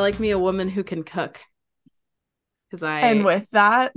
like 0.00 0.20
me 0.20 0.30
a 0.30 0.38
woman 0.38 0.68
who 0.68 0.84
can 0.84 1.02
cook. 1.02 1.38
Because 2.68 2.82
I 2.82 3.00
And 3.00 3.24
with 3.24 3.48
that, 3.50 3.92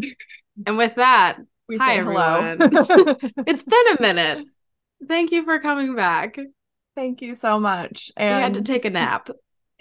and 0.66 0.78
with 0.78 0.96
that, 0.96 1.38
we 1.68 1.78
Hi, 1.78 1.98
say 1.98 2.04
hello. 2.04 2.58
it's 3.48 3.64
been 3.64 3.98
a 3.98 4.02
minute. 4.02 4.46
Thank 5.08 5.32
you 5.32 5.44
for 5.44 5.60
coming 5.60 5.96
back. 5.96 6.38
Thank 6.96 7.22
you 7.22 7.36
so 7.36 7.60
much. 7.60 8.12
We 8.18 8.24
had 8.24 8.56
to 8.56 8.62
take 8.62 8.86
a 8.86 8.90
nap. 8.90 9.30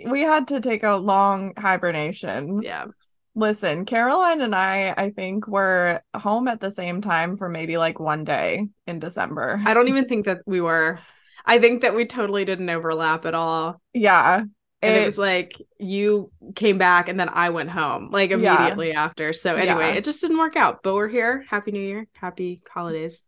We 0.05 0.23
had 0.23 0.49
to 0.49 0.61
take 0.61 0.83
a 0.83 0.97
long 0.97 1.53
hibernation. 1.57 2.63
Yeah. 2.63 2.87
Listen, 3.35 3.87
Caroline 3.87 4.43
and 4.43 4.55
I, 4.55 4.95
I 4.97 5.11
think 5.11 5.47
were 5.47 6.03
home 6.15 6.49
at 6.49 6.61
the 6.61 6.71
same 6.71 7.01
time 7.01 7.37
for 7.37 7.49
maybe 7.49 7.79
like 7.79 7.99
one 7.99 8.25
day 8.25 8.67
in 8.87 8.99
December. 8.99 9.61
I 9.65 9.75
don't 9.75 9.89
even 9.89 10.07
think 10.07 10.27
that 10.27 10.39
we 10.47 10.61
were. 10.61 10.99
I 11.47 11.59
think 11.59 11.83
that 11.83 11.95
we 11.95 12.05
totally 12.05 12.45
didn't 12.45 12.69
overlap 12.69 13.25
at 13.25 13.35
all. 13.35 13.81
yeah. 13.95 14.45
And 14.83 14.97
it, 14.97 15.03
It- 15.03 15.05
was 15.05 15.19
like 15.19 15.55
you 15.79 16.31
came 16.57 16.77
back 16.77 17.09
and 17.09 17.19
then 17.19 17.29
I 17.29 17.51
went 17.51 17.71
home 17.71 18.11
like 18.11 18.31
Yeah. 18.31 18.37
immediately 18.37 18.93
after. 18.93 19.33
So 19.33 19.55
anyway, 19.55 19.91
Yeah. 19.93 19.95
it 19.95 20.05
just 20.05 20.21
didn't 20.21 20.39
work 20.39 20.57
out. 20.57 20.83
But 20.83 20.95
we're 20.95 21.09
here. 21.09 21.45
Happy 21.49 21.71
New 21.71 21.81
Year. 21.81 22.07
Happy 22.15 22.61
holidays. 22.69 23.23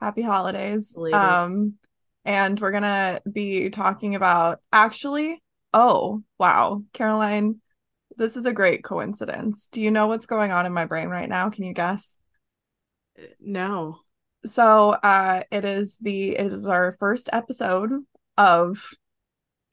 Happy 0.00 0.22
holidays. 0.22 0.94
Belated. 0.94 1.20
Um, 1.20 1.74
and 2.24 2.58
we're 2.58 2.70
gonna 2.72 3.20
be 3.30 3.68
talking 3.68 4.14
about 4.14 4.60
actually, 4.72 5.42
oh, 5.74 6.22
wow, 6.38 6.82
Caroline, 6.94 7.60
this 8.16 8.36
is 8.36 8.46
a 8.46 8.52
great 8.52 8.82
coincidence. 8.82 9.68
Do 9.70 9.82
you 9.82 9.90
know 9.90 10.06
what's 10.06 10.26
going 10.26 10.52
on 10.52 10.64
in 10.66 10.72
my 10.72 10.86
brain 10.86 11.08
right 11.08 11.28
now? 11.28 11.50
Can 11.50 11.64
you 11.64 11.74
guess? 11.74 12.16
No. 13.40 13.98
So, 14.46 14.90
uh, 14.90 15.42
it 15.50 15.64
is 15.64 15.98
the 15.98 16.30
it 16.36 16.52
is 16.52 16.66
our 16.66 16.92
first 16.98 17.28
episode 17.32 17.90
of 18.36 18.90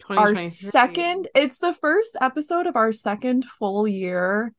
our 0.09 0.35
second, 0.35 1.27
it's 1.35 1.59
the 1.59 1.73
first 1.73 2.17
episode 2.19 2.67
of 2.67 2.75
our 2.75 2.91
second 2.91 3.45
full 3.45 3.87
year 3.87 4.53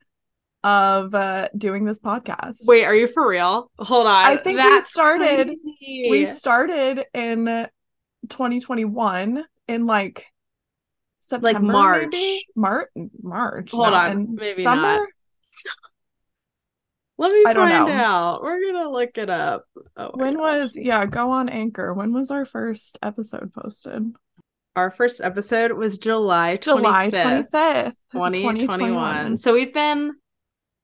of 0.64 1.12
uh 1.14 1.48
doing 1.56 1.84
this 1.84 1.98
podcast. 1.98 2.58
Wait, 2.66 2.84
are 2.84 2.94
you 2.94 3.08
for 3.08 3.28
real? 3.28 3.70
Hold 3.78 4.06
on. 4.06 4.12
I 4.24 4.36
think 4.36 4.60
we 4.60 4.80
started- 4.82 5.46
crazy. 5.48 6.06
we 6.10 6.26
started 6.26 7.04
in 7.14 7.66
2021 8.28 9.44
in 9.68 9.86
like 9.86 10.26
September, 11.20 11.60
March. 11.60 12.08
maybe? 12.12 12.46
Mar- 12.54 12.90
March. 13.22 13.70
Hold 13.72 13.90
no, 13.90 13.94
on, 13.94 14.34
maybe 14.34 14.62
summer. 14.62 14.82
not. 14.98 15.08
Let 17.18 17.32
me 17.32 17.44
I 17.46 17.54
find 17.54 17.90
out. 17.90 18.42
We're 18.42 18.72
gonna 18.72 18.90
look 18.90 19.16
it 19.16 19.30
up. 19.30 19.64
Oh 19.96 20.10
When 20.14 20.38
was 20.38 20.76
yeah? 20.76 21.04
Go 21.06 21.30
on 21.30 21.48
Anchor. 21.48 21.94
When 21.94 22.12
was 22.12 22.30
our 22.30 22.44
first 22.44 22.98
episode 23.02 23.52
posted? 23.52 24.14
Our 24.76 24.90
first 24.90 25.20
episode? 25.20 25.72
Was 25.72 25.98
July 25.98 26.56
25th, 26.56 26.62
July 26.62 27.08
25th, 27.10 27.94
2021. 28.12 29.36
So 29.36 29.54
we've 29.54 29.72
been, 29.72 30.12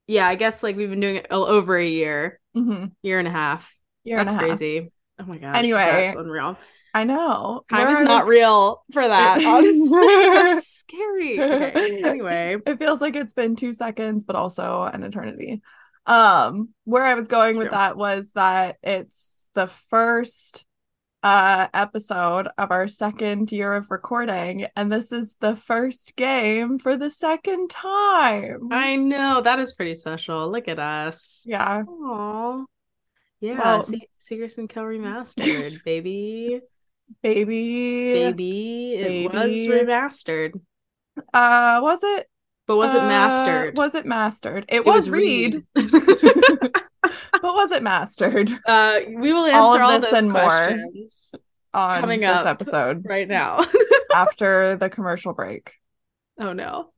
yeah, 0.07 0.27
I 0.27 0.35
guess 0.35 0.63
like 0.63 0.77
we've 0.77 0.91
been 0.91 1.01
doing 1.01 1.17
it 1.17 1.27
over 1.31 1.77
a 1.77 1.87
year, 1.87 2.41
hmm 2.55 2.87
year 3.03 3.19
and 3.19 3.29
a 3.29 3.33
half. 3.33 3.75
Year 4.05 4.19
That's 4.19 4.33
a 4.33 4.37
half. 4.37 4.45
crazy. 4.45 4.91
Oh 5.21 5.25
my 5.25 5.39
gosh. 5.39 5.57
Anyway, 5.57 5.85
that's 5.85 6.15
unreal. 6.15 6.57
I 6.95 7.05
know. 7.05 7.65
Time 7.71 7.89
is 7.89 8.01
not 8.01 8.27
real 8.27 8.83
for 8.93 9.07
that. 9.07 9.43
Honestly, 9.45 9.91
that's 10.35 10.67
scary. 10.67 11.41
Okay. 11.41 12.03
Anyway, 12.05 12.57
It 12.67 12.79
feels 12.79 13.01
like 13.01 13.17
it's 13.17 13.33
been 13.33 13.57
two 13.57 13.73
seconds, 13.73 14.25
but 14.25 14.37
also 14.37 14.83
an 14.85 15.03
eternity. 15.03 15.61
Um, 16.07 16.71
where 16.85 17.05
I 17.05 17.15
was 17.15 17.29
going 17.29 17.59
with 17.59 17.71
that 17.71 17.97
was 17.97 18.33
that 18.33 18.77
it's 18.83 19.45
the 19.55 19.67
first 19.67 20.67
uh 21.23 21.67
episode 21.75 22.49
of 22.59 22.71
our 22.71 22.87
second 22.87 23.51
year 23.51 23.75
of 23.75 23.91
recording, 23.91 24.67
and 24.77 24.93
this 24.93 25.11
is 25.11 25.37
the 25.41 25.57
first 25.57 26.15
game 26.17 26.79
for 26.79 26.97
the 26.97 27.11
second 27.11 27.71
time. 27.71 28.69
I 28.71 28.95
know 28.97 29.41
that 29.43 29.59
is 29.59 29.73
pretty 29.75 29.95
special. 29.95 30.51
Look 30.51 30.69
at 30.69 30.79
us. 30.79 31.45
yeah. 31.47 31.83
Aww. 31.83 32.65
Yeah, 33.41 33.59
Well- 33.59 33.83
Se- 33.83 34.09
and 34.59 34.69
Kill 34.69 34.83
remastered, 34.95 35.83
baby, 35.85 36.61
Baby. 37.23 38.13
baby. 38.13 38.95
It 38.95 39.33
was 39.33 39.55
remastered, 39.67 40.53
Uh 41.33 41.81
was 41.83 42.03
it? 42.05 42.29
but 42.67 42.77
was 42.77 42.95
it 42.95 43.03
Uh, 43.03 43.09
mastered? 43.09 43.77
Was 43.77 43.95
it 43.95 44.05
mastered? 44.07 44.65
It, 44.69 44.77
It 44.79 44.85
was, 44.87 45.09
was 45.09 45.11
read. 45.11 45.65
Reed. 45.75 45.93
but 47.33 47.43
was 47.43 47.71
it 47.73 47.83
mastered 47.83 48.51
uh, 48.67 48.99
we 49.07 49.33
will 49.33 49.45
answer 49.45 49.59
All 49.59 49.81
all, 49.83 49.91
of 49.91 50.01
this 50.03 50.11
those 50.11 50.23
and 50.23 50.33
more. 50.33 50.79
on 51.75 52.01
Coming 52.01 52.21
this 52.21 52.31
up. 52.31 52.47
episode 52.47 53.05
right 53.07 53.29
now. 53.29 53.65
after 54.15 54.77
the 54.77 54.89
commercial 54.91 55.33
break? 55.33 55.75
oh 56.41 56.53
no. 56.53 56.93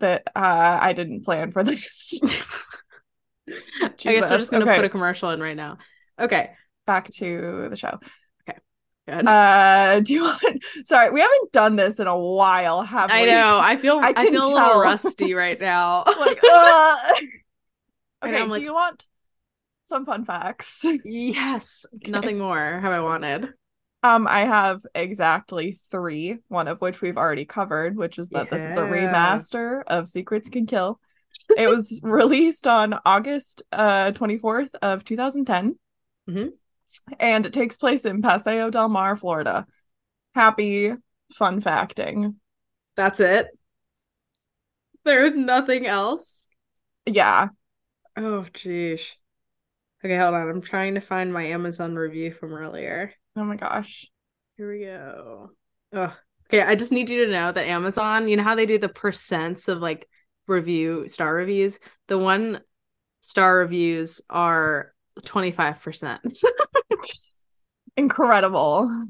that 0.00 0.22
uh 0.34 0.78
I 0.80 0.92
didn't 0.92 1.24
plan 1.24 1.50
for 1.52 1.62
this. 1.64 2.20
I 3.50 3.88
guess 3.96 4.30
we're 4.30 4.38
just 4.38 4.50
gonna 4.50 4.64
Okay. 4.64 4.76
put 4.76 4.84
a 4.84 4.88
commercial 4.88 5.30
in 5.30 5.40
right 5.40 5.56
now. 5.56 5.78
Okay. 6.18 6.50
Back 6.86 7.10
to 7.14 7.68
the 7.68 7.76
show. 7.76 7.98
Okay. 8.48 8.58
Good. 9.08 9.26
Uh 9.26 10.00
do 10.00 10.12
you 10.14 10.22
want 10.22 10.64
sorry, 10.84 11.10
we 11.10 11.20
haven't 11.20 11.52
done 11.52 11.76
this 11.76 11.98
in 11.98 12.06
a 12.06 12.18
while, 12.18 12.82
have 12.82 13.10
I 13.10 13.22
we? 13.22 13.30
know. 13.30 13.58
I 13.62 13.76
feel. 13.76 13.98
I 14.02 14.12
I, 14.16 14.26
feel 14.26 14.44
a 14.46 14.52
little 14.52 14.80
rusty 14.80 15.34
right 15.34 15.60
now. 15.60 16.04
Like, 16.06 16.40
uh... 16.48 16.96
Okay, 18.22 18.44
like- 18.44 18.58
do 18.60 18.64
you 18.64 18.74
want 18.74 19.06
some 19.84 20.04
fun 20.06 20.24
facts? 20.24 20.84
yes. 21.04 21.86
Nothing 22.06 22.38
more 22.38 22.80
have 22.80 22.92
I 22.92 23.00
wanted. 23.00 23.48
Um, 24.04 24.26
I 24.28 24.40
have 24.40 24.82
exactly 24.94 25.78
three, 25.90 26.38
one 26.48 26.66
of 26.66 26.80
which 26.80 27.00
we've 27.00 27.16
already 27.16 27.44
covered, 27.44 27.96
which 27.96 28.18
is 28.18 28.30
that 28.30 28.50
this 28.50 28.64
is 28.64 28.76
a 28.76 28.80
remaster 28.80 29.82
of 29.86 30.08
Secrets 30.08 30.48
Can 30.48 30.66
Kill. 30.66 30.98
It 31.56 31.68
was 31.68 32.00
released 32.04 32.66
on 32.66 32.98
August 33.06 33.62
uh 33.70 34.10
24th 34.12 34.74
of 34.82 35.04
2010. 35.04 35.78
Mhm. 36.28 36.50
And 37.20 37.46
it 37.46 37.52
takes 37.52 37.76
place 37.78 38.04
in 38.04 38.22
Paseo 38.22 38.70
del 38.70 38.88
Mar, 38.88 39.16
Florida. 39.16 39.66
Happy 40.34 40.92
fun 41.32 41.60
facting. 41.60 42.36
That's 42.96 43.20
it. 43.20 43.46
There's 45.04 45.34
nothing 45.34 45.86
else. 45.86 46.48
Yeah. 47.06 47.48
Oh, 48.16 48.46
jeez. 48.52 49.14
Okay, 50.04 50.16
hold 50.18 50.34
on. 50.34 50.48
I'm 50.48 50.60
trying 50.60 50.94
to 50.96 51.00
find 51.00 51.32
my 51.32 51.46
Amazon 51.46 51.94
review 51.94 52.32
from 52.32 52.52
earlier. 52.52 53.12
Oh 53.36 53.44
my 53.44 53.56
gosh. 53.56 54.06
Here 54.56 54.70
we 54.70 54.80
go. 54.84 55.50
Oh, 55.94 56.14
okay. 56.48 56.62
I 56.62 56.74
just 56.74 56.92
need 56.92 57.08
you 57.08 57.24
to 57.26 57.32
know 57.32 57.52
that 57.52 57.66
Amazon, 57.66 58.28
you 58.28 58.36
know 58.36 58.42
how 58.42 58.54
they 58.54 58.66
do 58.66 58.78
the 58.78 58.88
percents 58.88 59.68
of 59.68 59.78
like 59.80 60.08
review 60.46 61.08
star 61.08 61.32
reviews? 61.34 61.78
The 62.08 62.18
one 62.18 62.60
star 63.20 63.56
reviews 63.58 64.20
are 64.28 64.92
25%. 65.20 66.18
Incredible. 67.96 69.06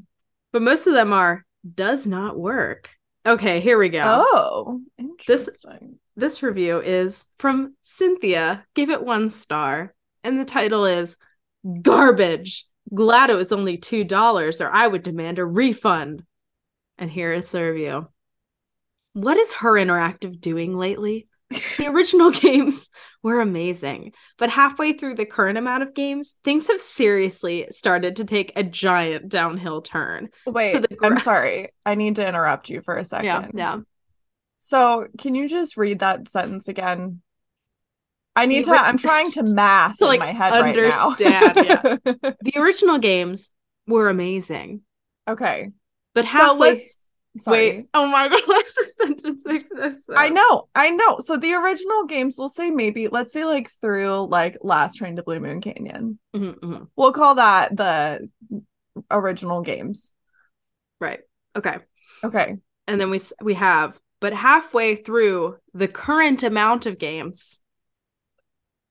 but 0.53 0.63
most 0.63 0.87
of 0.87 0.95
them 0.95 1.13
are 1.13 1.45
does 1.75 2.07
not 2.07 2.39
work. 2.39 2.91
Okay, 3.25 3.61
here 3.61 3.79
we 3.79 3.89
go. 3.89 4.03
Oh, 4.05 4.81
This- 5.27 5.49
interesting. 5.49 5.99
This 5.99 6.02
review 6.43 6.81
is 6.81 7.27
from 7.39 7.75
Cynthia. 7.83 8.65
Give 8.75 8.91
it 8.91 9.05
one 9.05 9.29
star. 9.29 9.95
And 10.25 10.39
the 10.39 10.45
title 10.45 10.85
is 10.85 11.19
Garbage. 11.83 12.67
Glad 12.95 13.31
it 13.31 13.37
was 13.37 13.53
only 13.53 13.79
$2 13.79 14.61
or 14.61 14.71
I 14.71 14.87
would 14.87 15.03
demand 15.03 15.39
a 15.39 15.45
refund. 15.45 16.25
And 16.99 17.11
here 17.11 17.33
is 17.33 17.51
the 17.51 17.63
review. 17.63 18.09
What 19.15 19.37
is 19.37 19.53
Her 19.53 19.73
Interactive 19.73 20.41
doing 20.41 20.77
lately? 20.77 21.29
The 21.79 21.89
original 21.89 22.31
games 22.31 22.91
were 23.23 23.41
amazing, 23.41 24.13
but 24.39 24.51
halfway 24.51 24.95
through 24.95 25.17
the 25.17 25.27
current 25.27 25.59
amount 25.59 25.83
of 25.83 25.95
games, 25.95 26.37
things 26.45 26.69
have 26.69 26.81
seriously 26.81 27.67
started 27.71 28.17
to 28.17 28.25
take 28.25 28.53
a 28.57 28.63
giant 28.63 29.29
downhill 29.29 29.83
turn. 29.83 30.31
Wait, 30.47 30.73
the 30.73 30.97
I'm 31.03 31.19
sorry. 31.19 31.71
I 31.85 31.95
need 31.95 32.17
to 32.17 32.27
interrupt 32.27 32.69
you 32.69 32.81
for 32.83 32.97
a 32.97 33.05
second. 33.05 33.27
Yeah, 33.27 33.49
yeah. 33.55 33.79
So, 34.65 35.09
can 35.19 35.35
you 35.35 35.49
just 35.49 35.77
read 35.77 35.99
that 35.99 36.29
sentence 36.29 36.69
again? 36.69 37.21
I 38.37 38.47
need 38.47 38.65
The 38.65 38.71
to. 38.71 38.81
I'm 38.81 38.97
trying 38.97 39.33
to 39.33 39.43
math 39.43 39.97
To, 39.99 40.05
in 40.05 40.11
like, 40.11 40.21
my 40.21 40.31
head 40.31 40.53
understand, 40.53 41.57
right 41.57 42.01
now. 42.05 42.33
The 42.43 42.53
original 42.59 42.99
games 42.99 43.51
were 43.89 44.09
amazing, 44.09 44.83
okay. 45.27 45.71
but 46.15 46.25
So 46.25 46.31
halfway 46.31 46.75
let's. 46.75 47.09
Sorry. 47.39 47.59
Wait, 47.59 47.87
oh 47.93 48.07
my 48.07 48.29
gosh, 48.47 48.47
the 48.47 48.93
sentence 48.97 49.47
exists. 49.47 50.05
I 50.15 50.29
know, 50.29 50.69
I 50.77 50.91
know. 50.91 51.19
So 51.19 51.37
the 51.37 51.55
original 51.55 52.05
games, 52.05 52.37
we'll 52.39 52.49
say 52.49 52.71
maybe, 52.71 53.09
let's 53.09 53.33
say 53.33 53.45
like 53.45 53.69
through 53.81 54.29
like 54.29 54.59
Last 54.61 54.97
Train 54.97 55.17
to 55.17 55.25
Blue 55.25 55.41
Moon 55.41 55.61
Canyon. 55.61 56.21
Mhm, 56.37 56.61
mhm. 56.61 56.89
We'll 56.95 57.13
call 57.13 57.35
that 57.35 57.75
the 57.77 58.29
original 59.11 59.63
games. 59.63 60.13
Right. 61.01 61.21
Okay. 61.57 61.79
Okay. 62.23 62.59
And 62.87 63.01
then 63.01 63.11
we 63.11 63.19
we 63.41 63.55
have, 63.55 63.99
but 64.23 64.33
halfway 64.33 64.97
through 64.97 65.57
the 65.75 65.89
current 65.89 66.43
amount 66.43 66.87
of 66.87 66.99
games, 66.99 67.61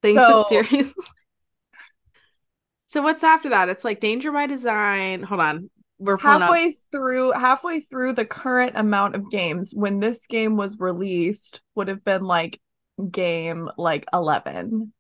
things 0.03 0.19
have 0.19 0.27
So- 0.27 0.43
seriously. 0.43 1.03
so 2.85 3.01
what's 3.01 3.23
after 3.23 3.49
that? 3.49 3.69
It's 3.69 3.83
like 3.83 3.99
Danger 3.99 4.31
by 4.31 4.45
Design. 4.45 5.23
Hold 5.23 5.41
on. 5.41 5.69
we're 5.97 6.17
pulling 6.17 6.35
up. 6.41 6.41
halfway 6.53 6.75
through 6.91 7.31
halfway 7.31 7.79
through 7.79 8.13
the 8.13 8.25
current 8.25 8.73
amount 8.75 9.15
of 9.15 9.29
games 9.31 9.73
when 9.75 9.99
this 9.99 10.27
game 10.27 10.57
was 10.57 10.79
released 10.79 11.61
would 11.75 11.87
have 11.87 12.03
been 12.03 12.23
like 12.23 12.59
game 13.11 13.69
like 13.77 14.05
11 14.13 14.91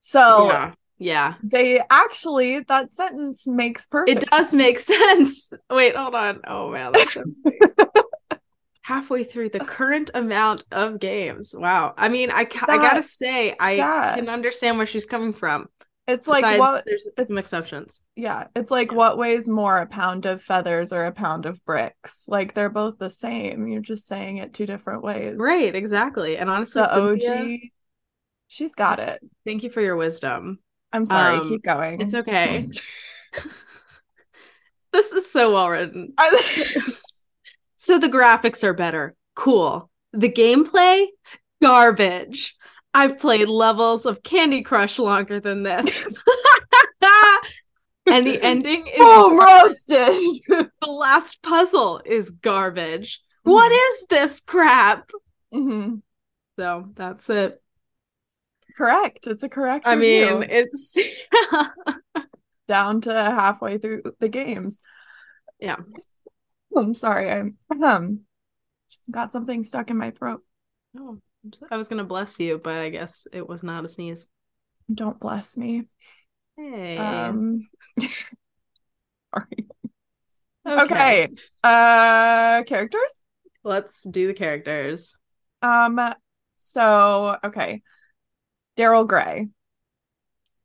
so 0.00 0.46
yeah. 0.46 0.72
Yeah. 0.98 1.34
they 1.42 1.80
actually 1.90 2.60
that 2.60 2.92
sentence 2.92 3.46
makes 3.46 3.86
perfect 3.86 4.22
It 4.24 4.30
does 4.30 4.54
make 4.54 4.78
sense. 4.94 5.52
Wait, 5.70 5.96
hold 5.96 6.14
on. 6.14 6.40
Oh 6.46 6.70
man, 6.70 6.92
that's 6.92 7.14
so. 7.14 7.24
halfway 8.86 9.24
through 9.24 9.48
the 9.48 9.58
current 9.58 10.10
amount 10.14 10.64
of 10.70 11.00
games. 11.00 11.52
Wow. 11.56 11.92
I 11.96 12.08
mean, 12.08 12.30
I 12.30 12.44
ca- 12.44 12.66
I 12.68 12.76
gotta 12.76 13.02
say, 13.02 13.54
I 13.58 13.76
that- 13.78 14.14
can 14.16 14.28
understand 14.28 14.76
where 14.76 14.86
she's 14.86 15.04
coming 15.04 15.32
from. 15.32 15.66
it's 16.06 16.28
like 16.28 16.42
Besides, 16.44 16.60
what 16.60 16.84
there's 16.86 17.04
some 17.26 17.36
exceptions. 17.36 18.02
yeah 18.14 18.46
it's 18.54 18.70
like 18.70 18.90
Yeah. 18.92 18.96
what 18.98 19.18
weighs 19.18 19.48
more 19.48 19.78
a 19.78 19.86
pound 19.86 20.24
of 20.24 20.40
feathers 20.40 20.92
or 20.92 21.04
a 21.04 21.10
pound 21.10 21.46
of 21.46 21.58
bricks 21.64 22.26
like 22.28 22.54
they're 22.54 22.70
both 22.70 22.96
the 22.98 23.10
same 23.10 23.66
you're 23.66 23.80
just 23.92 24.06
saying 24.06 24.36
it 24.36 24.54
two 24.54 24.66
different 24.66 25.02
ways 25.02 25.34
Right, 25.36 25.74
exactly. 25.74 26.36
And 26.38 26.48
honestly, 26.48 26.82
the 26.82 26.96
og 26.96 27.20
Cynthia, 27.20 27.58
she's 28.46 28.76
got 28.76 29.00
it 29.00 29.18
thank 29.44 29.64
you 29.64 29.70
for 29.70 29.80
your 29.80 29.96
wisdom. 29.96 30.60
i'm 30.92 31.06
sorry 31.06 31.38
Um, 31.38 31.48
keep 31.48 31.64
going 31.64 32.00
It's 32.00 32.14
okay. 32.14 32.68
this 34.92 35.12
is 35.12 35.28
so 35.30 35.52
well 35.54 35.68
written. 35.70 36.14
So 37.76 37.98
the 37.98 38.08
graphics 38.08 38.64
are 38.64 38.74
better. 38.74 39.14
Cool. 39.34 39.90
The 40.12 40.30
gameplay, 40.30 41.06
garbage. 41.62 42.56
I've 42.94 43.18
played 43.18 43.48
levels 43.48 44.06
of 44.06 44.22
Candy 44.22 44.62
Crush 44.62 44.98
longer 44.98 45.38
than 45.40 45.62
this. 45.62 46.18
and 48.06 48.26
the 48.26 48.38
ending 48.42 48.86
is 48.86 48.94
oh 48.98 49.36
roasted 49.36 50.42
the 50.80 50.86
last 50.90 51.42
puzzle 51.42 52.00
is 52.04 52.30
garbage. 52.30 53.20
What 53.42 53.70
is 53.70 54.06
this 54.08 54.40
crap? 54.40 55.10
Mhm. 55.52 56.02
So 56.58 56.88
that's 56.94 57.28
it. 57.30 57.62
correct 58.76 59.26
it's 59.26 59.42
a 59.42 59.48
correct 59.48 59.86
I 59.86 59.94
review. 59.94 60.40
mean, 60.40 60.50
it's 60.50 60.96
down 62.68 63.00
to 63.02 63.12
halfway 63.12 63.78
through 63.78 64.02
the 64.20 64.28
games 64.28 64.80
Yeah. 65.60 65.76
I'm 66.76 66.94
sorry 66.94 67.30
i 67.30 67.42
um 67.84 68.20
got 69.10 69.32
something 69.32 69.62
stuck 69.64 69.90
in 69.90 69.96
my 69.96 70.10
throat 70.10 70.42
Oh, 70.98 71.18
I'm 71.44 71.52
so- 71.52 71.66
I 71.70 71.76
was 71.76 71.88
gonna 71.88 72.04
bless 72.04 72.40
you, 72.40 72.58
but 72.58 72.76
I 72.78 72.88
guess 72.88 73.26
it 73.32 73.46
was 73.46 73.62
not 73.62 73.84
a 73.84 73.88
sneeze. 73.88 74.26
don't 74.92 75.20
bless 75.20 75.56
me 75.56 75.84
Hey. 76.56 76.96
um 76.96 77.68
sorry 79.34 79.66
okay 80.66 81.28
uh 81.62 82.62
characters 82.64 83.12
Let's 83.64 84.04
do 84.04 84.28
the 84.28 84.32
characters. 84.32 85.16
Um, 85.60 85.98
so 86.54 87.36
okay. 87.42 87.82
Daryl 88.78 89.04
Gray. 89.08 89.48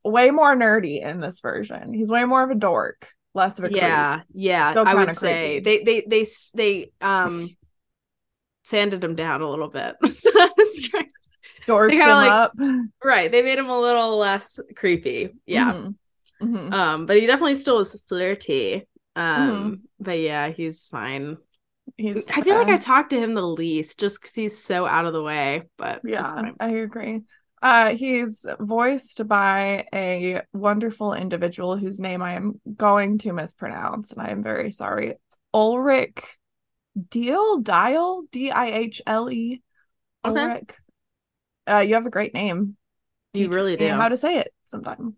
Way 0.05 0.29
more 0.29 0.55
nerdy 0.55 1.01
in 1.01 1.19
this 1.19 1.39
version. 1.39 1.93
He's 1.95 2.11
way 2.11 2.25
more 2.25 2.43
of 2.43 2.51
a 2.51 2.55
dork, 2.55 3.09
less 3.33 3.59
of 3.59 3.65
a 3.65 3.69
creep. 3.69 3.81
Yeah, 3.81 4.21
yeah. 4.33 4.71
Still 4.71 4.87
I 4.87 4.93
would 4.95 5.13
say 5.13 5.59
they 5.59 5.83
they 5.83 6.03
they 6.07 6.21
s- 6.21 6.51
they 6.55 6.91
um 7.01 7.49
sanded 8.63 9.03
him 9.03 9.15
down 9.15 9.41
a 9.41 9.49
little 9.49 9.69
bit. 9.69 9.95
Dorked 11.67 11.91
him 11.93 11.99
like- 11.99 12.31
up. 12.31 12.53
right. 13.03 13.31
They 13.31 13.41
made 13.41 13.59
him 13.59 13.69
a 13.69 13.79
little 13.79 14.17
less 14.17 14.59
creepy. 14.75 15.29
Yeah. 15.45 15.71
Mhm. 15.73 15.95
Mhm. 16.41 16.73
Um, 16.73 17.05
but 17.05 17.17
he 17.17 17.25
definitely 17.27 17.55
still 17.55 17.79
is 17.79 17.99
flirty. 18.07 18.87
Um, 19.15 19.23
Mm-hmm. 19.51 19.73
but 19.99 20.19
yeah, 20.19 20.49
he's 20.49 20.87
fine. 20.87 21.37
He's 21.97 22.29
I 22.29 22.41
feel 22.41 22.55
like 22.57 22.69
uh, 22.69 22.73
I 22.73 22.77
talked 22.77 23.09
to 23.11 23.19
him 23.19 23.33
the 23.33 23.41
least 23.45 23.99
just 23.99 24.21
because 24.21 24.33
he's 24.35 24.57
so 24.57 24.85
out 24.87 25.05
of 25.05 25.13
the 25.13 25.21
way, 25.21 25.63
but 25.77 26.01
yeah, 26.03 26.25
fine. 26.27 26.55
I 26.59 26.69
agree. 26.69 27.21
Uh 27.61 27.95
he's 27.95 28.45
voiced 28.59 29.27
by 29.27 29.85
a 29.93 30.41
wonderful 30.53 31.13
individual 31.13 31.77
whose 31.77 31.99
name 31.99 32.21
I 32.21 32.33
am 32.33 32.59
going 32.75 33.17
to 33.19 33.33
mispronounce, 33.33 34.11
and 34.11 34.21
I 34.21 34.29
am 34.29 34.43
very 34.43 34.71
sorry. 34.71 35.15
Ulrich 35.53 36.23
Deal 37.09 37.59
Dial 37.59 38.23
D 38.31 38.51
I 38.51 38.65
H 38.67 39.01
L 39.05 39.29
E. 39.29 39.61
Ulrich. 40.25 40.73
Uh 41.69 41.79
you 41.79 41.95
have 41.95 42.05
a 42.05 42.11
great 42.11 42.33
name. 42.33 42.77
You 43.33 43.45
Teach 43.45 43.55
really 43.55 43.77
do. 43.77 43.89
How 43.89 44.09
to 44.09 44.17
say 44.17 44.39
it 44.39 44.53
sometime. 44.65 45.15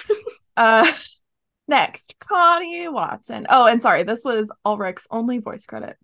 uh 0.56 0.92
next, 1.68 2.16
Connie 2.20 2.88
Watson. 2.88 3.46
Oh, 3.48 3.66
and 3.66 3.80
sorry, 3.80 4.02
this 4.02 4.22
was 4.24 4.52
Ulrich's 4.66 5.06
only 5.10 5.38
voice 5.38 5.64
credit. 5.64 5.96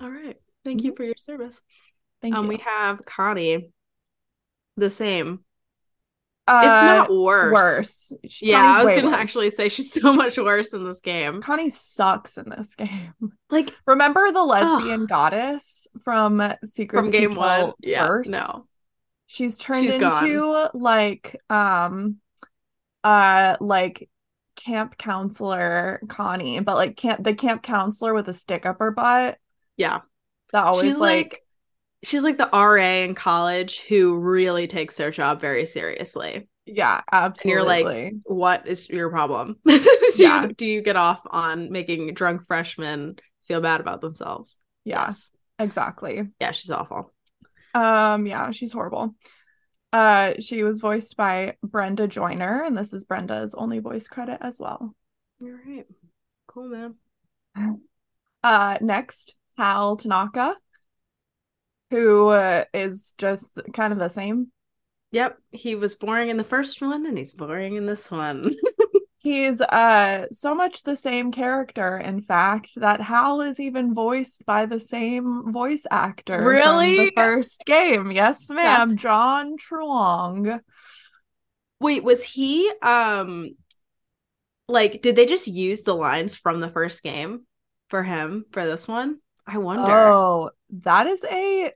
All 0.00 0.10
right. 0.10 0.36
Thank 0.64 0.82
you 0.82 0.94
for 0.96 1.04
your 1.04 1.16
service. 1.18 1.62
Thank 2.22 2.34
um, 2.34 2.44
you. 2.44 2.48
we 2.48 2.64
have 2.64 3.04
Connie, 3.04 3.68
the 4.76 4.90
same, 4.90 5.44
uh, 6.46 6.60
if 6.64 6.82
not 6.82 7.10
worse. 7.10 7.52
worse. 7.52 8.12
She- 8.28 8.50
Yeah, 8.50 8.58
Connie's 8.62 8.78
I 8.78 8.84
was 8.84 8.92
gonna 8.94 9.10
worse. 9.10 9.20
actually 9.20 9.50
say 9.50 9.68
she's 9.68 9.92
so 10.00 10.12
much 10.14 10.36
worse 10.38 10.72
in 10.72 10.84
this 10.84 11.00
game. 11.00 11.40
Connie 11.40 11.70
sucks 11.70 12.36
in 12.38 12.48
this 12.50 12.74
game. 12.74 13.14
Like 13.50 13.74
Remember 13.86 14.30
the 14.32 14.42
lesbian 14.44 15.06
goddess 15.06 15.86
from 16.02 16.42
Secret 16.64 16.98
from 16.98 17.10
game 17.10 17.34
one, 17.34 17.72
yeah, 17.80 18.06
First? 18.06 18.30
no, 18.30 18.66
She's 19.26 19.58
turned 19.58 19.84
She's 19.84 19.96
gone. 19.96 20.24
into 20.24 20.70
like 20.74 21.40
um 21.50 22.16
uh 23.04 23.56
like 23.60 24.08
camp 24.56 24.96
counselor 24.98 26.00
Connie, 26.08 26.60
but 26.60 26.76
like 26.76 26.96
camp 26.96 27.22
the 27.24 27.34
camp 27.34 27.62
counselor 27.62 28.14
with 28.14 28.28
a 28.28 28.34
stick 28.34 28.66
up 28.66 28.78
her 28.80 28.90
butt. 28.92 29.38
yeah, 29.76 30.00
That 30.52 30.64
always 30.64 30.92
she's 30.92 30.98
like, 30.98 31.32
like, 31.32 31.43
she's 32.04 32.22
like 32.24 32.38
the 32.38 32.48
RA 32.52 33.02
in 33.04 33.14
college 33.14 33.80
who 33.88 34.16
really 34.18 34.66
takes 34.66 34.96
their 34.96 35.10
job 35.10 35.40
very 35.40 35.66
seriously. 35.66 36.48
yeah, 36.66 37.00
absolutely. 37.10 37.52
you're 37.52 37.64
like, 37.64 38.12
What 38.24 38.66
is 38.68 38.88
your 38.88 39.10
problem? 39.10 39.56
do, 39.66 39.80
Yeah. 40.16 40.42
you, 40.44 40.52
do 40.52 40.66
you 40.66 40.82
get 40.82 40.96
off 40.96 41.20
on 41.26 41.70
making 41.72 42.14
drunk 42.14 42.46
freshmen 42.46 43.16
feel 43.42 43.60
bad 43.60 43.80
about 43.80 44.00
themselves? 44.00 44.56
yeah, 44.84 45.06
Yes. 45.06 45.30
exactly. 45.58 46.22
Yeah, 46.40 46.52
she's 46.52 46.70
awful. 46.70 47.12
Um, 47.74 48.26
yeah, 48.26 48.50
she's 48.52 48.72
horrible. 48.72 49.14
Uh, 49.92 50.34
she 50.40 50.62
was 50.64 50.80
voiced 50.80 51.16
by 51.16 51.56
Brenda 51.62 52.06
Joyner, 52.08 52.62
and 52.64 52.76
this 52.76 52.92
is 52.92 53.04
Brenda's 53.04 53.54
only 53.54 53.78
voice 53.78 54.08
credit 54.08 54.38
as 54.40 54.58
well. 54.60 54.94
All 55.42 55.50
right, 55.66 55.86
cool, 56.46 56.68
man. 56.68 56.94
Uh, 58.42 58.76
next, 58.82 59.36
Hal 59.56 59.96
Tanaka, 59.96 60.54
who 61.94 62.28
uh, 62.28 62.64
is 62.74 63.14
just 63.18 63.50
kind 63.72 63.92
of 63.92 63.98
the 63.98 64.08
same. 64.08 64.50
Yep, 65.12 65.38
he 65.52 65.76
was 65.76 65.94
boring 65.94 66.28
in 66.28 66.36
the 66.36 66.44
first 66.44 66.82
one, 66.82 67.06
and 67.06 67.16
he's 67.16 67.34
boring 67.34 67.76
in 67.76 67.86
this 67.86 68.10
one. 68.10 68.54
He's 69.18 69.58
uh 69.62 70.26
so 70.32 70.54
much 70.54 70.82
the 70.82 70.96
same 70.96 71.32
character, 71.32 71.96
in 71.96 72.20
fact, 72.20 72.72
that 72.76 73.00
Hal 73.00 73.40
is 73.40 73.58
even 73.58 73.94
voiced 73.94 74.44
by 74.44 74.66
the 74.66 74.78
same 74.78 75.50
voice 75.50 75.86
actor. 75.90 76.36
from 76.36 76.46
Really? 76.46 76.96
the 77.06 77.12
first 77.16 77.64
game. 77.64 78.12
Yes, 78.12 78.50
ma'am. 78.50 78.56
That's- 78.90 78.94
John 78.96 79.56
Truong. 79.56 80.60
Wait, 81.80 82.04
was 82.04 82.22
he 82.22 82.70
um 82.82 83.56
like 84.68 85.00
did 85.00 85.16
they 85.16 85.24
just 85.24 85.48
use 85.48 85.82
the 85.84 85.94
lines 85.94 86.36
from 86.36 86.60
the 86.60 86.68
first 86.68 87.02
game 87.02 87.46
for 87.88 88.02
him 88.02 88.44
for 88.52 88.66
this 88.66 88.86
one? 88.86 89.20
I 89.46 89.56
wonder. 89.56 89.90
Oh, 89.90 90.50
that 90.82 91.06
is 91.06 91.24
a 91.24 91.72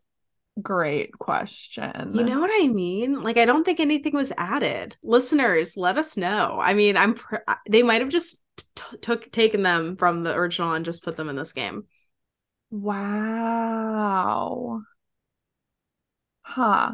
great 0.63 1.13
question. 1.19 2.13
You 2.15 2.25
know 2.25 2.41
what 2.41 2.51
I 2.53 2.69
mean? 2.69 3.23
Like 3.23 3.39
I 3.39 3.45
don't 3.45 3.65
think 3.65 3.81
anything 3.81 4.15
was 4.15 4.33
added. 4.37 4.97
Listeners, 5.03 5.77
let 5.77 5.99
us 5.99 6.17
know. 6.17 6.59
I 6.61 6.75
mean, 6.75 6.97
I'm 6.97 7.15
pr- 7.15 7.37
they 7.69 7.83
might 7.83 8.01
have 8.01 8.11
just 8.11 8.43
t- 8.57 8.97
took 9.01 9.31
taken 9.31 9.63
them 9.63 9.97
from 9.97 10.23
the 10.23 10.35
original 10.35 10.73
and 10.73 10.85
just 10.85 11.05
put 11.05 11.17
them 11.17 11.29
in 11.29 11.37
this 11.37 11.53
game. 11.53 11.85
Wow. 12.71 13.49
Huh. 16.43 16.93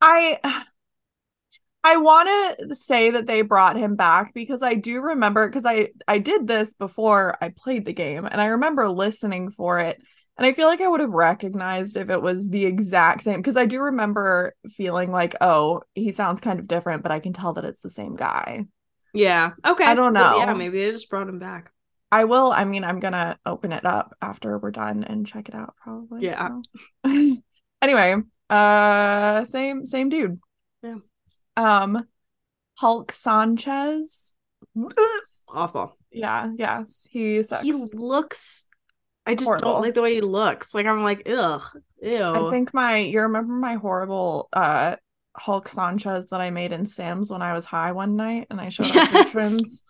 I 0.00 0.38
I 1.82 1.96
want 1.96 2.28
to 2.28 2.76
say 2.76 3.10
that 3.12 3.26
they 3.26 3.40
brought 3.40 3.76
him 3.76 3.96
back 3.96 4.34
because 4.34 4.62
I 4.62 4.74
do 4.74 5.00
remember 5.00 5.48
because 5.48 5.64
I 5.64 5.88
I 6.06 6.18
did 6.18 6.46
this 6.46 6.74
before 6.74 7.38
I 7.40 7.48
played 7.56 7.86
the 7.86 7.94
game 7.94 8.26
and 8.26 8.40
I 8.40 8.46
remember 8.46 8.88
listening 8.88 9.50
for 9.50 9.78
it 9.78 10.00
and 10.40 10.46
I 10.46 10.54
feel 10.54 10.66
like 10.68 10.80
I 10.80 10.88
would 10.88 11.00
have 11.00 11.12
recognized 11.12 11.98
if 11.98 12.08
it 12.08 12.22
was 12.22 12.48
the 12.48 12.64
exact 12.64 13.22
same 13.22 13.36
because 13.36 13.58
I 13.58 13.66
do 13.66 13.78
remember 13.78 14.54
feeling 14.70 15.12
like 15.12 15.34
oh 15.42 15.82
he 15.94 16.12
sounds 16.12 16.40
kind 16.40 16.58
of 16.58 16.66
different 16.66 17.02
but 17.02 17.12
I 17.12 17.20
can 17.20 17.34
tell 17.34 17.52
that 17.52 17.66
it's 17.66 17.82
the 17.82 17.90
same 17.90 18.16
guy. 18.16 18.64
Yeah. 19.12 19.50
Okay. 19.66 19.84
I 19.84 19.94
don't 19.94 20.14
Well, 20.14 20.38
Yeah, 20.38 20.54
maybe 20.54 20.82
they 20.82 20.90
just 20.92 21.10
brought 21.10 21.28
him 21.28 21.38
back. 21.38 21.70
I 22.10 22.24
will 22.24 22.50
I 22.52 22.64
mean 22.64 22.84
I'm 22.84 23.00
gonna 23.00 23.38
open 23.44 23.70
it 23.70 23.84
up 23.84 24.16
after 24.22 24.58
we're 24.58 24.70
done 24.70 25.04
and 25.04 25.26
check 25.26 25.50
it 25.50 25.54
out 25.54 25.74
probably. 25.78 26.24
Yeah. 26.24 26.48
so. 27.04 27.36
anyway, 27.82 28.16
uh 28.48 29.44
same 29.44 29.84
same 29.84 30.08
dude. 30.08 30.40
Yeah. 30.82 30.96
Um 31.58 32.08
Hulk 32.76 33.12
Sanchez. 33.12 34.34
Awful. 35.52 35.98
Yeah, 36.10 36.50
yes. 36.56 37.06
He 37.10 37.42
sucks. 37.42 37.62
He 37.62 37.72
looks. 37.72 38.64
I 39.26 39.34
just 39.34 39.46
Horrible. 39.48 39.72
don't 39.72 39.82
like 39.82 39.94
the 39.94 40.02
way 40.02 40.14
he 40.14 40.20
looks. 40.20 40.74
Like 40.74 40.86
I'm 40.86 41.02
like, 41.04 41.28
ugh, 41.28 41.62
ew. 42.02 42.22
I 42.34 42.50
think 42.50 42.74
my 42.74 42.96
you 42.98 43.20
remember 43.22 43.52
my 43.52 43.74
horrible 43.74 44.48
uh 44.52 44.96
Hulk 45.36 45.68
Sanchez 45.68 46.26
that 46.28 46.40
I 46.40 46.50
made 46.50 46.72
in 46.72 46.86
Sam's 46.86 47.30
when 47.30 47.42
I 47.42 47.52
was 47.52 47.64
high 47.64 47.92
one 47.92 48.16
night 48.16 48.48
and 48.50 48.60
I 48.60 48.68
showed 48.70 48.92
Yes. 48.94 49.10
patrons. 49.10 49.84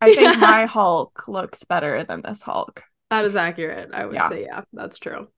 I 0.00 0.14
think 0.14 0.36
my 0.36 0.66
Hulk 0.66 1.26
looks 1.28 1.64
better 1.64 2.04
than 2.04 2.22
this 2.22 2.42
Hulk. 2.42 2.82
that 3.10 3.24
is 3.24 3.36
accurate. 3.36 3.90
I 3.92 4.06
would 4.06 4.14
Yeah. 4.14 4.28
say, 4.28 4.42
yeah, 4.44 4.62
that's 4.72 4.98
true. 4.98 5.28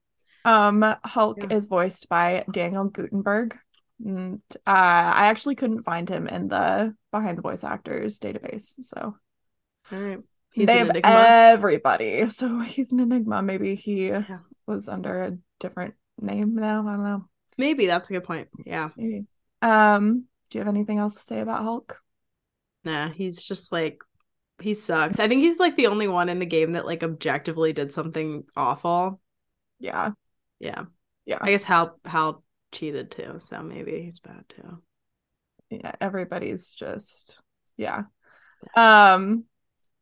Um, 0.45 0.85
Hulk 1.03 1.43
Yeah. 1.43 1.55
is 1.57 1.65
voiced 1.67 2.09
by 2.09 2.45
Daniel 2.51 2.85
Gutenberg. 2.85 3.57
And, 4.05 4.41
uh, 4.55 4.59
I 4.69 5.27
actually 5.27 5.55
couldn't 5.55 5.83
find 5.83 6.09
him 6.09 6.27
in 6.27 6.49
the 6.49 6.95
behind 7.11 7.37
the 7.37 7.41
voice 7.41 7.63
actors 7.63 8.19
database, 8.19 8.83
so 8.83 9.15
All 9.91 9.99
right. 9.99 10.19
He's 10.53 10.67
they 10.67 10.73
an 10.73 10.79
have 10.79 10.89
enigma. 10.89 11.09
everybody. 11.11 12.29
So 12.29 12.59
he's 12.59 12.91
an 12.91 12.99
enigma. 12.99 13.41
Maybe 13.41 13.75
he 13.75 14.07
Yeah. 14.07 14.39
was 14.67 14.87
under 14.87 15.23
a 15.23 15.37
different 15.59 15.95
name 16.21 16.55
now. 16.55 16.87
I 16.87 16.91
don't 16.93 17.03
know. 17.03 17.25
Maybe 17.57 17.87
that's 17.87 18.09
a 18.09 18.13
good 18.13 18.23
point. 18.23 18.47
Yeah. 18.65 18.89
Maybe. 18.97 19.25
Um, 19.61 20.25
do 20.49 20.57
you 20.57 20.63
have 20.63 20.73
anything 20.73 20.97
else 20.99 21.15
to 21.15 21.21
say 21.21 21.39
about 21.39 21.63
Hulk? 21.63 21.99
Nah, 22.83 23.09
he's 23.09 23.43
just 23.43 23.71
like 23.71 23.99
he 24.61 24.73
sucks. 24.73 25.19
I 25.19 25.27
think 25.27 25.41
he's 25.41 25.59
like 25.59 25.75
the 25.75 25.87
only 25.87 26.07
one 26.07 26.29
in 26.29 26.39
the 26.39 26.45
game 26.45 26.73
that 26.73 26.85
like 26.85 27.03
objectively 27.03 27.73
did 27.73 27.91
something 27.93 28.43
awful. 28.55 29.19
Yeah, 29.79 30.11
Yeah. 30.59 30.85
yeah, 31.25 31.39
I 31.41 31.51
guess 31.51 31.63
Hal 31.63 31.99
Hal 32.05 32.43
cheated 32.71 33.11
too, 33.11 33.39
so 33.41 33.61
maybe 33.63 34.01
he's 34.01 34.19
bad 34.19 34.45
too. 34.49 34.81
yeah. 35.69 35.93
Everybody's 35.99 36.73
just 36.75 37.41
yeah. 37.77 38.03
Um, 38.75 39.45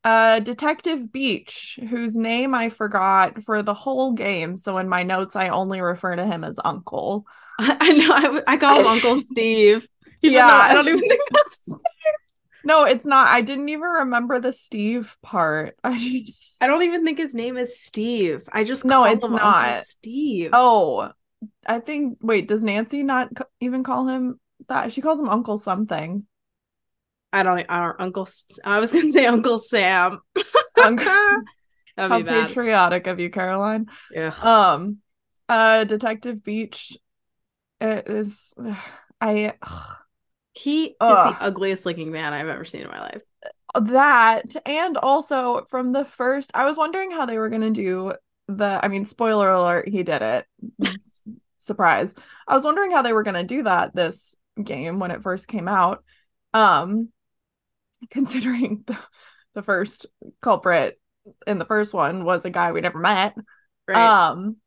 uh, 0.03 0.39
Detective 0.39 1.11
Beach, 1.11 1.79
whose 1.89 2.15
name 2.17 2.55
I 2.55 2.69
forgot 2.69 3.43
for 3.43 3.61
the 3.61 3.73
whole 3.73 4.13
game. 4.13 4.57
So 4.57 4.77
in 4.77 4.89
my 4.89 5.03
notes, 5.03 5.35
I 5.35 5.49
only 5.49 5.81
refer 5.81 6.15
to 6.15 6.25
him 6.25 6.43
as 6.43 6.59
Uncle. 6.63 7.25
I, 7.59 7.93
know 7.93 8.13
I 8.13 8.19
know. 8.21 8.41
I, 8.47 8.57
call 8.57 8.79
him 8.79 8.87
Uncle 8.87 9.17
Steve. 9.21 9.87
Yeah. 10.21 10.47
I 10.47 10.73
don't 10.73 10.87
even 10.87 10.99
think 11.07 11.21
that's. 11.31 11.77
No, 12.63 12.83
it's 12.85 13.05
not. 13.05 13.27
I 13.27 13.41
didn't 13.41 13.69
even 13.69 13.81
remember 13.89 14.39
the 14.39 14.53
Steve 14.53 15.17
part. 15.23 15.75
I 15.83 15.97
just 15.97 16.61
I 16.61 16.67
don't 16.67 16.83
even 16.83 17.03
think 17.03 17.17
his 17.17 17.33
name 17.33 17.57
is 17.57 17.79
Steve. 17.79 18.47
I 18.51 18.63
just 18.63 18.85
No, 18.85 19.03
call 19.03 19.13
it's 19.13 19.23
him 19.25 19.33
Uncle 19.33 19.39
not. 19.39 19.77
Steve. 19.77 20.49
oh, 20.53 21.11
I 21.65 21.79
think. 21.79 22.19
Wait, 22.21 22.47
does 22.47 22.61
Nancy 22.63 23.03
not 23.03 23.29
c- 23.37 23.43
even 23.61 23.83
call 23.83 24.07
him 24.07 24.39
that? 24.67 24.91
She 24.91 25.01
calls 25.01 25.19
him 25.19 25.29
Uncle 25.29 25.57
something. 25.57 26.25
I 27.33 27.43
don't. 27.43 27.67
Don't. 27.67 28.01
Uncle. 28.01 28.27
I 28.63 28.79
was 28.79 28.91
gonna 28.91 29.09
say 29.11 29.25
Uncle 29.25 29.57
Sam. 29.59 30.19
Uncle. 30.83 31.05
How 31.97 32.23
patriotic 32.23 33.07
of 33.07 33.19
you, 33.19 33.29
Caroline. 33.29 33.87
Yeah. 34.11 34.33
Um, 34.41 34.97
uh, 35.49 35.83
Detective 35.83 36.43
Beach 36.43 36.97
is 37.79 38.53
I 39.21 39.53
He 40.53 40.85
is 40.85 40.95
Ugh. 40.99 41.35
the 41.35 41.43
ugliest 41.43 41.85
looking 41.85 42.11
man 42.11 42.33
I've 42.33 42.47
ever 42.47 42.65
seen 42.65 42.81
in 42.81 42.87
my 42.89 43.01
life. 43.01 43.21
that 43.79 44.55
and 44.65 44.97
also 44.97 45.65
from 45.69 45.91
the 45.91 46.05
first 46.05 46.51
I 46.53 46.65
was 46.65 46.77
wondering 46.77 47.11
how 47.11 47.25
they 47.25 47.37
were 47.37 47.49
gonna 47.49 47.71
do 47.71 48.13
the 48.47 48.79
I 48.83 48.87
mean 48.87 49.05
spoiler 49.05 49.49
alert 49.49 49.87
he 49.87 50.03
did 50.03 50.21
it 50.21 50.45
surprise 51.59 52.15
I 52.47 52.55
was 52.55 52.63
wondering 52.63 52.91
how 52.91 53.01
they 53.01 53.13
were 53.13 53.23
gonna 53.23 53.43
do 53.43 53.63
that 53.63 53.95
this 53.95 54.35
game 54.61 54.99
when 54.99 55.11
it 55.11 55.23
first 55.23 55.47
came 55.47 55.67
out 55.67 56.03
um 56.53 57.09
considering 58.09 58.83
the, 58.87 58.97
the 59.53 59.61
first 59.61 60.07
culprit 60.41 60.99
in 61.45 61.59
the 61.59 61.65
first 61.65 61.93
one 61.93 62.23
was 62.25 62.45
a 62.45 62.49
guy 62.49 62.71
we 62.71 62.81
never 62.81 62.99
met 62.99 63.35
Right. 63.87 64.31
Um, 64.31 64.57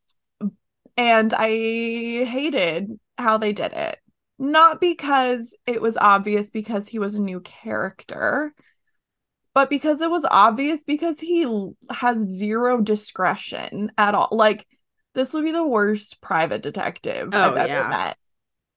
and 0.97 1.33
I 1.33 1.49
hated 1.49 2.99
how 3.19 3.39
they 3.39 3.53
did 3.53 3.73
it. 3.73 3.99
Not 4.39 4.81
because 4.81 5.57
it 5.67 5.81
was 5.81 5.97
obvious 5.97 6.51
because 6.51 6.89
he 6.89 6.99
was 6.99 7.15
a 7.15 7.23
new 7.23 7.41
character, 7.41 8.53
but 9.55 9.71
because 9.71 10.01
it 10.01 10.11
was 10.11 10.27
obvious 10.29 10.83
because 10.83 11.21
he 11.21 11.47
has 11.89 12.19
zero 12.19 12.81
discretion 12.81 13.93
at 13.97 14.15
all. 14.15 14.29
Like, 14.33 14.67
this 15.15 15.33
would 15.33 15.45
be 15.45 15.53
the 15.53 15.67
worst 15.67 16.21
private 16.21 16.63
detective 16.63 17.31
Oh, 17.33 17.41
I've 17.41 17.57
ever 17.57 17.69
yeah. 17.69 17.89
met. 17.89 18.17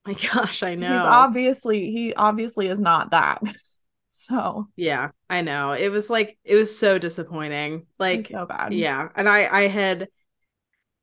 My 0.05 0.13
gosh, 0.33 0.61
I 0.61 0.75
know. 0.75 0.93
He's 0.93 1.01
obviously 1.01 1.91
he 1.91 2.13
obviously 2.13 2.67
is 2.67 2.79
not 2.79 3.11
that. 3.11 3.41
so 4.17 4.67
yeah, 4.75 5.11
I 5.29 5.41
know. 5.41 5.71
It 5.73 5.89
was 5.89 6.09
like 6.09 6.37
it 6.43 6.55
was 6.55 6.77
so 6.77 6.97
disappointing. 6.99 7.87
Like 7.99 8.27
so 8.27 8.45
bad. 8.45 8.73
yeah, 8.73 9.09
and 9.15 9.27
I 9.27 9.47
I 9.47 9.67
had 9.67 10.09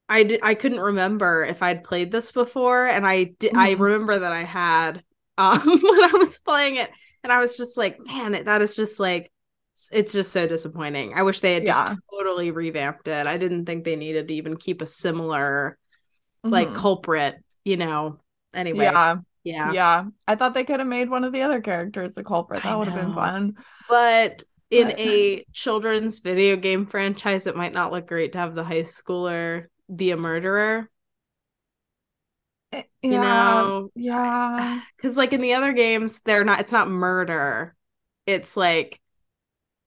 I 0.09 0.23
did 0.23 0.41
I 0.43 0.55
couldn't 0.55 0.81
remember 0.81 1.45
if 1.45 1.63
I'd 1.63 1.85
played 1.85 2.11
this 2.11 2.31
before 2.33 2.87
and 2.87 3.07
I 3.07 3.25
did 3.39 3.53
I 3.55 3.71
Mhm. 3.71 3.79
remember 3.79 4.19
that 4.19 4.33
I 4.33 4.45
had 4.45 5.03
um 5.39 5.61
when 5.67 6.05
I 6.05 6.13
was 6.17 6.39
playing 6.39 6.77
it 6.77 6.91
and 7.25 7.33
I 7.33 7.41
was 7.41 7.57
just 7.57 7.77
like, 7.77 7.99
man, 8.07 8.35
it, 8.35 8.45
that 8.47 8.63
is 8.63 8.77
just 8.77 9.01
like 9.01 9.31
it's 9.91 10.13
just 10.13 10.33
so 10.33 10.47
disappointing. 10.47 11.15
I 11.15 11.23
wish 11.23 11.41
they 11.41 11.55
had 11.55 11.67
Yeah. 11.67 11.67
just 11.67 11.99
totally 12.13 12.51
revamped 12.53 13.09
it. 13.09 13.27
I 13.27 13.39
didn't 13.39 13.67
think 13.67 13.85
they 13.85 13.97
needed 13.97 14.29
to 14.29 14.35
even 14.35 14.57
keep 14.57 14.83
a 14.83 14.87
similar 14.87 15.79
like 16.51 16.73
Mhm. 16.73 16.75
culprit, 16.75 17.37
you 17.65 17.77
know. 17.79 18.21
Anyway, 18.55 18.87
yeah. 18.87 19.17
Yeah. 19.45 19.73
Yeah. 19.73 20.05
I 20.27 20.35
thought 20.35 20.55
they 20.55 20.65
could 20.65 20.81
have 20.81 20.89
made 20.89 21.11
one 21.11 21.23
of 21.25 21.33
the 21.33 21.43
other 21.43 21.61
characters 21.61 22.15
the 22.15 22.25
culprit. 22.25 22.63
That 22.63 22.79
would 22.79 22.89
have 22.89 23.01
been 23.01 23.15
fun. 23.15 23.57
But 23.89 24.43
in 24.71 24.89
But- 24.89 24.99
a 24.99 25.45
children's 25.53 26.21
video 26.21 26.57
game 26.57 26.87
franchise, 26.87 27.47
it 27.47 27.55
might 27.57 27.75
not 27.75 27.93
look 27.93 28.07
great 28.07 28.33
to 28.33 28.39
have 28.39 28.55
the 28.55 28.65
high 28.65 28.81
schooler 28.83 29.67
be 29.95 30.11
a 30.11 30.17
murderer, 30.17 30.91
Eh, 32.73 32.83
you 33.03 33.11
know? 33.11 33.91
Yeah. 33.95 34.81
Because, 34.97 35.17
like, 35.19 35.33
in 35.35 35.43
the 35.43 35.53
other 35.55 35.73
games, 35.73 36.21
they're 36.23 36.45
not, 36.45 36.61
it's 36.61 36.73
not 36.73 36.89
murder. 36.89 37.75
It's 38.27 38.57
like 38.57 39.01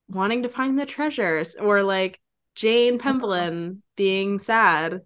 wanting 0.07 0.43
to 0.43 0.49
find 0.49 0.77
the 0.79 0.85
treasures 0.85 1.55
or 1.55 1.81
like 1.81 2.19
Jane 2.55 2.99
Penvellyn 2.99 3.81
being 3.95 4.37
sad, 4.39 5.01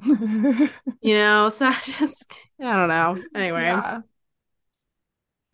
you 0.04 1.14
know? 1.14 1.48
So 1.48 1.66
I 1.68 1.78
just, 1.84 2.38
I 2.60 2.76
don't 2.76 2.88
know. 2.88 3.22
Anyway, 3.34 3.62
Yeah. 3.62 4.00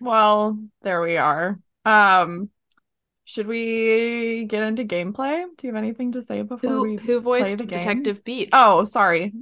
Well, 0.00 0.58
there 0.82 1.00
we 1.00 1.16
are. 1.16 1.58
Um, 1.84 2.50
should 3.24 3.46
we 3.46 4.46
get 4.46 4.62
into 4.64 4.84
gameplay? 4.84 5.44
Do 5.56 5.66
you 5.66 5.72
have 5.72 5.82
anything 5.82 6.12
to 6.12 6.22
say 6.22 6.42
before 6.42 6.70
who, 6.70 6.82
we 6.82 6.96
who 6.96 7.20
voiced? 7.20 7.56
Detective 7.58 8.24
Beach? 8.24 8.50
Oh, 8.52 8.84
sorry. 8.84 9.32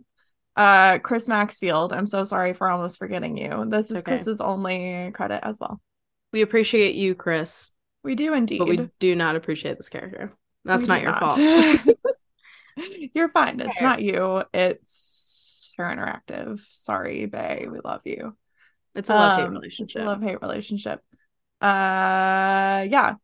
Uh, 0.57 0.99
Chris 0.99 1.29
Maxfield. 1.29 1.93
I'm 1.93 2.07
so 2.07 2.25
sorry 2.25 2.53
for 2.53 2.69
almost 2.69 2.99
forgetting 2.99 3.39
you. 3.39 3.65
This 3.69 3.91
is 3.91 3.99
okay. 3.99 4.13
Chris's 4.13 4.41
only 4.41 5.11
credit 5.15 5.41
as 5.43 5.59
well. 5.59 5.81
we 6.33 6.43
appreciate 6.43 6.95
you, 6.95 7.15
Chris, 7.15 7.73
We 8.05 8.15
do 8.15 8.35
indeed. 8.35 8.59
but 8.59 8.69
we 8.69 8.91
do 8.99 9.15
not 9.17 9.37
appreciate 9.37 9.79
this 9.79 9.89
character. 9.89 10.33
That's 10.67 10.83
We 10.83 10.89
not 10.89 11.03
your 11.03 11.13
not. 11.13 11.21
fault. 11.21 11.97
You're 13.15 13.29
fine. 13.29 13.61
It's 13.61 13.81
not 13.81 14.03
you. 14.03 14.45
It's 14.53 15.73
her 15.77 15.85
interactive. 15.85 16.61
Sorry, 16.61 17.27
Bay. 17.27 17.67
We 17.71 17.81
love 17.85 18.03
you. 18.05 18.37
It's 18.95 19.11
a 19.11 19.15
love 19.15 19.39
hate 19.39 19.45
Um, 19.47 19.53
relationship. 19.53 19.97
It's 19.97 20.03
a 20.03 20.09
love 20.09 20.23
hate 20.23 20.41
relationship. 20.43 21.01
Uh, 21.61 22.87
yeah. 22.89 23.15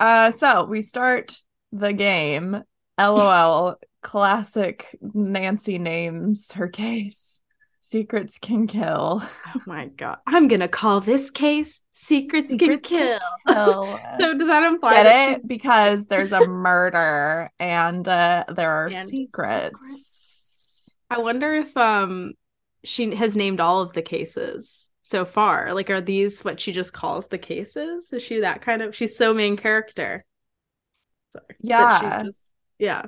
Uh, 0.00 0.30
so 0.30 0.64
we 0.64 0.82
start 0.82 1.36
the 1.72 1.92
game. 1.92 2.62
LOL. 2.98 3.76
classic 4.02 4.96
Nancy 5.00 5.78
names 5.78 6.52
her 6.52 6.68
case. 6.68 7.42
Secrets 7.88 8.38
can 8.38 8.66
kill. 8.66 9.22
Oh 9.22 9.62
my 9.64 9.86
god. 9.86 10.18
I'm 10.26 10.46
gonna 10.46 10.68
call 10.68 11.00
this 11.00 11.30
case 11.30 11.80
Secrets, 11.94 12.50
Secrets 12.50 12.86
Can 12.86 13.18
Can 13.18 13.18
Kill. 13.46 13.54
Kill. 13.54 14.00
so 14.20 14.36
does 14.36 14.46
that 14.48 14.62
imply 14.62 14.92
Get 14.92 15.04
that 15.04 15.30
it? 15.30 15.34
she's 15.36 15.46
Because 15.46 16.06
there's 16.06 16.30
a 16.32 16.46
murder 16.46 17.50
and 17.58 18.06
uh, 18.06 18.44
there 18.54 18.70
are 18.70 18.88
And 18.88 19.08
secrets. 19.08 20.94
I 21.08 21.20
wonder 21.20 21.54
if 21.54 21.74
um 21.78 22.34
she 22.84 23.14
has 23.14 23.38
named 23.38 23.58
all 23.58 23.80
of 23.80 23.94
the 23.94 24.02
cases 24.02 24.90
so 25.00 25.24
far. 25.24 25.72
Like 25.72 25.88
are 25.88 26.02
these 26.02 26.44
what 26.44 26.60
she 26.60 26.72
just 26.72 26.92
calls 26.92 27.28
the 27.28 27.38
cases? 27.38 28.12
Is 28.12 28.22
she 28.22 28.40
that 28.40 28.60
kind 28.60 28.82
of 28.82 28.94
she's 28.94 29.16
so 29.16 29.32
main 29.32 29.56
character? 29.56 30.26
Sorry. 31.32 31.56
Yeah. 31.62 32.20
she 32.20 32.26
just 32.26 32.52
yeah. 32.78 33.04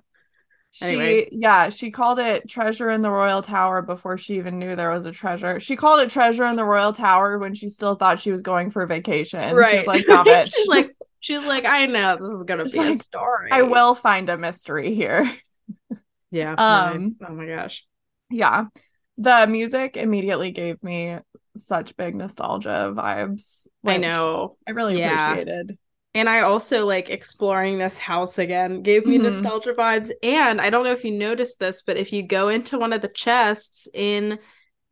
She, 0.72 0.84
Anyway. 0.84 1.28
yeah, 1.32 1.68
she 1.70 1.90
called 1.90 2.20
it 2.20 2.48
Treasure 2.48 2.90
in 2.90 3.02
the 3.02 3.10
Royal 3.10 3.42
Tower 3.42 3.82
before 3.82 4.16
she 4.16 4.34
even 4.36 4.58
knew 4.58 4.76
there 4.76 4.90
was 4.90 5.04
a 5.04 5.10
treasure. 5.12 5.58
She 5.58 5.74
called 5.76 6.00
it 6.00 6.10
Treasure 6.10 6.44
in 6.44 6.54
the 6.56 6.64
Royal 6.64 6.92
Tower 6.92 7.38
when 7.38 7.54
she 7.54 7.68
still 7.68 7.96
thought 7.96 8.20
she 8.20 8.30
was 8.30 8.42
going 8.42 8.70
for 8.70 8.86
vacation. 8.86 9.50
She 9.50 9.76
was 9.78 9.86
like, 9.86 10.06
no, 10.08 10.22
bitch. 10.22 10.52
she's 10.54 10.68
like 10.68 10.96
she's 11.18 11.44
like, 11.44 11.64
I 11.64 11.86
know 11.86 12.16
this 12.20 12.30
is 12.30 12.42
gonna 12.44 12.64
She's 12.64 12.72
be 12.74 12.88
a 12.88 12.96
story. 12.98 13.50
I 13.50 13.62
will 13.62 13.94
find 13.94 14.28
a 14.28 14.38
mystery 14.38 14.94
here. 14.94 15.30
Yeah. 16.32 16.52
Um, 16.52 17.16
right. 17.20 17.28
oh 17.28 17.34
my 17.34 17.46
gosh. 17.46 17.84
yeah. 18.30 18.66
The 19.18 19.48
music 19.48 19.96
immediately 19.96 20.52
gave 20.52 20.80
me 20.80 21.18
such 21.56 21.96
big 21.96 22.14
nostalgia 22.14 22.92
vibes. 22.96 23.66
I 23.84 23.96
know. 23.96 24.56
I 24.64 24.70
really 24.70 24.96
Yeah. 25.00 25.32
appreciated. 25.32 25.76
And 26.12 26.28
I 26.28 26.40
also 26.40 26.86
like 26.86 27.08
exploring 27.08 27.78
this 27.78 27.98
house 27.98 28.38
again, 28.38 28.82
gave 28.82 29.06
me 29.06 29.18
Mhm. 29.18 29.22
nostalgia 29.22 29.74
vibes. 29.74 30.10
And 30.22 30.60
I 30.60 30.68
don't 30.70 30.84
know 30.84 30.92
if 30.92 31.04
you 31.04 31.12
noticed 31.12 31.60
this, 31.60 31.82
but 31.82 31.96
if 31.96 32.12
you 32.12 32.22
go 32.22 32.48
into 32.48 32.78
one 32.78 32.92
of 32.92 33.00
the 33.00 33.08
chests 33.08 33.88
in 33.94 34.38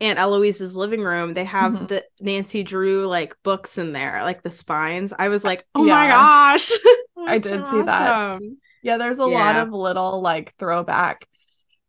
Aunt 0.00 0.18
Eloise's 0.18 0.76
living 0.76 1.00
room, 1.00 1.34
they 1.34 1.44
have 1.44 1.72
Mhm. 1.72 1.88
the 1.88 2.04
Nancy 2.20 2.62
Drew 2.62 3.06
like 3.06 3.34
books 3.42 3.78
in 3.78 3.92
there, 3.92 4.22
like 4.22 4.42
the 4.42 4.50
spines. 4.50 5.12
I 5.18 5.28
was 5.28 5.44
like, 5.44 5.66
oh 5.74 5.84
my 5.84 6.06
gosh. 6.06 6.70
I 7.26 7.38
did 7.38 7.42
so 7.42 7.64
see 7.64 7.82
that. 7.82 8.40
Yeah, 8.82 8.96
there's 8.96 9.18
a 9.18 9.26
lot 9.26 9.56
of 9.56 9.72
little 9.72 10.22
like 10.22 10.54
throwback. 10.56 11.26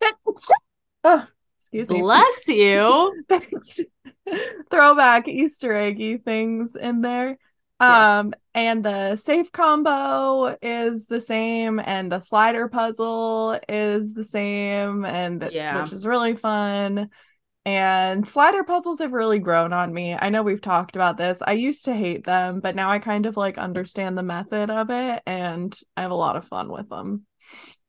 oh, 1.03 1.27
excuse 1.57 1.89
me. 1.89 2.01
Bless 2.01 2.48
you. 2.48 3.13
Throwback 4.71 5.27
Easter 5.27 5.74
eggy 5.74 6.17
things 6.17 6.75
in 6.75 7.01
there. 7.01 7.38
Um, 7.79 8.33
Yes. 8.33 8.33
And 8.60 8.84
the 8.84 9.16
safe 9.16 9.51
combo 9.51 10.58
is 10.62 11.08
the 11.08 11.22
same, 11.22 11.80
and 11.80 12.12
the 12.12 12.20
slider 12.20 12.68
puzzle 12.68 13.60
is 13.70 14.13
the 14.13 14.24
same, 14.24 15.06
and 15.06 15.50
Yeah. 15.51 15.84
which 15.84 15.94
is 15.94 16.06
really 16.06 16.36
fun. 16.36 17.10
And 17.66 18.28
slider 18.28 18.63
puzzles 18.63 19.00
have 19.00 19.13
really 19.13 19.39
grown 19.39 19.74
on 19.74 19.94
me. 19.94 20.16
I 20.16 20.30
know 20.30 20.42
we've 20.44 20.62
talked 20.62 20.96
about 20.96 21.18
this. 21.18 21.42
I 21.46 21.54
used 21.54 21.86
to 21.86 21.94
hate 21.96 22.25
them, 22.25 22.60
but 22.62 22.75
now 22.75 22.89
I 22.89 23.00
kind 23.00 23.25
of 23.25 23.38
like 23.38 23.58
understand 23.58 24.18
the 24.18 24.24
method 24.24 24.70
of 24.70 24.89
it, 24.89 25.22
and 25.25 25.78
I 25.96 26.01
have 26.01 26.12
a 26.12 26.16
lot 26.16 26.36
of 26.36 26.48
fun 26.48 26.72
with 26.72 26.89
them. 26.89 27.25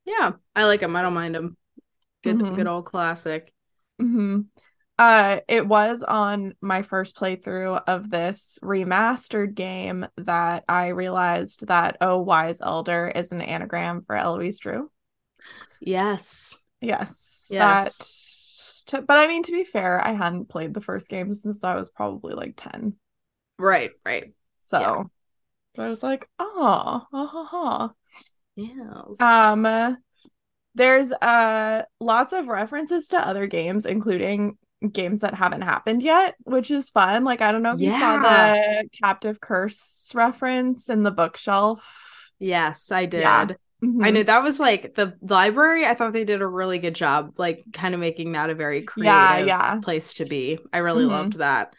Yeah, 0.05 0.33
I 0.55 0.65
like 0.65 0.81
them. 0.81 0.97
I 0.97 1.03
don't 1.03 1.15
mind 1.15 1.35
them. 1.35 1.57
Good, 2.23 2.39
Mhm. 2.39 2.55
good 2.55 2.67
old 2.67 2.85
classic. 2.85 3.53
hmm 3.99 4.41
Uh, 5.01 5.41
it 5.49 5.67
was 5.67 6.03
on 6.03 6.55
my 6.61 6.83
first 6.83 7.17
playthrough 7.17 7.83
of 7.87 8.11
this 8.11 8.59
remastered 8.63 9.55
game 9.55 10.07
that 10.19 10.63
I 10.69 10.89
realized 10.89 11.69
that 11.69 11.97
Oh 12.03 12.19
Wise 12.19 12.61
Elder 12.61 13.11
is 13.15 13.33
an 13.33 13.41
anagram 13.41 14.03
for 14.03 14.15
Eloise 14.15 14.59
Drew. 14.59 14.91
Yes. 15.81 16.63
Yes, 16.83 17.49
Yes. 17.51 18.85
that. 18.91 19.07
but 19.07 19.19
I 19.19 19.27
mean, 19.27 19.43
to 19.45 19.53
be 19.53 19.65
fair, 19.65 20.07
I 20.07 20.13
hadn't 20.13 20.51
played 20.51 20.75
the 20.75 20.83
first 20.83 21.09
game 21.09 21.33
since 21.33 21.65
I 21.65 21.77
was 21.77 21.89
probably 21.89 22.35
like 22.35 22.53
ten. 22.59 22.97
Right. 23.59 23.93
Right. 24.05 24.35
So, 24.65 24.81
Yeah. 24.81 25.03
but 25.77 25.83
I 25.87 25.89
was 25.89 26.03
like, 26.03 26.29
oh, 26.39 27.07
ha 27.11 27.27
ha 27.27 27.45
ha. 27.45 27.93
Yes. 28.55 29.19
Um, 29.19 29.97
there's 30.75 31.11
uh 31.11 31.85
lots 32.01 32.35
of 32.35 32.49
references 32.49 33.09
to 33.09 33.27
other 33.27 33.47
games, 33.47 33.87
including 33.87 34.59
games 34.93 35.21
that 35.21 35.35
haven't 35.35 35.63
happened 35.63 36.03
yet, 36.03 36.35
which 36.45 36.71
is 36.71 36.91
fun. 36.91 37.25
Like 37.25 37.41
I 37.41 37.53
don't 37.53 37.63
know 37.63 37.73
if 37.73 37.83
you 37.83 37.91
saw 37.91 38.19
the 38.19 38.89
Captive 39.03 39.41
Curse 39.41 40.13
reference 40.15 40.89
in 40.89 41.03
the 41.03 41.11
bookshelf. 41.11 42.33
yes, 42.39 42.91
I 42.93 43.07
did. 43.07 43.23
Yeah. 43.23 43.47
I 44.03 44.11
Mhm. 44.11 44.13
knew 44.13 44.25
that 44.25 44.43
was 44.43 44.59
like 44.61 44.95
the 44.95 45.15
library. 45.21 45.87
I 45.87 45.95
thought 45.95 46.13
they 46.13 46.25
did 46.25 46.41
a 46.43 46.47
really 46.47 46.79
good 46.79 46.95
job, 46.95 47.35
like 47.39 47.65
kind 47.73 47.95
of 47.95 48.01
making 48.01 48.33
that 48.33 48.51
a 48.51 48.55
very 48.55 48.83
creative 48.83 49.07
Yeah, 49.07 49.37
yeah. 49.39 49.81
place 49.83 50.15
to 50.15 50.25
be. 50.27 50.59
I 50.73 50.79
really 50.79 51.05
Mhm. 51.05 51.11
loved 51.11 51.35
that. 51.39 51.75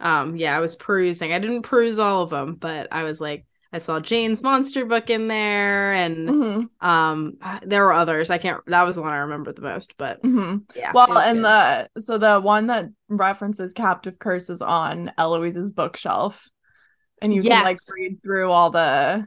Um, 0.00 0.36
yeah, 0.36 0.56
I 0.56 0.60
was 0.60 0.76
perusing. 0.76 1.32
I 1.32 1.38
didn't 1.38 1.62
peruse 1.62 1.98
all 1.98 2.22
of 2.22 2.30
them, 2.30 2.54
but 2.56 2.88
I 2.92 3.04
was 3.04 3.20
like, 3.20 3.46
I 3.74 3.78
saw 3.78 3.98
Jane's 3.98 4.40
monster 4.40 4.84
book 4.84 5.10
in 5.10 5.26
there, 5.26 5.92
and 5.94 6.28
Mhm, 6.28 6.68
um, 6.80 7.38
there 7.62 7.84
were 7.84 7.92
others. 7.92 8.30
I 8.30 8.38
can't. 8.38 8.64
That 8.66 8.86
was 8.86 8.94
the 8.94 9.02
one 9.02 9.12
I 9.12 9.16
remember 9.16 9.52
the 9.52 9.62
most, 9.62 9.96
but 9.98 10.22
mhm. 10.22 10.62
yeah. 10.76 10.92
Well, 10.94 11.18
and 11.18 11.38
good. 11.38 11.44
the 11.44 12.00
so 12.00 12.16
the 12.16 12.40
one 12.40 12.68
that 12.68 12.86
references 13.08 13.72
Captive 13.72 14.16
Curse 14.20 14.48
is 14.48 14.62
on 14.62 15.10
Eloise's 15.18 15.72
bookshelf, 15.72 16.48
and 17.20 17.34
you 17.34 17.42
can 17.42 17.64
like 17.64 17.76
read 17.92 18.22
through 18.22 18.48
all 18.48 18.70
the 18.70 19.26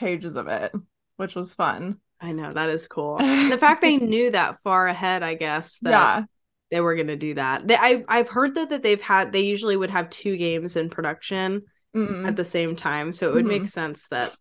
pages 0.00 0.34
of 0.34 0.48
it, 0.48 0.72
which 1.16 1.36
was 1.36 1.54
fun. 1.54 2.00
I 2.20 2.32
know 2.32 2.50
that 2.50 2.70
is 2.70 2.88
cool. 2.88 3.18
the 3.18 3.56
fact 3.56 3.82
they 3.82 3.98
knew 3.98 4.32
that 4.32 4.60
far 4.64 4.88
ahead, 4.88 5.22
I 5.22 5.34
guess 5.34 5.78
that 5.82 5.90
yeah. 5.90 6.24
they 6.72 6.80
were 6.80 6.96
gonna 6.96 7.14
do 7.14 7.34
that. 7.34 7.68
They, 7.68 7.76
I 7.76 8.02
I've 8.08 8.30
heard 8.30 8.56
that 8.56 8.70
that 8.70 8.82
they've 8.82 9.00
had 9.00 9.30
they 9.30 9.42
usually 9.42 9.76
would 9.76 9.90
have 9.90 10.10
two 10.10 10.36
games 10.36 10.74
in 10.74 10.90
production 10.90 11.62
Mm-mm. 11.94 12.26
at 12.26 12.36
the 12.36 12.44
same 12.44 12.76
time, 12.76 13.12
so 13.12 13.28
it 13.30 13.34
would 13.34 13.46
make 13.46 13.66
sense 13.66 14.08
that. 14.08 14.36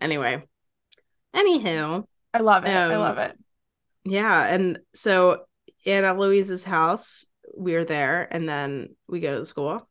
Anyway, 0.00 0.42
anywho, 1.34 2.04
I 2.32 2.38
love 2.38 2.64
it. 2.64 2.70
I 2.70 2.96
love 2.96 3.18
Um, 3.18 3.24
it. 3.24 3.38
yeah, 4.04 4.46
and 4.46 4.78
so 4.94 5.44
Aunt 5.86 6.06
Eloise's 6.06 6.64
house, 6.64 7.26
we're 7.54 7.84
there, 7.84 8.26
and 8.30 8.48
then 8.48 8.96
we 9.06 9.20
go 9.20 9.32
to 9.34 9.40
the 9.40 9.44
school. 9.46 9.88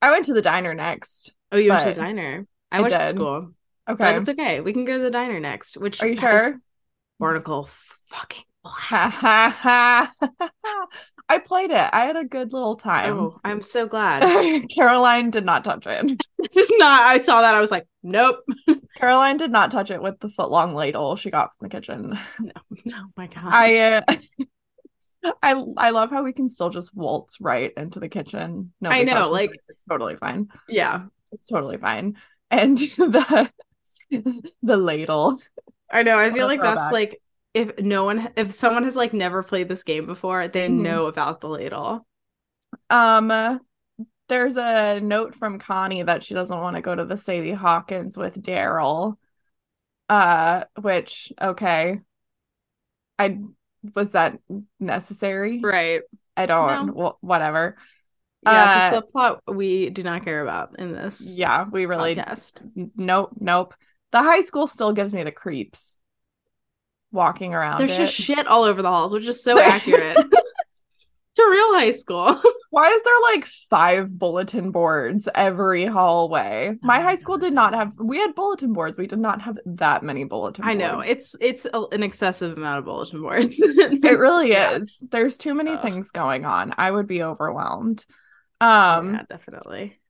I 0.00 0.10
went 0.10 0.26
to 0.26 0.34
the 0.34 0.42
diner 0.42 0.74
next. 0.74 1.34
Oh, 1.52 1.56
you 1.58 1.70
went 1.70 1.82
to 1.82 1.88
the 1.90 2.00
diner. 2.00 2.46
I, 2.72 2.78
I 2.78 2.80
went 2.80 2.92
to 2.92 2.98
did. 3.00 3.14
school, 3.16 3.50
but 3.86 3.94
Okay. 3.94 4.16
it's 4.16 4.28
okay. 4.28 4.60
We 4.60 4.72
can 4.72 4.84
go 4.84 4.96
to 4.96 5.02
the 5.02 5.10
diner 5.10 5.40
next. 5.40 5.76
Which 5.76 6.00
Are 6.02 6.06
you 6.08 6.16
sure? 6.16 6.60
Barnacle 7.18 7.68
fucking 8.06 8.44
Ha 8.64 10.08
blast. 10.20 10.30
I 11.30 11.38
played 11.38 11.70
it. 11.70 11.90
I 11.92 12.00
had 12.06 12.16
a 12.16 12.24
good 12.24 12.52
little 12.52 12.76
time. 12.76 13.14
Oh, 13.16 13.40
I'm 13.44 13.62
so 13.62 13.86
glad. 13.86 14.66
Caroline 14.74 15.30
did 15.30 15.44
not 15.44 15.62
touch 15.64 15.86
it. 15.86 16.20
Just 16.52 16.72
not. 16.78 17.02
I 17.04 17.18
saw 17.18 17.40
that. 17.42 17.54
I 17.54 17.60
was 17.60 17.70
like, 17.70 17.86
nope. 18.02 18.40
Caroline 18.96 19.36
did 19.36 19.50
not 19.52 19.70
touch 19.70 19.90
it 19.90 20.02
with 20.02 20.18
the 20.20 20.28
foot 20.28 20.50
long 20.50 20.74
ladle 20.74 21.14
she 21.16 21.30
got 21.30 21.50
from 21.58 21.68
the 21.68 21.70
kitchen. 21.70 22.18
No, 22.40 22.52
no, 22.84 22.96
my 23.16 23.28
God. 23.28 23.44
I 23.46 23.78
uh, 23.78 24.02
I 25.42 25.64
I 25.76 25.90
love 25.90 26.10
how 26.10 26.24
we 26.24 26.32
can 26.32 26.48
still 26.48 26.70
just 26.70 26.94
waltz 26.96 27.40
right 27.40 27.72
into 27.76 28.00
the 28.00 28.08
kitchen. 28.08 28.72
No, 28.80 28.90
I 28.90 29.04
know, 29.04 29.30
like- 29.30 29.52
it's 29.68 29.82
totally 29.88 30.16
fine. 30.16 30.48
yeah, 30.68 31.04
It's 31.32 31.46
totally 31.46 31.78
fine. 31.78 32.16
And 32.50 32.76
the 32.76 33.50
the 34.10 34.76
ladle. 34.76 35.38
I 35.90 36.02
know. 36.02 36.18
I 36.18 36.32
feel 36.32 36.46
like 36.46 36.60
that's 36.60 36.88
throwback. 36.88 36.92
like 36.92 37.22
if 37.54 37.78
no 37.78 38.04
one, 38.04 38.28
if 38.36 38.52
someone 38.52 38.84
has 38.84 38.96
like 38.96 39.12
never 39.12 39.42
played 39.42 39.68
this 39.68 39.84
game 39.84 40.06
before, 40.06 40.48
they 40.48 40.68
Mhm. 40.68 40.80
know 40.80 41.06
about 41.06 41.40
the 41.40 41.48
ladle. 41.48 42.06
Um, 42.88 43.60
there's 44.28 44.56
a 44.56 45.00
note 45.00 45.34
from 45.34 45.58
Connie 45.58 46.04
that 46.04 46.22
she 46.22 46.34
doesn't 46.34 46.56
want 46.60 46.76
to 46.76 46.82
go 46.82 46.94
to 46.94 47.04
the 47.04 47.16
Sadie 47.16 47.52
Hawkins 47.52 48.16
with 48.16 48.40
Daryl. 48.40 49.16
Uh, 50.08 50.64
which 50.80 51.32
okay, 51.40 52.00
I 53.18 53.38
was 53.94 54.12
that 54.12 54.38
necessary? 54.78 55.60
Right. 55.60 56.02
I 56.36 56.46
don't. 56.46 56.86
No. 56.86 57.16
wh- 57.20 57.24
whatever. 57.24 57.76
Yeah, 58.42 58.86
it's 58.86 58.92
Uh, 58.94 58.96
a 58.96 59.02
subplot 59.02 59.54
we 59.54 59.90
do 59.90 60.02
not 60.02 60.24
care 60.24 60.42
about 60.42 60.78
in 60.78 60.92
this. 60.92 61.38
Yeah, 61.38 61.66
we 61.70 61.86
really. 61.86 62.16
podcast. 62.16 62.62
Nope, 62.96 63.32
nope. 63.38 63.74
The 64.12 64.22
high 64.22 64.42
school 64.42 64.66
still 64.66 64.92
gives 64.92 65.12
me 65.12 65.22
the 65.22 65.32
creeps. 65.32 65.98
Walking 67.12 67.54
around 67.54 67.78
There's 67.80 67.92
it. 67.92 67.96
just 67.98 68.14
shit 68.14 68.46
all 68.46 68.62
over 68.64 68.82
the 68.82 68.88
halls, 68.88 69.12
which 69.12 69.26
is 69.26 69.42
so 69.42 69.58
accurate 69.60 70.16
to 71.34 71.48
real 71.50 71.74
high 71.74 71.90
school. 71.90 72.40
Why 72.70 72.88
is 72.88 73.02
there 73.02 73.20
like 73.34 73.44
five 73.68 74.16
bulletin 74.16 74.70
boards 74.70 75.28
every 75.34 75.86
hallway? 75.86 76.76
My 76.82 77.00
high 77.00 77.16
school 77.16 77.36
did 77.36 77.52
not 77.52 77.74
have. 77.74 77.94
We 77.98 78.18
had 78.18 78.36
bulletin 78.36 78.72
boards. 78.72 78.96
We 78.96 79.08
did 79.08 79.18
not 79.18 79.42
have 79.42 79.58
that 79.66 80.04
many 80.04 80.22
bulletin 80.22 80.64
boards. 80.64 80.70
I 80.70 80.78
know 80.78 81.00
it's 81.00 81.34
it's 81.40 81.66
a, 81.72 81.82
an 81.90 82.04
excessive 82.04 82.56
amount 82.56 82.78
of 82.78 82.84
bulletin 82.84 83.20
boards. 83.22 83.56
It 83.62 84.18
really 84.18 84.50
Yeah. 84.50 84.76
is. 84.76 85.02
There's 85.10 85.36
too 85.36 85.54
many 85.54 85.76
things 85.78 86.12
going 86.12 86.44
on. 86.44 86.72
I 86.78 86.90
would 86.92 87.08
be 87.08 87.22
overwhelmed. 87.24 88.04
Um, 88.60 89.14
yeah, 89.14 89.22
definitely. 89.28 90.00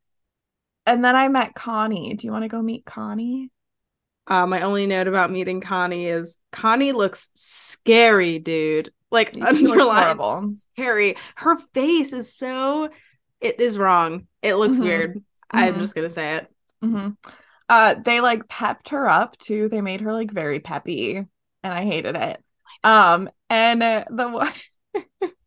and 0.84 1.02
then 1.04 1.16
I 1.16 1.28
met 1.28 1.54
Connie. 1.54 2.14
Do 2.14 2.26
you 2.26 2.32
want 2.32 2.42
to 2.44 2.48
go 2.48 2.60
meet 2.60 2.84
Connie? 2.84 3.50
Uh, 4.30 4.46
my 4.46 4.62
only 4.62 4.86
note 4.86 5.08
about 5.08 5.30
meeting 5.32 5.60
Connie 5.60 6.06
is 6.06 6.38
Connie 6.52 6.92
looks 6.92 7.28
scary, 7.34 8.38
dude. 8.38 8.92
Like 9.10 9.36
underlined 9.40 10.20
scary. 10.48 11.16
Her 11.34 11.58
face 11.74 12.12
is 12.12 12.32
so. 12.32 12.90
It 13.40 13.60
is 13.60 13.76
wrong. 13.76 14.28
It 14.40 14.54
looks 14.54 14.76
Mhm. 14.76 14.82
weird. 14.84 15.24
I'm 15.50 15.74
Mhm. 15.74 15.78
just 15.78 15.94
gonna 15.96 16.08
say 16.10 16.36
it. 16.36 16.46
hmm 16.80 17.08
Uh, 17.68 17.94
they 18.04 18.20
like 18.20 18.48
pepped 18.48 18.90
her 18.90 19.08
up 19.08 19.36
too. 19.38 19.68
They 19.68 19.80
made 19.80 20.00
her 20.00 20.12
like 20.12 20.30
very 20.30 20.60
peppy, 20.60 21.16
and 21.16 21.28
I 21.74 21.84
hated 21.84 22.14
it. 22.16 22.42
Um, 22.84 23.28
and 23.48 23.82
uh, 23.82 24.04
the 24.10 24.28
one- 24.28 24.52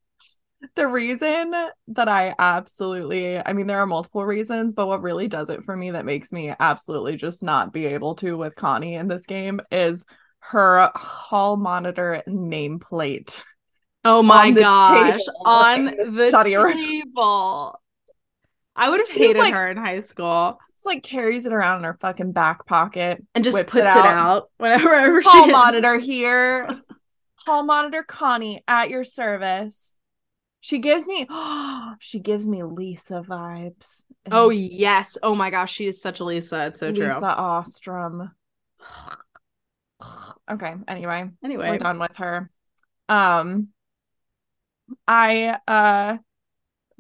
the 0.76 0.88
reason 0.88 1.54
that 1.90 2.08
I 2.10 2.34
absolutely, 2.40 3.38
I 3.38 3.54
mean, 3.54 3.68
there 3.68 3.80
are 3.80 3.86
multiple 3.86 4.26
reasons, 4.26 4.74
but 4.74 4.88
what 4.88 5.02
really 5.02 5.28
does 5.28 5.50
it 5.50 5.64
for 5.66 5.76
me 5.78 5.92
that 5.92 6.06
makes 6.06 6.32
me 6.34 6.54
absolutely 6.60 7.16
just 7.16 7.44
not 7.44 7.72
be 7.74 7.86
able 7.86 8.16
to 8.16 8.38
with 8.38 8.56
Connie 8.56 8.96
in 8.96 9.08
this 9.08 9.26
game 9.26 9.62
is 9.72 10.06
her 10.40 10.92
hall 10.96 11.56
monitor 11.58 12.22
nameplate. 12.28 13.44
Oh 14.04 14.22
my 14.22 14.48
on 14.48 14.54
gosh! 14.56 15.22
On 15.46 15.86
the 15.86 16.06
the 16.12 16.30
study 16.30 16.56
room. 16.58 16.74
table. 16.74 17.80
I 18.76 18.90
would 18.90 19.00
have 19.00 19.10
hated 19.10 19.38
like- 19.38 19.54
her 19.54 19.68
in 19.68 19.78
high 19.78 20.00
school 20.02 20.58
It's 20.74 20.86
like 20.86 21.04
carries 21.04 21.46
it 21.46 21.54
around 21.54 21.78
in 21.78 21.84
her 21.86 21.98
fucking 22.02 22.32
back 22.34 22.66
pocket. 22.66 23.24
and 23.36 23.44
just 23.44 23.56
puts 23.58 23.76
it 23.76 23.80
it 23.84 23.86
out. 23.88 24.06
out, 24.06 24.50
whenever 24.58 25.22
Hall 25.22 25.48
monitor 25.48 26.00
here. 26.00 26.82
Hall 27.46 27.64
monitor 27.64 28.04
Connie 28.04 28.64
at 28.68 28.90
your 28.90 29.04
service. 29.04 29.98
She 30.63 30.80
gives 30.80 31.06
me 31.06 31.28
she 31.99 32.19
gives 32.19 32.47
me 32.47 32.63
Lisa 32.63 33.21
vibes. 33.21 34.06
Oh 34.32 34.49
yes. 34.49 35.17
Oh 35.21 35.36
my 35.36 35.49
gosh, 35.49 35.73
she 35.73 35.88
is 35.88 36.02
such 36.02 36.21
a 36.21 36.23
Lisa. 36.23 36.67
It's 36.67 36.80
so 36.80 36.88
Lisa 36.88 36.99
true. 37.02 37.13
Lisa 37.13 37.26
Ostrom. 37.26 38.32
Okay, 40.52 40.73
anyway, 40.89 41.30
Anyway, 41.41 41.69
we're 41.69 41.78
done 41.78 41.99
with 41.99 42.15
her. 42.17 42.49
Um 43.08 43.69
I 45.08 45.60
uh 45.67 46.17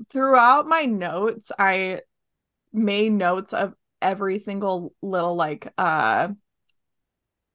throughout 0.09 0.65
my 0.67 0.83
notes, 0.83 1.51
I 1.57 2.01
made 2.71 3.11
notes 3.11 3.53
of 3.53 3.75
every 4.01 4.39
single 4.39 4.93
little 5.01 5.35
like 5.35 5.71
uh 5.77 6.29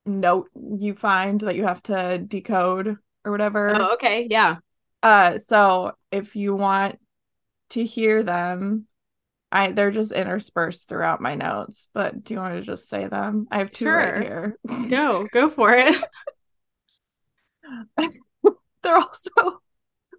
note 0.06 0.48
you 0.54 0.94
find 0.94 1.40
that 1.40 1.56
you 1.56 1.64
have 1.64 1.82
to 1.84 2.18
decode 2.18 2.96
or 3.24 3.32
whatever. 3.32 3.70
oh, 3.74 3.94
okay, 3.94 4.26
yeah. 4.30 4.56
Uh, 5.02 5.38
so 5.38 5.92
if 6.11 6.37
you 6.37 6.54
want 6.54 6.98
to 7.70 7.84
hear 7.84 8.22
them, 8.22 8.87
I 9.50 9.72
they're 9.72 9.90
just 9.90 10.12
interspersed 10.12 10.88
throughout 10.88 11.20
my 11.20 11.34
notes. 11.34 11.88
But 11.94 12.24
do 12.24 12.34
you 12.34 12.40
want 12.40 12.54
to 12.54 12.62
just 12.62 12.88
say 12.88 13.06
them? 13.06 13.46
I 13.50 13.58
have 13.58 13.72
two 13.72 13.87
Sure. 13.87 13.96
right 13.96 14.22
here. 14.22 14.58
Go, 14.90 15.26
go 15.32 15.48
for 15.48 15.72
it. 15.72 15.96
they're 18.82 18.96
also 18.96 19.30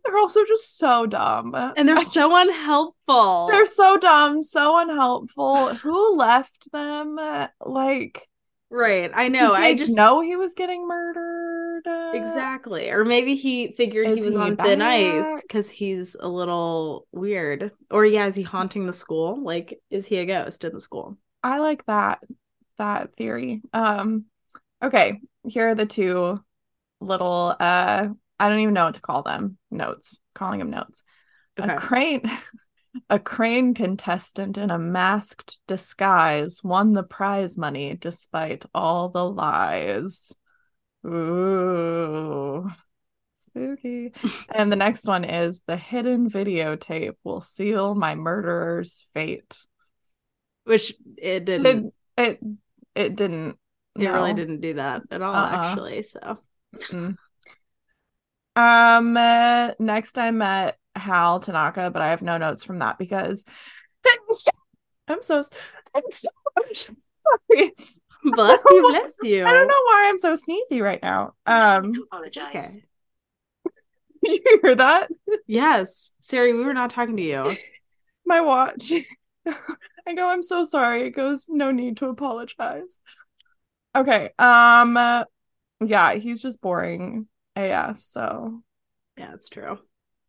they're 0.05 0.17
also 0.17 0.45
just 0.45 0.77
so 0.77 1.05
dumb. 1.05 1.53
And 1.55 1.87
they're 1.87 2.01
so 2.01 2.35
unhelpful. 2.35 3.47
they're 3.47 3.65
so 3.65 3.97
dumb, 3.97 4.43
so 4.43 4.77
unhelpful. 4.77 5.75
Who 5.75 6.15
left 6.15 6.71
them? 6.71 7.19
Like, 7.63 8.27
right. 8.69 9.11
I 9.13 9.27
know. 9.27 9.53
I 9.53 9.75
just 9.75 9.95
know 9.95 10.21
he 10.21 10.35
was 10.35 10.53
getting 10.53 10.87
murdered. 10.87 11.58
Exactly. 11.85 12.89
Or 12.89 13.05
maybe 13.05 13.35
he 13.35 13.73
figured 13.73 14.07
Is 14.07 14.19
he 14.19 14.25
was 14.25 14.35
he 14.35 14.41
on 14.41 14.57
thin 14.57 14.81
ice 14.81 15.41
because 15.41 15.69
he's 15.69 16.15
a 16.15 16.27
little 16.27 17.07
weird. 17.11 17.71
Or 17.91 18.05
yeah, 18.05 18.25
is 18.25 18.35
he 18.35 18.43
haunting 18.43 18.85
the 18.85 18.93
school? 18.93 19.41
Like, 19.43 19.79
is 19.89 20.05
he 20.05 20.17
a 20.17 20.25
ghost 20.25 20.63
in 20.63 20.73
the 20.73 20.81
school? 20.81 21.17
I 21.43 21.59
like 21.59 21.85
that 21.85 22.23
that 22.77 23.15
theory. 23.15 23.61
Um 23.73 24.25
okay, 24.83 25.19
here 25.47 25.69
are 25.69 25.75
the 25.75 25.85
two 25.85 26.43
little 26.99 27.55
uh 27.59 28.07
I 28.39 28.49
don't 28.49 28.59
even 28.59 28.73
know 28.73 28.85
what 28.85 28.95
to 28.95 29.01
call 29.01 29.23
them. 29.23 29.57
Notes. 29.69 30.17
Calling 30.33 30.59
them 30.59 30.69
notes. 30.69 31.03
Okay. 31.59 31.73
A 31.73 31.77
crane 31.77 32.21
a 33.09 33.19
crane 33.19 33.73
contestant 33.73 34.57
in 34.57 34.71
a 34.71 34.79
masked 34.79 35.57
disguise 35.67 36.61
won 36.63 36.93
the 36.93 37.03
prize 37.03 37.57
money 37.57 37.95
despite 37.95 38.65
all 38.73 39.09
the 39.09 39.23
lies. 39.23 40.33
Ooh. 41.05 42.69
Spooky. 43.35 44.13
and 44.53 44.71
the 44.71 44.75
next 44.75 45.05
one 45.05 45.23
is 45.23 45.63
the 45.65 45.77
hidden 45.77 46.29
videotape 46.29 47.15
will 47.23 47.41
seal 47.41 47.95
my 47.95 48.15
murderer's 48.15 49.07
fate. 49.13 49.57
Which 50.65 50.93
it 51.17 51.45
didn't. 51.45 51.63
Did 51.63 51.93
it 52.17 52.39
it 52.95 53.15
didn't 53.15 53.57
it 53.97 54.07
really 54.07 54.33
didn't 54.33 54.61
do 54.61 54.73
that 54.75 55.03
at 55.09 55.21
all, 55.21 55.35
Uh-uh. 55.35 55.55
actually. 55.55 56.03
So. 56.03 56.37
Um 58.55 59.17
uh, 59.17 59.71
next 59.79 60.17
I 60.17 60.31
met 60.31 60.77
Hal 60.95 61.39
Tanaka, 61.39 61.91
but 61.91 62.01
I 62.01 62.09
have 62.09 62.21
no 62.21 62.37
notes 62.37 62.63
from 62.63 62.79
that 62.79 62.97
because 62.97 63.45
I'm 64.05 64.35
so 64.35 64.51
I'm 65.09 66.03
so, 66.11 66.29
I'm 66.55 66.63
so 66.73 66.93
sorry. 67.49 67.73
bless 68.35 68.63
you, 68.69 68.81
bless 68.89 69.17
you. 69.23 69.45
I 69.45 69.51
don't 69.51 69.67
know 69.67 69.83
why 69.85 70.05
I'm 70.09 70.17
so 70.17 70.35
sneezy 70.35 70.81
right 70.81 71.01
now. 71.01 71.33
Um 71.45 71.93
i 72.11 72.17
Okay. 72.17 72.61
did 74.23 74.41
you 74.45 74.59
hear 74.61 74.75
that? 74.75 75.09
Yes, 75.47 76.13
Siri, 76.21 76.53
we 76.53 76.63
were 76.63 76.73
not 76.73 76.89
talking 76.89 77.17
to 77.17 77.23
you. 77.23 77.57
My 78.25 78.41
watch. 78.41 78.91
I 80.07 80.13
go, 80.13 80.29
I'm 80.29 80.43
so 80.43 80.63
sorry. 80.63 81.03
It 81.07 81.11
goes, 81.11 81.47
no 81.49 81.71
need 81.71 81.97
to 81.97 82.07
apologize. 82.07 82.99
Okay. 83.95 84.31
Um 84.37 84.97
uh, 84.97 85.23
yeah, 85.81 86.13
he's 86.15 86.41
just 86.41 86.61
boring 86.61 87.27
AF, 87.55 88.01
so 88.01 88.61
Yeah, 89.17 89.33
it's 89.33 89.49
true. 89.49 89.79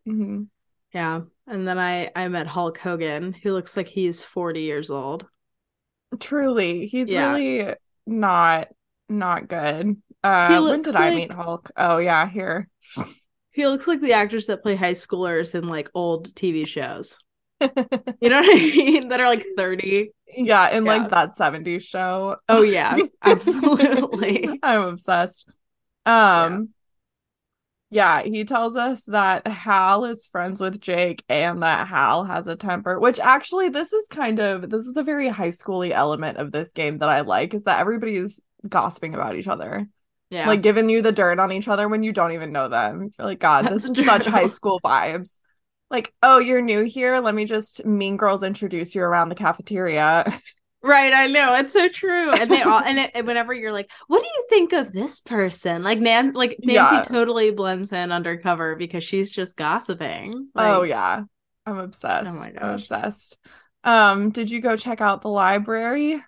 mhm. 0.08 0.48
Yeah. 0.92 1.22
And 1.46 1.66
then 1.68 1.78
I 1.78 2.10
I 2.14 2.28
met 2.28 2.46
Hulk 2.46 2.78
Hogan, 2.78 3.32
who 3.32 3.52
looks 3.52 3.76
like 3.76 3.88
he's 3.88 4.22
40 4.22 4.62
years 4.62 4.90
old. 4.90 5.26
Truly, 6.18 6.86
he's 6.86 7.10
Yeah. 7.10 7.32
really 7.32 7.74
not 8.06 8.68
not 9.08 9.48
good. 9.48 9.96
Uh 10.22 10.62
when 10.62 10.82
did 10.82 10.96
I 10.96 11.14
meet 11.14 11.32
Hulk? 11.32 11.70
Oh 11.76 11.98
yeah, 11.98 12.28
here. 12.28 12.68
He 13.52 13.66
looks 13.66 13.88
like 13.88 14.00
the 14.00 14.12
actors 14.12 14.46
that 14.46 14.62
play 14.62 14.76
high 14.76 14.92
schoolers 14.92 15.54
in 15.54 15.66
like 15.68 15.90
old 15.94 16.34
TV 16.34 16.64
shows. 16.66 17.18
You 18.22 18.28
know 18.28 18.40
what 18.40 18.50
I 18.50 18.76
mean? 18.76 19.08
That 19.08 19.20
are 19.20 19.28
like 19.28 19.44
30. 19.56 20.12
yeah, 20.26 20.68
in 20.70 20.84
Yeah. 20.84 20.92
like 21.00 21.10
that 21.10 21.34
70s 21.36 21.84
show. 21.84 22.36
Oh 22.48 22.62
yeah, 22.62 22.96
absolutely. 23.22 24.58
I'm 24.62 24.82
obsessed. 24.82 25.48
Um 26.06 26.52
yeah, 26.52 26.58
he 28.22 28.44
tells 28.44 28.76
us 28.76 29.04
that 29.06 29.46
Hal 29.46 30.04
is 30.04 30.28
friends 30.28 30.60
with 30.60 30.80
Jake 30.80 31.24
and 31.28 31.62
that 31.62 31.88
Hal 31.88 32.24
has 32.24 32.46
a 32.46 32.54
temper, 32.54 32.98
which 33.00 33.18
actually 33.18 33.68
this 33.68 33.92
is 33.92 34.06
kind 34.08 34.38
of 34.38 34.70
this 34.70 34.86
is 34.86 34.96
a 34.96 35.02
very 35.02 35.28
high 35.28 35.48
schooly 35.48 35.90
element 35.90 36.38
of 36.38 36.52
this 36.52 36.70
game 36.70 36.98
that 36.98 37.08
I 37.08 37.22
like 37.22 37.52
is 37.52 37.64
that 37.64 37.80
everybody's 37.80 38.40
gossiping 38.68 39.14
about 39.14 39.36
each 39.36 39.48
other. 39.48 39.88
Yeah. 40.30 40.46
Like 40.46 40.62
giving 40.62 40.88
you 40.88 41.02
the 41.02 41.10
dirt 41.10 41.40
on 41.40 41.50
each 41.50 41.66
other 41.66 41.88
when 41.88 42.04
you 42.04 42.12
don't 42.12 42.32
even 42.32 42.52
know 42.52 42.68
them. 42.68 43.10
You're 43.18 43.26
like, 43.26 43.40
God, 43.40 43.66
this 43.66 43.84
That's 43.84 43.98
is 43.98 44.06
such 44.06 44.26
high 44.26 44.46
school 44.46 44.80
vibes. 44.84 45.38
Like, 45.90 46.14
oh, 46.22 46.38
you're 46.38 46.62
new 46.62 46.84
here. 46.84 47.18
Let 47.18 47.34
me 47.34 47.44
just 47.44 47.84
mean 47.84 48.16
girls 48.16 48.44
introduce 48.44 48.94
you 48.94 49.02
around 49.02 49.28
the 49.28 49.34
cafeteria. 49.34 50.32
Right, 50.82 51.12
I 51.12 51.26
know 51.26 51.54
it's 51.56 51.74
so 51.74 51.88
true, 51.90 52.32
and 52.32 52.50
they 52.50 52.62
all 52.62 52.80
and 52.84 52.98
it, 52.98 53.10
and 53.14 53.26
whenever 53.26 53.52
you're 53.52 53.72
like, 53.72 53.90
"What 54.06 54.20
do 54.22 54.26
you 54.26 54.46
think 54.48 54.72
of 54.72 54.92
this 54.92 55.20
person?" 55.20 55.82
Like 55.82 55.98
Nan, 55.98 56.32
like 56.32 56.56
Nancy 56.62 56.96
Yeah. 56.96 57.02
totally 57.02 57.50
blends 57.50 57.92
in 57.92 58.12
undercover 58.12 58.76
because 58.76 59.04
she's 59.04 59.30
just 59.30 59.56
gossiping. 59.56 60.48
oh 60.56 60.82
yeah. 60.82 61.24
I'm 61.66 61.78
obsessed. 61.78 62.30
Oh 62.30 62.34
my 62.40 62.46
I'm 62.46 62.54
gosh. 62.54 62.80
obsessed. 62.80 63.38
Um, 63.84 64.30
did 64.30 64.50
you 64.50 64.60
go 64.62 64.76
check 64.76 65.00
out 65.02 65.20
the 65.22 65.28
library? 65.28 66.20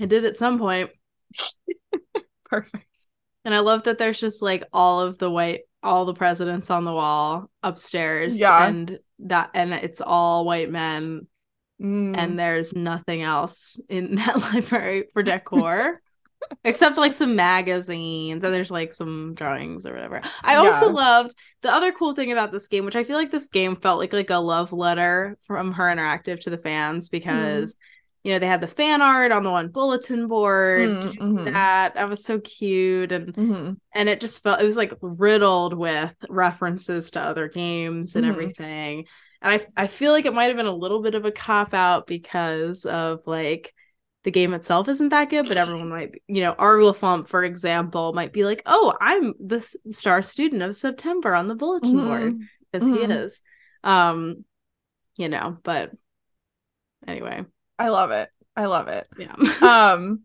I 0.00 0.06
did 0.06 0.24
at 0.24 0.36
some 0.36 0.58
point, 0.58 0.90
Perfect. 2.44 3.06
and 3.44 3.54
I 3.54 3.58
love 3.60 3.84
that 3.84 3.98
there's 3.98 4.18
just 4.20 4.42
like 4.42 4.64
all 4.72 5.00
of 5.00 5.18
the 5.18 5.30
white, 5.30 5.62
all 5.82 6.04
the 6.06 6.14
presidents 6.14 6.70
on 6.70 6.84
the 6.84 6.92
wall 6.92 7.50
upstairs, 7.62 8.40
Yeah. 8.40 8.66
and 8.66 8.98
that, 9.20 9.50
and 9.54 9.72
it's 9.74 10.00
all 10.00 10.44
white 10.44 10.70
men, 10.70 11.26
Mm. 11.80 12.14
and 12.16 12.38
there's 12.38 12.74
nothing 12.74 13.22
else 13.22 13.80
in 13.88 14.14
that 14.16 14.38
library 14.52 15.04
for 15.12 15.22
decor. 15.22 16.00
Except 16.64 16.96
like 16.96 17.12
some 17.12 17.36
magazines 17.36 18.42
and 18.42 18.52
there's 18.54 18.70
like 18.70 18.92
some 18.94 19.34
drawings 19.34 19.86
or 19.86 19.92
whatever. 19.92 20.22
I 20.42 20.56
also 20.56 20.90
loved 20.90 21.34
the 21.60 21.70
other 21.72 21.92
cool 21.92 22.14
thing 22.14 22.32
about 22.32 22.50
this 22.50 22.66
game, 22.66 22.86
which 22.86 22.96
I 22.96 23.04
feel 23.04 23.16
like 23.16 23.30
this 23.30 23.48
game 23.48 23.76
felt 23.76 23.98
like 23.98 24.12
like 24.14 24.30
a 24.30 24.36
love 24.38 24.72
letter 24.72 25.36
from 25.46 25.72
her 25.72 25.84
interactive 25.84 26.40
to 26.40 26.50
the 26.50 26.56
fans 26.58 27.10
because 27.10 27.78
you 28.24 28.32
know 28.32 28.38
they 28.38 28.46
had 28.46 28.62
the 28.62 28.66
fan 28.66 29.02
art 29.02 29.32
on 29.32 29.42
the 29.42 29.50
one 29.50 29.68
bulletin 29.68 30.28
board. 30.28 30.88
mm-hmm. 30.88 31.44
that? 31.52 31.94
That 31.94 32.08
was 32.08 32.24
so 32.24 32.40
cute 32.40 33.12
and 33.12 33.34
Mhm. 33.34 33.76
and 33.94 34.08
it 34.08 34.20
just 34.20 34.42
felt 34.42 34.60
it 34.62 34.64
was 34.64 34.78
like 34.78 34.94
riddled 35.02 35.74
with 35.74 36.14
references 36.30 37.10
to 37.12 37.20
other 37.20 37.48
games 37.48 38.16
and 38.16 38.24
Mhm. 38.24 38.30
everything 38.30 39.04
and 39.42 39.52
i 39.52 39.82
i 39.82 39.86
feel 39.86 40.12
like 40.12 40.26
it 40.26 40.34
might 40.34 40.46
have 40.46 40.56
been 40.56 40.66
a 40.66 40.74
little 40.74 41.02
bit 41.02 41.14
of 41.14 41.24
a 41.24 41.32
cop 41.32 41.74
out 41.74 42.06
because 42.06 42.84
of 42.84 43.20
like 43.26 43.72
the 44.24 44.30
game 44.30 44.52
itself 44.52 44.88
isn't 44.88 45.08
that 45.10 45.30
good 45.30 45.48
but 45.48 45.56
everyone 45.56 45.88
might 45.88 46.20
you 46.28 46.42
know 46.42 46.54
Arulfump, 46.54 47.26
for 47.28 47.42
example 47.42 48.12
might 48.12 48.32
be 48.32 48.44
like 48.44 48.62
oh 48.66 48.92
i'm 49.00 49.34
the 49.44 49.60
star 49.90 50.22
student 50.22 50.62
of 50.62 50.76
september 50.76 51.34
on 51.34 51.48
the 51.48 51.54
bulletin 51.54 52.00
board 52.00 52.34
Mhm. 52.34 52.48
because 52.70 52.88
he 52.88 52.96
Mhm. 52.96 53.10
is 53.12 53.42
um 53.82 54.44
you 55.16 55.28
know 55.28 55.58
but 55.62 55.90
anyway 57.06 57.44
I 57.78 57.88
love 57.88 58.10
it. 58.10 58.28
I 58.56 58.66
love 58.66 58.88
it. 58.88 59.08
yeah 59.16 59.34
um 59.94 60.20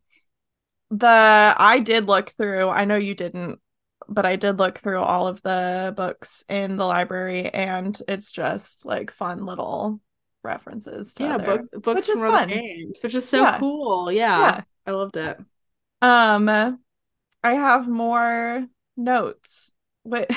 the 0.92 1.56
I 1.58 1.80
did 1.80 2.06
look 2.06 2.30
through, 2.32 2.70
I 2.70 2.86
know 2.86 2.96
you 2.96 3.16
didn't, 3.16 3.60
but 4.08 4.26
I 4.26 4.36
did 4.36 4.60
look 4.60 4.78
through 4.80 5.02
all 5.02 5.28
of 5.28 5.42
the 5.42 5.94
books 5.96 6.44
in 6.50 6.78
the 6.78 6.86
library 6.86 7.50
and 7.50 8.00
it's 8.08 8.32
just 8.32 8.86
like 8.86 9.12
fun 9.12 9.46
little 9.46 10.00
references 10.44 11.14
to 11.16 11.24
yeah 11.24 11.36
other- 11.36 11.58
book, 11.64 11.84
books 11.84 11.96
which 12.08 12.10
is 12.10 12.20
from 12.20 12.34
other 12.34 12.38
fun. 12.40 12.50
games 12.50 13.00
which 13.02 13.16
is 13.16 13.28
so 13.28 13.42
Yeah. 13.42 13.60
cool 13.60 14.12
yeah, 14.12 14.40
Yeah. 14.40 14.62
i 14.86 14.92
loved 14.92 15.18
it 15.18 15.38
Um 16.02 16.50
I 16.50 17.54
have 17.54 17.88
more 17.88 18.66
notes. 18.98 19.74
Wait. 20.04 20.28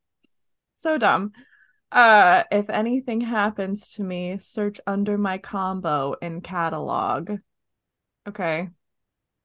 so 0.74 0.96
dumb. 0.98 1.32
Uh 1.92 2.44
if 2.50 2.70
anything 2.70 3.20
happens 3.20 3.92
to 3.94 4.02
me, 4.02 4.38
search 4.38 4.80
under 4.86 5.18
my 5.18 5.36
combo 5.38 6.14
in 6.22 6.40
catalog. 6.40 7.38
Okay. 8.28 8.70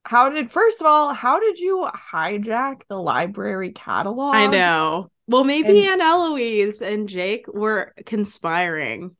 How 0.05 0.29
did 0.29 0.51
first 0.51 0.81
of 0.81 0.87
all, 0.87 1.13
how 1.13 1.39
did 1.39 1.57
you 1.59 1.87
hijack 2.13 2.81
the 2.87 2.97
library 2.97 3.71
catalog? 3.71 4.35
I 4.35 4.47
know. 4.47 5.09
Well, 5.27 5.43
maybe 5.43 5.83
And- 5.83 5.99
Aunt 5.99 6.01
Eloise 6.01 6.81
and 6.81 7.09
Jake 7.09 7.47
were 7.47 7.93
conspiring. 8.05 9.15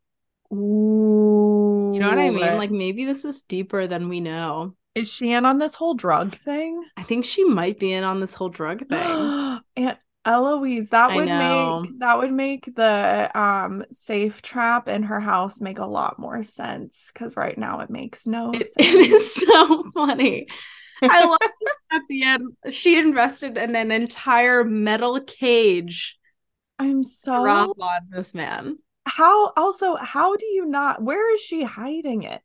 Ooh. 0.54 1.92
You 1.94 2.00
know 2.00 2.10
what 2.10 2.20
I 2.20 2.30
mean? 2.30 2.58
Like 2.58 2.72
maybe 2.72 3.06
this 3.06 3.26
is 3.26 3.44
deeper 3.44 3.88
than 3.88 4.10
we 4.10 4.20
know. 4.20 4.76
is 4.94 5.12
she 5.12 5.34
in 5.34 5.46
on 5.46 5.58
this 5.58 5.76
whole 5.76 5.94
drug 5.94 6.36
thing? 6.36 6.82
I 6.96 7.04
think 7.04 7.26
she 7.26 7.44
might 7.44 7.80
be 7.80 7.92
in 7.92 8.04
on 8.06 8.20
this 8.22 8.34
whole 8.34 8.48
drug 8.50 8.88
thing. 8.88 9.60
Aunt 9.76 9.98
Eloise, 10.26 10.90
that 10.90 11.14
I 11.14 11.14
would 11.14 11.30
know. 11.30 11.88
make 11.88 12.00
that 12.00 12.18
would 12.18 12.32
make 12.34 12.74
the 12.76 13.30
um 13.40 13.86
safe 13.92 14.42
trap 14.42 14.88
in 14.88 15.04
her 15.04 15.20
house 15.20 15.62
make 15.62 15.78
a 15.78 15.86
lot 15.86 16.18
more 16.20 16.44
sense 16.44 17.12
because 17.14 17.38
right 17.38 17.58
now 17.58 17.80
it 17.82 17.90
makes 17.92 18.26
no 18.26 18.60
It, 18.60 18.64
sense. 18.64 18.76
it 18.78 19.12
is 19.12 19.34
so 19.34 19.84
funny. 19.94 20.48
I 21.08 21.24
love 21.26 21.40
at 21.92 22.02
the 22.10 22.24
end. 22.24 22.54
She 22.72 22.98
invested 22.98 23.58
in 23.58 23.76
an 23.76 23.92
entire 23.92 24.64
metal 24.64 25.22
cage 25.22 26.18
I'm 26.80 27.04
so 27.04 27.70
rob 27.70 27.80
on 27.80 28.10
this 28.10 28.34
man. 28.34 28.78
how 29.08 29.52
also 29.58 29.96
how 29.96 30.36
do 30.36 30.46
you 30.46 30.66
not 30.66 31.02
where 31.02 31.34
is 31.34 31.42
she 31.42 31.64
hiding 31.64 32.24
it? 32.24 32.42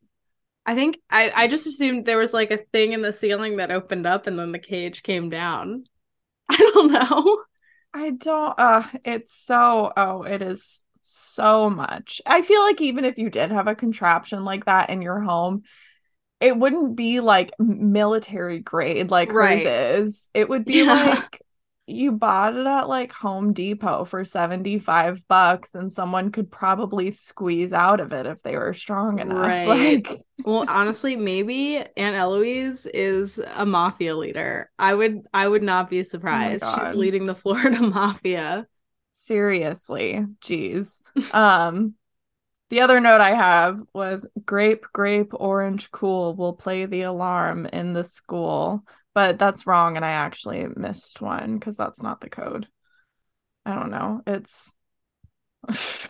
I 0.65 0.75
think 0.75 0.99
I, 1.09 1.31
I 1.35 1.47
just 1.47 1.67
assumed 1.67 2.05
there 2.05 2.17
was 2.17 2.33
like 2.33 2.51
a 2.51 2.57
thing 2.57 2.93
in 2.93 3.01
the 3.01 3.11
ceiling 3.13 3.57
that 3.57 3.71
opened 3.71 4.05
up 4.05 4.27
and 4.27 4.37
then 4.37 4.51
the 4.51 4.59
cage 4.59 5.03
came 5.03 5.29
down. 5.29 5.85
I 6.49 6.57
don't 6.57 6.91
know. 6.91 7.43
I 7.93 8.11
don't 8.11 8.53
uh 8.57 8.83
it's 9.03 9.33
so 9.33 9.91
oh 9.97 10.23
it 10.23 10.41
is 10.41 10.83
so 11.01 11.69
much. 11.69 12.21
I 12.25 12.41
feel 12.41 12.61
like 12.61 12.79
even 12.81 13.05
if 13.05 13.17
you 13.17 13.29
did 13.29 13.51
have 13.51 13.67
a 13.67 13.75
contraption 13.75 14.45
like 14.45 14.65
that 14.65 14.89
in 14.89 15.01
your 15.01 15.19
home, 15.19 15.63
it 16.41 16.57
wouldn't 16.57 16.95
be 16.97 17.19
like 17.21 17.53
military 17.59 18.59
grade 18.59 19.11
like 19.11 19.33
Right. 19.33 19.33
hers 19.33 19.65
is. 19.65 20.29
It 20.33 20.49
would 20.49 20.65
be 20.65 20.83
Yeah. 20.83 20.85
like 20.85 21.41
you 21.87 22.13
bought 22.13 22.55
it 22.55 22.65
at 22.65 22.87
like 22.87 23.11
Home 23.13 23.53
Depot 23.53 24.05
for 24.05 24.23
75 24.23 25.27
bucks 25.27 25.75
and 25.75 25.91
someone 25.91 26.31
could 26.31 26.51
probably 26.51 27.11
squeeze 27.11 27.73
out 27.73 27.99
of 27.99 28.13
it 28.13 28.25
if 28.25 28.41
they 28.43 28.55
were 28.55 28.73
strong 28.73 29.19
enough. 29.19 29.37
Right. 29.47 29.67
Like 29.67 30.21
Well, 30.43 30.65
honestly, 30.67 31.15
maybe 31.15 31.77
Aunt 31.97 32.15
Eloise 32.15 32.85
is 32.85 33.39
a 33.39 33.65
mafia 33.65 34.15
leader. 34.15 34.69
I 34.79 34.93
would 34.93 35.21
I 35.33 35.47
would 35.47 35.63
not 35.63 35.89
be 35.89 36.03
surprised. 36.03 36.63
She's 36.63 36.93
leading 36.93 37.25
the 37.25 37.35
Florida 37.35 37.81
mafia. 37.81 38.67
seriously, 39.13 40.25
jeez. 40.41 40.99
Um 41.33 41.95
the 42.69 42.79
other 42.79 43.01
note 43.01 43.19
I 43.19 43.31
have 43.31 43.81
was 43.93 44.29
grape, 44.45 44.85
grape, 44.93 45.33
orange, 45.33 45.91
cool 45.91 46.35
will 46.37 46.53
play 46.53 46.85
the 46.85 47.01
alarm 47.01 47.65
in 47.65 47.91
the 47.91 48.03
school. 48.03 48.85
But 49.13 49.39
that's 49.39 49.67
wrong, 49.67 49.95
and 49.97 50.05
I 50.05 50.11
actually 50.11 50.65
missed 50.75 51.21
one 51.21 51.57
because 51.57 51.75
that's 51.75 52.01
not 52.01 52.21
the 52.21 52.29
code. 52.29 52.67
I 53.65 53.75
don't 53.75 53.91
know. 53.91 54.21
It's 54.25 54.73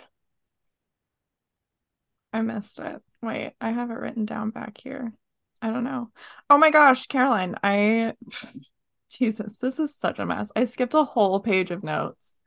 I 2.33 2.41
missed 2.41 2.79
it. 2.79 3.01
Wait, 3.21 3.53
I 3.59 3.71
have 3.71 3.91
it 3.91 3.95
written 3.95 4.25
down 4.25 4.51
back 4.51 4.79
here. 4.81 5.13
I 5.61 5.69
don't 5.71 5.83
know. 5.83 6.11
Oh 6.49 6.57
my 6.57 6.71
gosh, 6.71 7.07
Caroline, 7.07 7.55
I 7.63 8.13
Jesus, 9.09 9.57
this 9.57 9.79
is 9.79 9.95
such 9.95 10.19
a 10.19 10.25
mess. 10.25 10.51
I 10.55 10.63
skipped 10.63 10.93
a 10.93 11.03
whole 11.03 11.39
page 11.39 11.71
of 11.71 11.83
notes. 11.83 12.37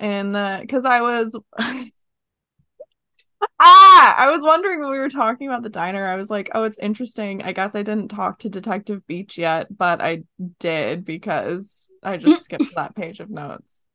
And 0.00 0.60
because 0.60 0.84
I 0.84 1.00
was 1.00 1.36
Ah, 3.60 4.14
I 4.18 4.30
was 4.30 4.42
wondering 4.42 4.80
when 4.80 4.90
we 4.90 4.98
were 4.98 5.08
talking 5.08 5.46
about 5.46 5.62
the 5.62 5.68
diner. 5.68 6.04
I 6.06 6.16
was 6.16 6.28
like, 6.28 6.50
"Oh, 6.54 6.64
it's 6.64 6.78
interesting. 6.78 7.42
I 7.42 7.52
guess 7.52 7.74
I 7.74 7.82
didn't 7.82 8.08
talk 8.08 8.40
to 8.40 8.48
Detective 8.48 9.06
Beach 9.06 9.38
yet, 9.38 9.76
but 9.76 10.02
I 10.02 10.24
did 10.58 11.04
because 11.04 11.90
I 12.02 12.16
just 12.18 12.42
skipped 12.42 12.74
that 12.74 12.94
page 12.96 13.20
of 13.20 13.30
notes." 13.30 13.86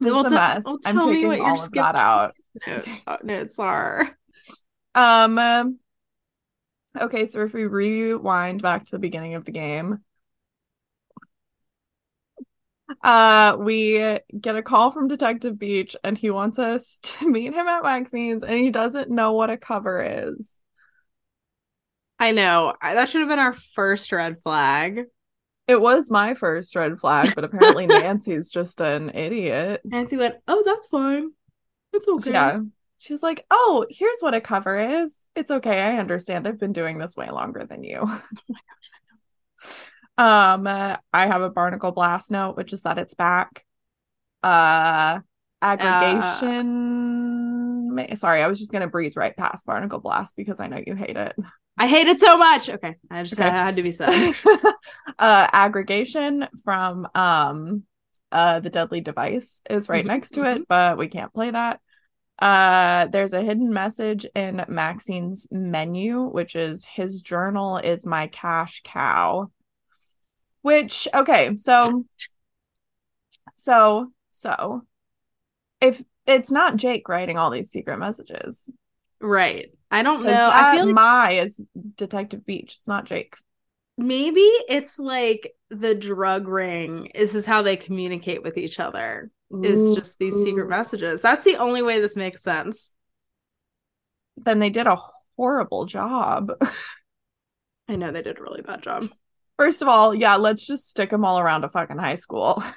This 0.00 0.12
Well, 0.12 0.24
is 0.24 0.32
a 0.32 0.36
mess. 0.36 0.64
well, 0.64 0.78
I'm 0.84 1.00
taking 1.00 1.40
all 1.40 1.56
of 1.56 1.60
skipped 1.62 1.86
that 1.86 1.96
out. 1.96 2.36
Uh, 3.06 3.18
notes 3.22 3.58
are. 3.58 4.16
Um, 4.94 5.78
okay, 7.00 7.26
so 7.26 7.42
if 7.44 7.52
we 7.52 7.66
rewind 7.66 8.62
back 8.62 8.84
to 8.84 8.90
the 8.92 8.98
beginning 8.98 9.34
of 9.34 9.44
the 9.44 9.52
game, 9.52 10.02
uh, 13.02 13.56
we 13.58 14.18
get 14.40 14.56
a 14.56 14.62
call 14.62 14.90
from 14.90 15.08
Detective 15.08 15.58
Beach 15.58 15.96
and 16.04 16.16
he 16.16 16.30
wants 16.30 16.58
us 16.58 16.98
to 17.02 17.30
meet 17.30 17.54
him 17.54 17.66
at 17.66 17.82
Maxine's 17.82 18.42
and 18.42 18.58
he 18.58 18.70
doesn't 18.70 19.10
know 19.10 19.32
what 19.32 19.50
a 19.50 19.56
cover 19.56 20.02
is. 20.02 20.60
I 22.18 22.30
know. 22.30 22.74
That 22.80 23.08
should 23.08 23.20
have 23.20 23.28
been 23.28 23.38
our 23.38 23.52
first 23.52 24.12
red 24.12 24.40
flag. 24.42 25.04
It 25.66 25.80
was 25.80 26.10
my 26.10 26.34
first 26.34 26.76
red 26.76 26.98
flag, 26.98 27.34
but 27.34 27.44
apparently 27.44 27.86
Nancy's 27.86 28.50
just 28.50 28.80
an 28.80 29.10
idiot. 29.14 29.80
Nancy 29.84 30.16
went, 30.16 30.36
"Oh, 30.46 30.62
that's 30.64 30.88
fine. 30.88 31.30
It's 31.92 32.06
okay." 32.06 32.32
Yeah. 32.32 32.60
She 32.98 33.12
was 33.12 33.22
like, 33.22 33.46
"Oh, 33.50 33.86
here's 33.90 34.20
what 34.20 34.34
a 34.34 34.40
cover 34.40 34.78
is. 34.78 35.24
It's 35.34 35.50
okay. 35.50 35.82
I 35.82 35.98
understand. 35.98 36.46
I've 36.46 36.60
been 36.60 36.72
doing 36.72 36.98
this 36.98 37.16
way 37.16 37.30
longer 37.30 37.64
than 37.68 37.82
you." 37.82 38.08
um, 40.18 40.66
uh, 40.66 40.96
I 41.12 41.26
have 41.26 41.42
a 41.42 41.50
barnacle 41.50 41.92
blast 41.92 42.30
note, 42.30 42.56
which 42.56 42.72
is 42.72 42.82
that 42.82 42.98
it's 42.98 43.14
back. 43.14 43.64
Uh, 44.42 45.20
aggregation. 45.62 47.94
ma- 47.94 48.14
Sorry, 48.14 48.42
I 48.42 48.48
was 48.48 48.58
just 48.58 48.72
gonna 48.72 48.88
breeze 48.88 49.16
right 49.16 49.36
past 49.36 49.66
barnacle 49.66 50.00
blast 50.00 50.36
because 50.36 50.60
I 50.60 50.68
know 50.68 50.80
you 50.86 50.94
hate 50.94 51.16
it. 51.16 51.34
I 51.76 51.88
hate 51.88 52.06
it 52.06 52.20
so 52.20 52.36
much. 52.36 52.68
Okay, 52.68 52.96
I 53.10 53.22
just 53.22 53.34
Okay. 53.34 53.48
I 53.48 53.50
had 53.50 53.76
to 53.76 53.82
be 53.82 53.92
said. 53.92 54.34
uh, 55.18 55.20
aggregation 55.52 56.48
from 56.62 57.08
um, 57.14 57.84
uh, 58.30 58.60
the 58.60 58.70
deadly 58.70 59.00
device 59.00 59.60
is 59.68 59.88
right 59.88 60.04
Mhm, 60.04 60.08
next 60.08 60.32
to 60.32 60.44
it, 60.44 60.68
but 60.68 60.98
we 60.98 61.08
can't 61.08 61.34
play 61.34 61.50
that. 61.50 61.80
Uh, 62.38 63.06
there's 63.06 63.32
a 63.32 63.42
hidden 63.42 63.72
message 63.72 64.26
in 64.34 64.64
Maxine's 64.68 65.46
menu, 65.50 66.24
which 66.24 66.56
is 66.56 66.84
his 66.84 67.20
journal 67.20 67.78
is 67.78 68.06
my 68.06 68.26
cash 68.28 68.82
cow. 68.84 69.50
Which, 70.64 71.06
okay, 71.12 71.56
so, 71.58 72.06
so, 73.54 74.10
so, 74.30 74.80
if 75.82 76.02
it's 76.26 76.50
not 76.50 76.76
Jake 76.76 77.06
writing 77.06 77.36
all 77.36 77.50
these 77.50 77.68
secret 77.68 77.98
messages, 77.98 78.70
right. 79.20 79.70
I 79.90 80.02
don't 80.02 80.24
know. 80.24 80.50
I 80.50 80.74
feel 80.74 80.86
like 80.86 80.94
my 80.94 81.30
is 81.32 81.68
Detective 81.96 82.46
Beach. 82.46 82.76
It's 82.78 82.88
not 82.88 83.04
Jake. 83.04 83.36
maybe 83.98 84.40
it's 84.40 84.98
like 84.98 85.52
the 85.68 85.94
drug 85.94 86.48
ring. 86.48 87.10
This 87.14 87.34
is 87.34 87.44
how 87.44 87.60
they 87.60 87.76
communicate 87.76 88.42
with 88.42 88.56
each 88.56 88.80
other. 88.80 89.30
Is 89.62 89.94
just 89.94 90.18
these 90.18 90.42
secret 90.42 90.70
messages. 90.70 91.20
That's 91.20 91.44
the 91.44 91.56
only 91.56 91.82
way 91.82 92.00
this 92.00 92.16
makes 92.16 92.42
sense. 92.42 92.92
Then 94.38 94.60
they 94.60 94.70
did 94.70 94.86
a 94.86 94.98
horrible 95.36 95.84
job. 95.84 96.52
I 97.88 97.96
know 97.96 98.10
they 98.10 98.22
did 98.22 98.38
a 98.38 98.42
really 98.42 98.62
bad 98.62 98.82
job. 98.82 99.04
First 99.56 99.82
of 99.82 99.88
all, 99.88 100.14
yeah, 100.14 100.36
let's 100.36 100.66
just 100.66 100.88
stick 100.88 101.10
them 101.10 101.24
all 101.24 101.38
around 101.38 101.64
a 101.64 101.68
fucking 101.68 101.98
high 101.98 102.16
school. 102.16 102.62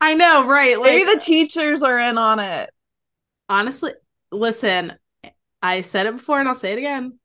I 0.00 0.14
know, 0.14 0.46
right? 0.46 0.78
Like 0.78 0.92
Maybe 0.92 1.14
the 1.14 1.20
teachers 1.20 1.82
are 1.82 1.98
in 1.98 2.18
on 2.18 2.38
it. 2.38 2.70
honestly, 3.48 3.92
listen, 4.30 4.92
I 5.62 5.82
said 5.82 6.06
it 6.06 6.16
before 6.16 6.38
and 6.38 6.48
I'll 6.48 6.54
say 6.54 6.72
it 6.72 6.78
again. 6.78 7.18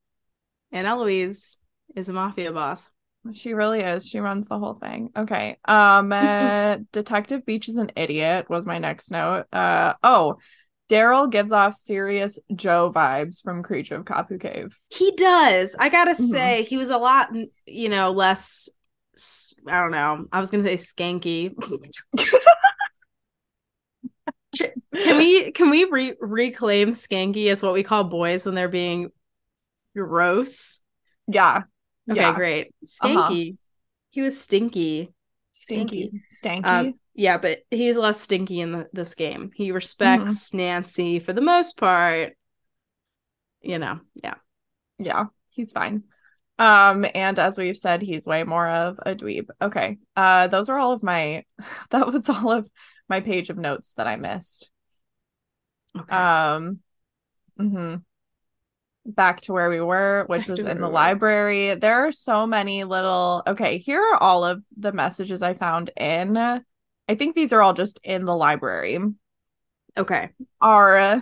Aunt 0.72 0.88
Eloise 0.88 1.58
is 1.96 2.10
a 2.10 2.14
mafia 2.14 2.52
boss. 2.52 2.90
She 3.34 3.54
really 3.54 3.82
is. 3.82 4.08
She 4.08 4.20
runs 4.20 4.48
the 4.48 4.58
whole 4.58 4.74
thing. 4.74 5.12
Okay. 5.16 5.58
Um 5.66 6.12
uh, 6.12 6.78
Detective 6.92 7.46
Beach 7.46 7.70
is 7.70 7.78
an 7.78 7.92
idiot 7.96 8.50
was 8.50 8.66
my 8.66 8.80
next 8.80 9.12
note. 9.12 9.46
Uh 9.54 9.94
oh, 10.02 10.38
Daryl 10.92 11.32
gives 11.32 11.54
off 11.54 11.74
serious 11.74 12.38
Joe 12.54 12.92
vibes 12.94 13.42
from 13.42 13.64
Creature 13.64 13.96
of 13.96 14.06
Kapu 14.06 14.38
Cave. 14.40 14.78
He 14.90 15.12
does. 15.16 15.74
I 15.80 15.88
gotta 15.88 16.12
Mhm. 16.12 16.16
say, 16.30 16.64
he 16.64 16.76
was 16.76 16.90
a 16.90 16.98
lot, 16.98 17.30
you 17.66 17.88
know, 17.88 18.12
less. 18.12 18.68
I 19.68 19.80
don't 19.80 19.92
know. 19.92 20.26
I 20.34 20.40
was 20.42 20.52
gonna 20.52 20.64
say 20.64 20.76
skanky. 20.76 21.54
can 24.54 25.18
we 25.18 25.52
can 25.52 25.70
we 25.70 25.86
re- 25.86 26.16
reclaim 26.20 26.90
skanky 26.90 27.48
as 27.50 27.64
what 27.64 27.74
we 27.74 27.84
call 27.84 28.04
boys 28.04 28.46
when 28.46 28.54
they're 28.56 28.68
being 28.68 29.12
gross? 29.96 30.80
Yeah. 31.28 31.64
Okay, 32.10 32.20
yeah. 32.20 32.36
great. 32.36 32.68
Uh-huh. 33.02 33.30
Skanky. 33.30 33.56
He 34.10 34.22
was 34.22 34.40
stinky. 34.40 35.14
Stinky. 35.62 36.24
Stanky. 36.32 36.66
Um, 36.66 36.94
yeah, 37.14 37.38
but 37.38 37.60
he's 37.70 37.98
less 37.98 38.20
stinky 38.20 38.62
in 38.62 38.72
the, 38.72 38.90
this 38.94 39.14
game. 39.14 39.52
He 39.54 39.72
respects 39.72 40.54
Nancy 40.54 41.20
for 41.20 41.34
the 41.34 41.42
most 41.42 41.78
part. 41.78 42.34
You 43.62 43.78
know, 43.78 44.00
yeah. 44.16 44.36
yeah, 44.98 45.26
he's 45.50 45.72
fine. 45.72 46.04
Um, 46.58 47.06
and 47.14 47.38
as 47.38 47.60
we've 47.60 47.78
said, 47.78 48.02
he's 48.02 48.26
way 48.26 48.44
more 48.44 48.68
of 48.68 49.00
a 49.06 49.16
dweeb. 49.16 49.50
Okay. 49.62 50.00
Uh 50.16 50.48
those 50.48 50.68
are 50.68 50.80
all 50.80 50.94
of 50.94 51.04
my 51.04 51.44
that 51.92 52.12
was 52.12 52.28
all 52.28 52.52
of 52.52 52.70
my 53.08 53.20
page 53.20 53.50
of 53.52 53.58
notes 53.58 53.94
that 53.98 54.08
I 54.08 54.16
missed. 54.16 54.72
Okay. 55.96 56.16
Um 56.16 56.80
mhm. 57.60 58.04
Back 59.06 59.42
to 59.42 59.54
where 59.54 59.70
we 59.70 59.82
were, 59.82 60.26
which 60.28 60.48
was 60.48 60.60
in 60.60 60.80
the 60.80 60.88
library. 60.88 61.76
There 61.76 62.08
are 62.08 62.12
so 62.12 62.46
many 62.46 62.84
little 62.84 63.44
okay, 63.48 63.78
here 63.78 64.02
are 64.02 64.22
all 64.22 64.44
of 64.46 64.64
the 64.78 64.92
messages 64.92 65.42
I 65.42 65.54
found 65.54 65.90
in 65.98 66.64
I 67.12 67.16
think 67.16 67.36
these 67.36 67.52
are 67.52 67.62
all 67.62 67.74
just 67.74 68.00
in 68.04 68.24
the 68.24 68.36
library. 68.36 68.98
Okay. 69.98 70.30
Are 70.62 71.22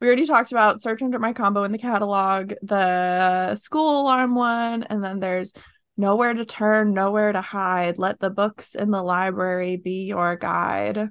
we 0.00 0.06
already 0.06 0.24
talked 0.24 0.50
about 0.50 0.80
search 0.80 1.02
under 1.02 1.18
my 1.18 1.34
combo 1.34 1.64
in 1.64 1.72
the 1.72 1.78
catalog, 1.78 2.54
the 2.62 3.54
school 3.56 4.00
alarm 4.00 4.34
one, 4.34 4.82
and 4.84 5.04
then 5.04 5.20
there's 5.20 5.52
nowhere 5.98 6.32
to 6.32 6.46
turn, 6.46 6.94
nowhere 6.94 7.32
to 7.32 7.42
hide. 7.42 7.98
Let 7.98 8.18
the 8.18 8.30
books 8.30 8.74
in 8.74 8.90
the 8.90 9.02
library 9.02 9.76
be 9.76 10.04
your 10.04 10.36
guide. 10.36 11.10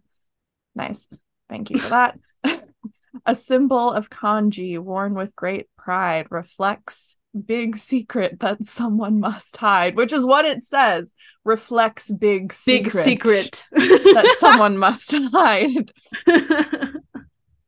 Nice. 0.74 1.08
Thank 1.48 1.70
you 1.70 1.78
for 1.78 1.90
that. 1.90 2.18
A 3.26 3.36
symbol 3.36 3.92
of 3.92 4.10
kanji 4.10 4.80
worn 4.80 5.14
with 5.14 5.36
great 5.36 5.68
pride 5.78 6.28
reflects 6.30 7.18
big 7.46 7.78
secret 7.78 8.40
that 8.40 8.66
someone 8.66 9.20
must 9.20 9.58
hide, 9.58 9.96
which 9.96 10.12
is 10.14 10.26
what 10.26 10.46
it 10.46 10.64
says. 10.64 11.14
Reflects 11.44 12.12
big 12.12 12.54
secret. 12.54 12.84
Big 12.94 12.94
secret. 12.94 13.68
that 13.72 14.36
someone 14.40 14.78
must 14.78 15.14
hide. 15.14 15.92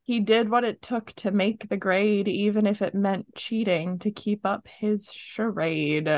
He 0.04 0.20
did 0.20 0.50
what 0.50 0.66
it 0.66 0.82
took 0.82 1.14
to 1.14 1.32
make 1.32 1.70
the 1.70 1.78
grade, 1.78 2.28
even 2.28 2.66
if 2.68 2.82
it 2.82 2.94
meant 2.94 3.34
cheating 3.34 3.98
to 4.00 4.12
keep 4.12 4.46
up 4.46 4.68
his 4.68 5.10
charade. 5.10 6.10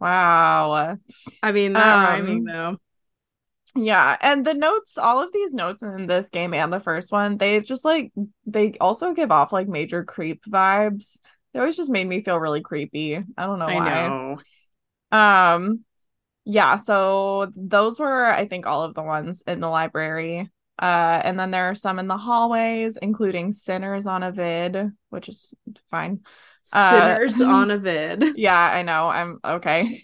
Wow. 0.00 0.98
I 1.42 1.52
mean, 1.52 1.72
that 1.72 1.96
Um, 1.96 2.04
rhyming 2.04 2.44
though. 2.44 2.76
Yeah, 3.76 4.16
and 4.20 4.44
the 4.44 4.54
notes, 4.54 4.96
all 4.98 5.20
of 5.20 5.32
these 5.32 5.52
notes 5.52 5.82
in 5.82 6.06
this 6.06 6.28
game 6.28 6.54
and 6.54 6.72
the 6.72 6.78
first 6.78 7.10
one, 7.10 7.38
they 7.38 7.60
just 7.60 7.84
like 7.84 8.12
they 8.46 8.74
also 8.80 9.14
give 9.14 9.32
off 9.32 9.52
like 9.52 9.66
major 9.66 10.04
creep 10.04 10.44
vibes. 10.44 11.20
They 11.52 11.60
always 11.60 11.76
just 11.76 11.90
made 11.90 12.06
me 12.06 12.22
feel 12.22 12.38
really 12.38 12.60
creepy. 12.60 13.16
I 13.16 13.46
don't 13.46 13.58
know 13.58 13.66
I 13.66 13.74
why. 13.74 14.08
know. 14.08 14.38
Um 15.10 15.84
yeah, 16.44 16.76
so 16.76 17.50
those 17.56 17.98
were 17.98 18.26
I 18.26 18.46
think 18.46 18.66
all 18.66 18.82
of 18.84 18.94
the 18.94 19.02
ones 19.02 19.42
in 19.46 19.60
the 19.60 19.68
library. 19.68 20.50
Uh 20.80 21.20
and 21.24 21.38
then 21.38 21.50
there 21.50 21.70
are 21.70 21.74
some 21.74 21.98
in 21.98 22.06
the 22.06 22.16
hallways, 22.16 22.96
including 22.96 23.52
Sinners 23.52 24.06
on 24.06 24.22
a 24.22 24.30
vid, 24.30 24.92
which 25.10 25.28
is 25.28 25.52
fine. 25.90 26.20
Uh, 26.72 27.16
Sinners 27.16 27.40
on 27.40 27.72
a 27.72 27.78
vid. 27.78 28.36
Yeah, 28.36 28.56
I 28.56 28.82
know. 28.82 29.08
I'm 29.08 29.40
okay. 29.44 30.00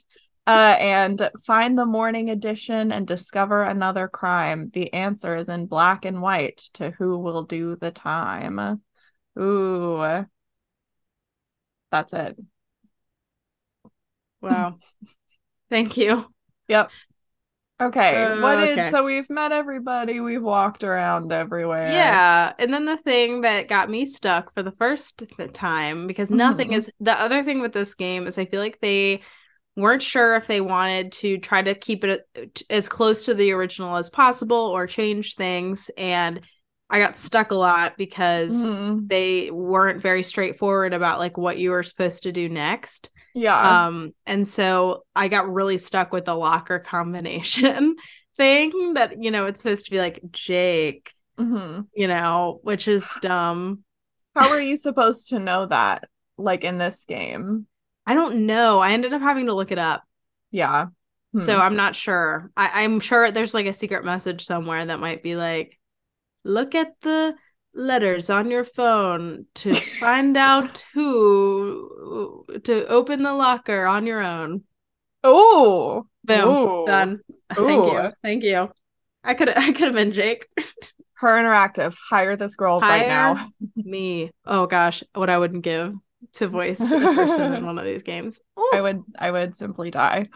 Uh, 0.50 0.76
and 0.80 1.30
find 1.44 1.78
the 1.78 1.86
morning 1.86 2.28
edition 2.28 2.90
and 2.90 3.06
discover 3.06 3.62
another 3.62 4.08
crime. 4.08 4.70
The 4.74 4.92
answer 4.92 5.36
is 5.36 5.48
in 5.48 5.66
black 5.66 6.04
and 6.04 6.20
white 6.20 6.58
to 6.74 6.90
who 6.90 7.18
will 7.18 7.44
do 7.44 7.76
the 7.76 7.92
time. 7.92 8.80
Ooh. 9.38 10.26
That's 11.92 12.12
it. 12.12 12.36
Wow. 14.40 14.78
Thank 15.70 15.96
you. 15.96 16.26
Yep. 16.66 16.90
Okay. 17.80 18.24
Uh, 18.24 18.42
what 18.42 18.56
did 18.56 18.78
okay. 18.78 18.90
so 18.90 19.04
we've 19.04 19.30
met 19.30 19.52
everybody, 19.52 20.20
we've 20.20 20.42
walked 20.42 20.84
around 20.84 21.32
everywhere. 21.32 21.90
Yeah, 21.90 22.52
and 22.58 22.72
then 22.74 22.84
the 22.84 22.98
thing 22.98 23.40
that 23.40 23.68
got 23.68 23.88
me 23.88 24.04
stuck 24.04 24.52
for 24.52 24.62
the 24.62 24.72
first 24.72 25.22
th- 25.36 25.52
time 25.52 26.06
because 26.06 26.30
nothing 26.30 26.70
Mhm. 26.70 26.74
is 26.74 26.92
the 27.00 27.18
other 27.18 27.42
thing 27.42 27.60
with 27.60 27.72
this 27.72 27.94
game 27.94 28.26
is 28.26 28.36
I 28.36 28.44
feel 28.44 28.60
like 28.60 28.80
they 28.80 29.22
weren't 29.76 30.02
sure 30.02 30.36
if 30.36 30.46
they 30.46 30.60
wanted 30.60 31.12
to 31.12 31.38
try 31.38 31.62
to 31.62 31.74
keep 31.74 32.04
it 32.04 32.26
uh, 32.36 32.42
as 32.68 32.88
close 32.88 33.24
to 33.26 33.34
the 33.34 33.52
original 33.52 33.96
as 33.96 34.10
possible 34.10 34.56
or 34.56 34.86
change 34.86 35.34
things 35.36 35.90
and 35.96 36.40
I 36.92 36.98
got 36.98 37.16
stuck 37.16 37.52
a 37.52 37.54
lot 37.54 37.96
because 37.96 38.66
Mhm. 38.66 39.08
they 39.08 39.48
weren't 39.52 40.02
very 40.02 40.24
straightforward 40.24 40.92
about 40.92 41.20
like 41.20 41.38
what 41.38 41.56
you 41.56 41.70
were 41.70 41.84
supposed 41.84 42.24
to 42.24 42.32
do 42.32 42.48
next. 42.48 43.10
Yeah. 43.32 43.86
Um, 43.86 44.12
and 44.26 44.46
so 44.46 45.04
I 45.14 45.28
got 45.28 45.48
really 45.52 45.78
stuck 45.78 46.12
with 46.12 46.24
the 46.24 46.34
locker 46.34 46.78
combination 46.84 47.94
thing 48.36 48.94
that, 48.94 49.22
you 49.22 49.30
know, 49.30 49.46
it's 49.46 49.62
supposed 49.62 49.84
to 49.84 49.92
be 49.92 49.98
like 50.00 50.20
Jake, 50.32 51.12
Mhm. 51.38 51.86
you 51.94 52.08
know, 52.08 52.58
which 52.64 52.88
is 52.88 53.16
dumb. 53.22 53.84
How 54.34 54.48
are 54.48 54.60
you 54.60 54.76
supposed 54.76 55.28
to 55.28 55.38
know 55.38 55.66
that? 55.66 56.08
Like 56.36 56.64
in 56.64 56.78
this 56.78 57.04
game? 57.04 57.68
I 58.10 58.14
don't 58.14 58.46
know. 58.46 58.78
I 58.80 58.92
ended 58.92 59.12
up 59.12 59.22
having 59.22 59.46
to 59.46 59.54
look 59.54 59.70
it 59.70 59.78
up. 59.78 60.02
Yeah. 60.50 60.86
So 61.36 61.54
Hmm. 61.54 61.60
I'm 61.62 61.76
not 61.76 61.94
sure. 61.94 62.50
I- 62.56 62.82
I'm 62.82 62.98
sure 62.98 63.30
there's 63.30 63.54
like 63.54 63.66
a 63.66 63.72
secret 63.72 64.04
message 64.04 64.44
somewhere 64.44 64.84
that 64.84 64.98
might 64.98 65.22
be 65.22 65.36
like, 65.36 65.78
look 66.44 66.74
at 66.74 66.88
the 67.02 67.34
letters 67.72 68.30
on 68.30 68.50
your 68.50 68.64
phone 68.64 69.46
to 69.54 69.74
find 70.00 70.36
out 70.36 70.84
who 70.92 72.44
to 72.64 72.86
open 72.88 73.22
the 73.22 73.32
locker 73.32 73.86
on 73.86 74.06
your 74.06 74.20
own. 74.20 74.64
Oh. 75.22 76.06
Boom. 76.24 76.48
Ooh. 76.48 76.86
Done. 76.86 77.20
Thank 77.54 77.84
you. 77.92 78.10
Thank 78.22 78.42
you. 78.42 78.72
I 79.22 79.34
could 79.34 79.48
I 79.56 79.66
could 79.72 79.86
have 79.86 79.94
been 79.94 80.12
Jake. 80.12 80.48
Her 81.14 81.28
Interactive, 81.38 81.94
hire 82.08 82.34
this 82.34 82.56
girl 82.56 82.80
right 82.80 83.06
now. 83.06 83.46
Me. 83.76 84.30
Oh 84.46 84.66
gosh, 84.66 85.04
what 85.14 85.28
I 85.30 85.36
wouldn't 85.38 85.62
give 85.62 85.94
to 86.34 86.48
voice 86.58 86.80
a 86.90 86.98
person 87.14 87.52
in 87.52 87.64
one 87.66 87.78
of 87.78 87.84
these 87.84 88.02
games. 88.02 88.40
I 88.72 88.80
would 88.80 89.02
I 89.18 89.30
would 89.30 89.54
simply 89.54 89.90
die. 89.90 90.28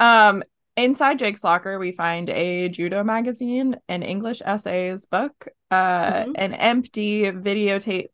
Um 0.00 0.42
inside 0.76 1.18
Jake's 1.18 1.44
locker 1.44 1.78
we 1.78 1.92
find 1.92 2.28
a 2.30 2.68
judo 2.68 3.04
magazine, 3.04 3.76
an 3.88 4.02
English 4.02 4.42
essays 4.44 5.06
book, 5.06 5.48
uh 5.70 6.24
Mhm. 6.24 6.32
an 6.36 6.54
empty 6.54 7.24
videotape 7.24 8.10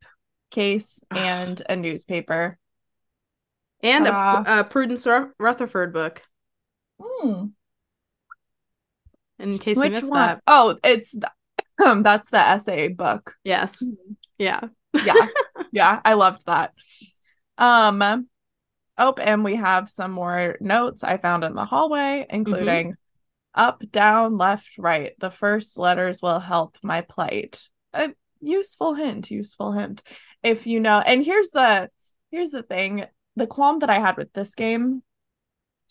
case 0.51 1.01
and 1.11 1.63
a 1.69 1.77
newspaper. 1.77 2.59
And 3.83 4.07
a, 4.07 4.61
a 4.61 4.65
Prudence 4.65 5.07
Rutherford 5.39 5.93
book. 5.95 6.23
In 9.39 9.59
case 9.59 9.83
you 9.83 9.91
missed 9.91 10.11
one? 10.11 10.21
that. 10.21 10.43
Oh, 10.47 10.77
it's 10.85 11.15
um, 11.85 12.03
that's 12.03 12.31
the 12.31 12.39
essay 12.39 12.89
book. 12.89 13.37
Yes. 13.43 13.91
Yeah. 14.39 14.61
Yeah. 15.05 15.29
yeah, 15.73 16.01
I 16.05 16.13
loved 16.13 16.45
that. 16.47 16.75
Um 17.61 18.29
oh, 18.99 19.15
and 19.21 19.45
we 19.45 19.57
have 19.57 19.89
some 19.89 20.11
more 20.11 20.57
notes 20.61 21.05
I 21.05 21.19
found 21.19 21.45
in 21.45 21.55
the 21.55 21.65
hallway, 21.65 22.27
including 22.29 22.97
up, 23.55 23.83
down, 23.91 24.39
left, 24.39 24.79
right. 24.79 25.13
The 25.19 25.31
first 25.31 25.79
letters 25.79 26.23
will 26.23 26.41
help 26.41 26.77
my 26.83 27.01
plight. 27.03 27.69
A 27.93 28.15
useful 28.41 28.95
hint, 28.95 29.31
useful 29.31 29.73
hint. 29.73 30.03
If 30.43 30.67
you 30.67 30.81
know, 30.81 31.01
and 31.01 31.25
here's 31.25 31.51
the 31.51 31.91
here's 32.31 32.51
the 32.51 32.63
thing. 32.63 33.07
The 33.37 33.47
qualm 33.47 33.81
that 33.81 33.91
I 33.91 34.01
had 34.01 34.17
with 34.17 34.33
this 34.33 34.55
game, 34.55 35.03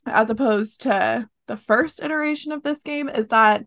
as 0.06 0.30
opposed 0.30 0.82
to 0.82 1.30
the 1.48 1.58
first 1.58 2.02
iteration 2.02 2.52
of 2.52 2.64
this 2.64 2.84
game, 2.84 3.10
is 3.10 3.30
that 3.30 3.66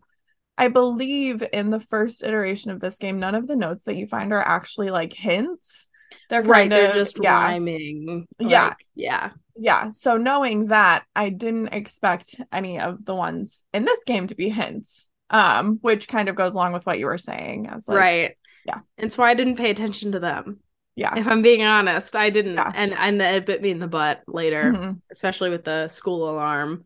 I 0.57 0.67
believe 0.67 1.43
in 1.51 1.69
the 1.69 1.79
first 1.79 2.23
iteration 2.23 2.71
of 2.71 2.79
this 2.79 2.97
game, 2.97 3.19
none 3.19 3.35
of 3.35 3.47
the 3.47 3.55
notes 3.55 3.85
that 3.85 3.95
you 3.95 4.05
find 4.05 4.31
are 4.31 4.41
actually 4.41 4.91
like 4.91 5.13
hints. 5.13 5.87
They're 6.29 6.41
Right. 6.43 6.71
of 6.71 6.77
They're 6.77 6.93
just 6.93 7.17
yeah, 7.21 7.33
rhyming. 7.41 8.27
Yeah. 8.39 8.67
Like, 8.69 8.85
yeah. 8.95 9.29
yeah. 9.55 9.91
So 9.91 10.17
knowing 10.17 10.67
that, 10.67 11.03
I 11.15 11.29
didn't 11.29 11.69
expect 11.69 12.35
any 12.51 12.79
of 12.79 13.05
the 13.05 13.15
ones 13.15 13.63
in 13.73 13.85
this 13.85 14.03
game 14.03 14.27
to 14.27 14.35
be 14.35 14.49
hints. 14.49 15.09
Um, 15.29 15.79
which 15.81 16.07
kind 16.07 16.29
of 16.29 16.35
goes 16.35 16.53
along 16.53 16.73
with 16.73 16.85
what 16.85 16.99
you 16.99 17.07
were 17.07 17.17
saying. 17.17 17.67
As 17.67 17.87
like, 17.87 17.97
right. 17.97 18.37
yeah. 18.67 18.79
And 18.99 19.11
so 19.11 19.23
I 19.23 19.33
didn't 19.33 19.55
pay 19.55 19.71
attention 19.71 20.11
to 20.11 20.19
them. 20.19 20.59
yeah, 20.95 21.17
If 21.17 21.27
I'm 21.27 21.41
being 21.41 21.63
honest, 21.63 22.15
I 22.15 22.29
didn't. 22.29 22.53
Yeah. 22.53 22.71
And 22.75 22.93
and 22.93 23.19
it 23.19 23.45
bit 23.47 23.61
me 23.61 23.71
in 23.71 23.79
the 23.79 23.87
butt 23.87 24.21
later, 24.27 24.71
Mhm. 24.71 25.01
especially 25.11 25.49
with 25.49 25.63
the 25.63 25.87
school 25.87 26.29
alarm. 26.29 26.85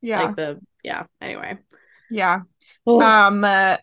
yeah, 0.00 0.22
Like 0.24 0.36
the 0.36 0.60
yeah. 0.82 1.04
Anyway. 1.20 1.58
yeah. 2.10 2.40
Um, 2.84 3.44
uh, 3.44 3.76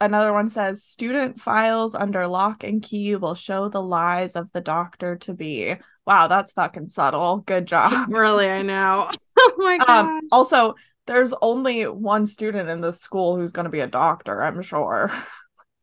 another 0.00 0.32
one 0.32 0.48
says 0.48 0.82
student 0.84 1.40
files 1.40 1.94
under 1.94 2.26
lock 2.26 2.64
and 2.64 2.82
key 2.82 3.16
will 3.16 3.34
show 3.34 3.68
the 3.68 3.82
lies 3.82 4.36
of 4.36 4.52
the 4.52 4.60
doctor 4.60 5.16
to 5.16 5.34
be. 5.34 5.74
Wow, 6.06 6.28
that's 6.28 6.52
fucking 6.52 6.88
subtle. 6.88 7.38
Good 7.38 7.66
job. 7.66 8.08
really, 8.12 8.48
I 8.48 8.62
know. 8.62 9.10
oh 9.38 9.54
my 9.58 9.78
god. 9.78 10.06
Um, 10.06 10.20
also, 10.30 10.74
there's 11.06 11.34
only 11.40 11.84
one 11.84 12.26
student 12.26 12.68
in 12.68 12.80
this 12.80 13.00
school 13.00 13.36
who's 13.36 13.52
going 13.52 13.64
to 13.64 13.70
be 13.70 13.80
a 13.80 13.86
doctor, 13.86 14.42
I'm 14.42 14.62
sure. 14.62 15.10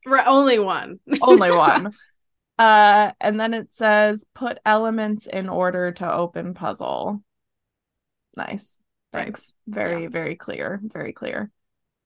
Right, 0.06 0.28
only 0.28 0.60
one. 0.60 1.00
only 1.22 1.50
one. 1.50 1.94
Uh, 2.60 3.14
and 3.22 3.40
then 3.40 3.54
it 3.54 3.74
says 3.74 4.26
put 4.34 4.60
elements 4.66 5.28
in 5.28 5.48
order 5.48 5.94
to 5.94 6.14
open 6.14 6.54
puzzle. 6.54 7.24
Nice. 8.36 8.78
Right. 9.14 9.24
Thanks. 9.24 9.54
Very, 9.66 10.08
very 10.08 10.36
clear. 10.36 10.82
Very 10.84 11.14
clear. 11.14 11.52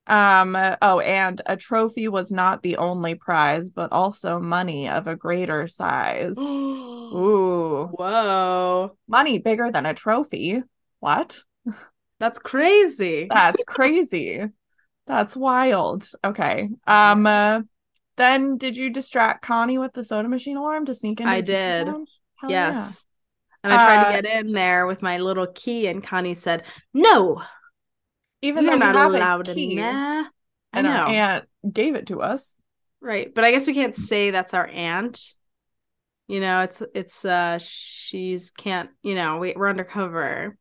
Um, 0.08 0.56
oh, 0.82 1.00
and 1.00 1.42
a 1.46 1.58
trophy 1.58 2.08
was 2.08 2.32
not 2.32 2.64
the 2.64 2.78
only 2.78 3.16
prize, 3.16 3.70
but 3.70 3.92
also 3.92 4.40
money 4.40 4.88
of 4.90 5.08
a 5.08 5.16
greater 5.16 5.68
size. 5.68 6.38
Ooh, 6.40 7.90
Whoa. 7.92 8.98
money 9.08 9.40
bigger 9.40 9.72
than 9.72 9.86
a 9.86 9.94
trophy. 9.94 10.64
What? 11.00 11.42
That's 12.20 12.40
crazy. 12.40 13.28
That's 13.30 13.64
crazy. 13.66 14.44
That's 15.06 15.36
wild. 15.36 16.10
Okay. 16.24 16.70
Um, 16.88 17.28
uh, 17.28 17.62
then 18.18 18.58
did 18.58 18.76
you 18.76 18.90
distract 18.90 19.44
Connie 19.44 19.78
with 19.78 19.94
the 19.94 20.04
soda 20.04 20.28
machine 20.28 20.58
alarm 20.58 20.86
to 20.86 20.96
sneak 20.96 21.22
in? 21.22 21.28
I 21.28 21.42
did. 21.42 21.88
Hell 21.88 22.06
yeah. 22.50 22.68
yes. 22.70 23.06
And 23.64 23.72
I 23.74 23.78
tried 23.84 23.98
Uh, 24.02 24.06
to 24.18 24.22
get 24.22 24.40
in 24.46 24.54
there 24.54 24.88
with 24.88 25.02
my 25.02 25.18
little 25.18 25.48
key, 25.48 25.88
and 25.88 26.04
Connie 26.04 26.34
said, 26.34 26.64
No, 26.94 27.42
Even 28.42 28.64
you're 28.66 28.78
though 28.78 28.86
we 28.88 28.94
not 28.94 28.96
have 28.96 29.14
allowed 29.14 29.48
a 29.48 29.52
in 29.52 29.56
key. 29.56 29.76
there. 29.76 30.32
And 30.74 30.86
our 30.86 31.08
aunt 31.08 31.46
gave 31.72 31.96
it 31.96 32.08
to 32.08 32.22
us. 32.22 32.56
Right. 33.02 33.34
But 33.34 33.44
I 33.44 33.52
guess 33.52 33.68
we 33.68 33.74
can't 33.74 33.96
say 33.96 34.32
that's 34.32 34.54
our 34.54 34.68
aunt. 34.68 35.34
You 36.28 36.42
know, 36.42 36.62
it's 36.62 36.84
it's 36.94 37.26
uh 37.26 37.58
she's 37.62 38.52
can't, 38.52 38.90
you 39.02 39.16
know, 39.16 39.38
we, 39.38 39.54
we're 39.56 39.70
undercover. 39.70 40.58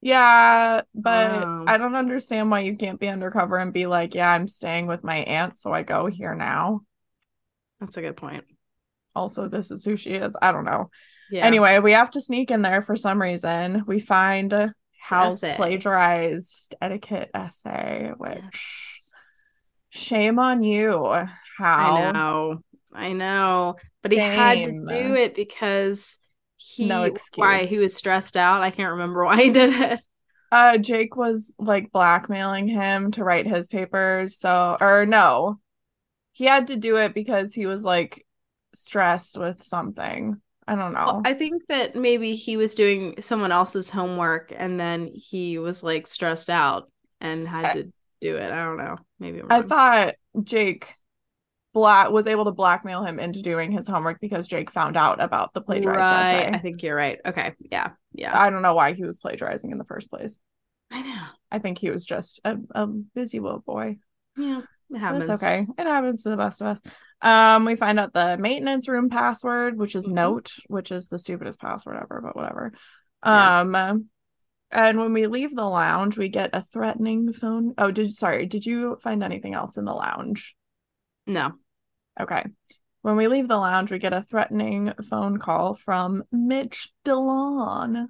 Yeah, 0.00 0.82
but 0.94 1.42
Wow. 1.42 1.64
I 1.66 1.78
don't 1.78 1.94
understand 1.94 2.50
why 2.50 2.60
you 2.60 2.76
can't 2.76 3.00
be 3.00 3.08
undercover 3.08 3.56
and 3.56 3.72
be 3.72 3.86
like, 3.86 4.14
yeah, 4.14 4.30
I'm 4.30 4.48
staying 4.48 4.86
with 4.86 5.02
my 5.02 5.16
aunt, 5.16 5.56
so 5.56 5.72
I 5.72 5.82
go 5.82 6.06
here 6.06 6.34
now. 6.34 6.80
That's 7.80 7.96
a 7.96 8.02
good 8.02 8.16
point. 8.16 8.44
Also, 9.14 9.48
this 9.48 9.70
is 9.70 9.84
who 9.84 9.96
she 9.96 10.10
is. 10.10 10.36
I 10.42 10.52
don't 10.52 10.64
know. 10.64 10.90
Yeah. 11.30 11.46
Anyway, 11.46 11.78
we 11.78 11.92
have 11.92 12.10
to 12.10 12.20
sneak 12.20 12.50
in 12.50 12.60
there 12.62 12.82
for 12.82 12.96
some 12.96 13.20
reason. 13.22 13.84
We 13.86 14.00
find 14.00 14.74
Hal's 15.04 15.44
essay. 15.44 15.56
plagiarized 15.56 16.74
etiquette 16.80 17.30
essay, 17.34 18.12
which 18.16 18.34
Yes. 18.42 19.10
shame 19.90 20.38
on 20.38 20.62
you, 20.62 21.04
Hal. 21.58 21.96
I 21.96 22.12
know. 22.12 22.58
I 22.92 23.12
know. 23.12 23.76
But 24.02 24.12
he 24.12 24.18
had 24.18 24.64
to 24.64 24.72
do 24.86 25.14
it 25.14 25.34
because 25.34 26.18
he 26.56 26.88
No 26.88 27.14
why 27.36 27.64
he 27.64 27.78
was 27.78 27.94
stressed 27.94 28.36
out. 28.36 28.62
I 28.62 28.70
can't 28.70 28.92
remember 28.92 29.24
why 29.24 29.42
he 29.42 29.50
did 29.50 29.70
it. 29.70 30.04
Uh, 30.50 30.78
Jake 30.78 31.16
was 31.16 31.56
like 31.58 31.90
blackmailing 31.90 32.68
him 32.68 33.10
to 33.12 33.24
write 33.24 33.46
his 33.46 33.66
papers. 33.66 34.38
So, 34.38 34.76
or 34.80 35.04
no, 35.04 35.58
he 36.32 36.44
had 36.44 36.68
to 36.68 36.76
do 36.76 36.96
it 36.96 37.12
because 37.12 37.52
he 37.52 37.66
was 37.66 37.84
like 37.84 38.24
stressed 38.72 39.36
with 39.36 39.64
something. 39.64 40.40
I 40.66 40.74
don't 40.76 40.94
know. 40.94 41.06
Well, 41.06 41.22
I 41.24 41.34
think 41.34 41.62
that 41.68 41.94
maybe 41.94 42.34
he 42.34 42.56
was 42.56 42.74
doing 42.74 43.20
someone 43.20 43.52
else's 43.52 43.90
homework 43.90 44.52
and 44.56 44.80
then 44.80 45.10
he 45.14 45.58
was 45.58 45.82
like 45.82 46.06
stressed 46.06 46.48
out 46.50 46.90
and 47.20 47.46
had 47.46 47.64
I- 47.64 47.72
to 47.74 47.92
do 48.20 48.36
it. 48.36 48.50
I 48.50 48.64
don't 48.64 48.78
know. 48.78 48.96
Maybe 49.18 49.42
I 49.48 49.62
thought 49.62 50.14
Jake 50.42 50.92
black 51.74 52.10
was 52.10 52.26
able 52.26 52.44
to 52.46 52.52
blackmail 52.52 53.04
him 53.04 53.18
into 53.18 53.42
doing 53.42 53.72
his 53.72 53.86
homework 53.86 54.20
because 54.20 54.48
Jake 54.48 54.70
found 54.70 54.96
out 54.96 55.20
about 55.20 55.52
the 55.52 55.60
plagiarized 55.60 55.98
right. 55.98 56.46
essay. 56.46 56.56
I 56.56 56.58
think 56.60 56.82
you're 56.82 56.96
right. 56.96 57.18
Okay. 57.26 57.52
Yeah. 57.70 57.90
Yeah. 58.12 58.38
I 58.38 58.48
don't 58.48 58.62
know 58.62 58.74
why 58.74 58.92
he 58.92 59.04
was 59.04 59.18
plagiarizing 59.18 59.72
in 59.72 59.78
the 59.78 59.84
first 59.84 60.08
place. 60.08 60.38
I 60.90 61.02
know. 61.02 61.22
I 61.50 61.58
think 61.58 61.78
he 61.78 61.90
was 61.90 62.06
just 62.06 62.40
a, 62.44 62.56
a 62.70 62.86
busy 62.86 63.40
little 63.40 63.60
boy. 63.60 63.98
Yeah. 64.36 64.62
It 64.94 64.98
happens. 64.98 65.26
That's 65.26 65.42
okay. 65.42 65.66
It 65.76 65.86
happens 65.86 66.22
to 66.22 66.30
the 66.30 66.36
best 66.36 66.60
of 66.60 66.68
us. 66.68 66.80
Um, 67.20 67.64
we 67.64 67.74
find 67.74 67.98
out 67.98 68.12
the 68.12 68.36
maintenance 68.38 68.88
room 68.88 69.08
password, 69.10 69.76
which 69.76 69.96
is 69.96 70.06
Mhm. 70.06 70.12
note, 70.12 70.52
which 70.68 70.92
is 70.92 71.08
the 71.08 71.18
stupidest 71.18 71.60
password 71.60 71.96
ever, 71.96 72.20
but 72.22 72.36
whatever. 72.36 72.72
Yeah. 73.26 73.60
Um, 73.60 74.08
and 74.70 74.98
when 74.98 75.12
we 75.12 75.26
leave 75.26 75.54
the 75.54 75.64
lounge, 75.64 76.16
we 76.16 76.28
get 76.28 76.50
a 76.52 76.62
threatening 76.62 77.32
phone. 77.32 77.74
Oh, 77.76 77.90
did 77.90 78.12
sorry, 78.12 78.46
did 78.46 78.66
you 78.66 78.98
find 79.02 79.22
anything 79.22 79.54
else 79.54 79.76
in 79.76 79.84
the 79.84 79.94
lounge? 79.94 80.54
No. 81.26 81.54
Okay. 82.20 82.44
When 83.02 83.16
we 83.16 83.26
leave 83.26 83.48
the 83.48 83.56
lounge, 83.58 83.90
we 83.90 83.98
get 83.98 84.12
a 84.12 84.22
threatening 84.22 84.92
phone 85.08 85.38
call 85.38 85.74
from 85.74 86.22
Mitch 86.30 86.92
DeLon, 87.04 88.08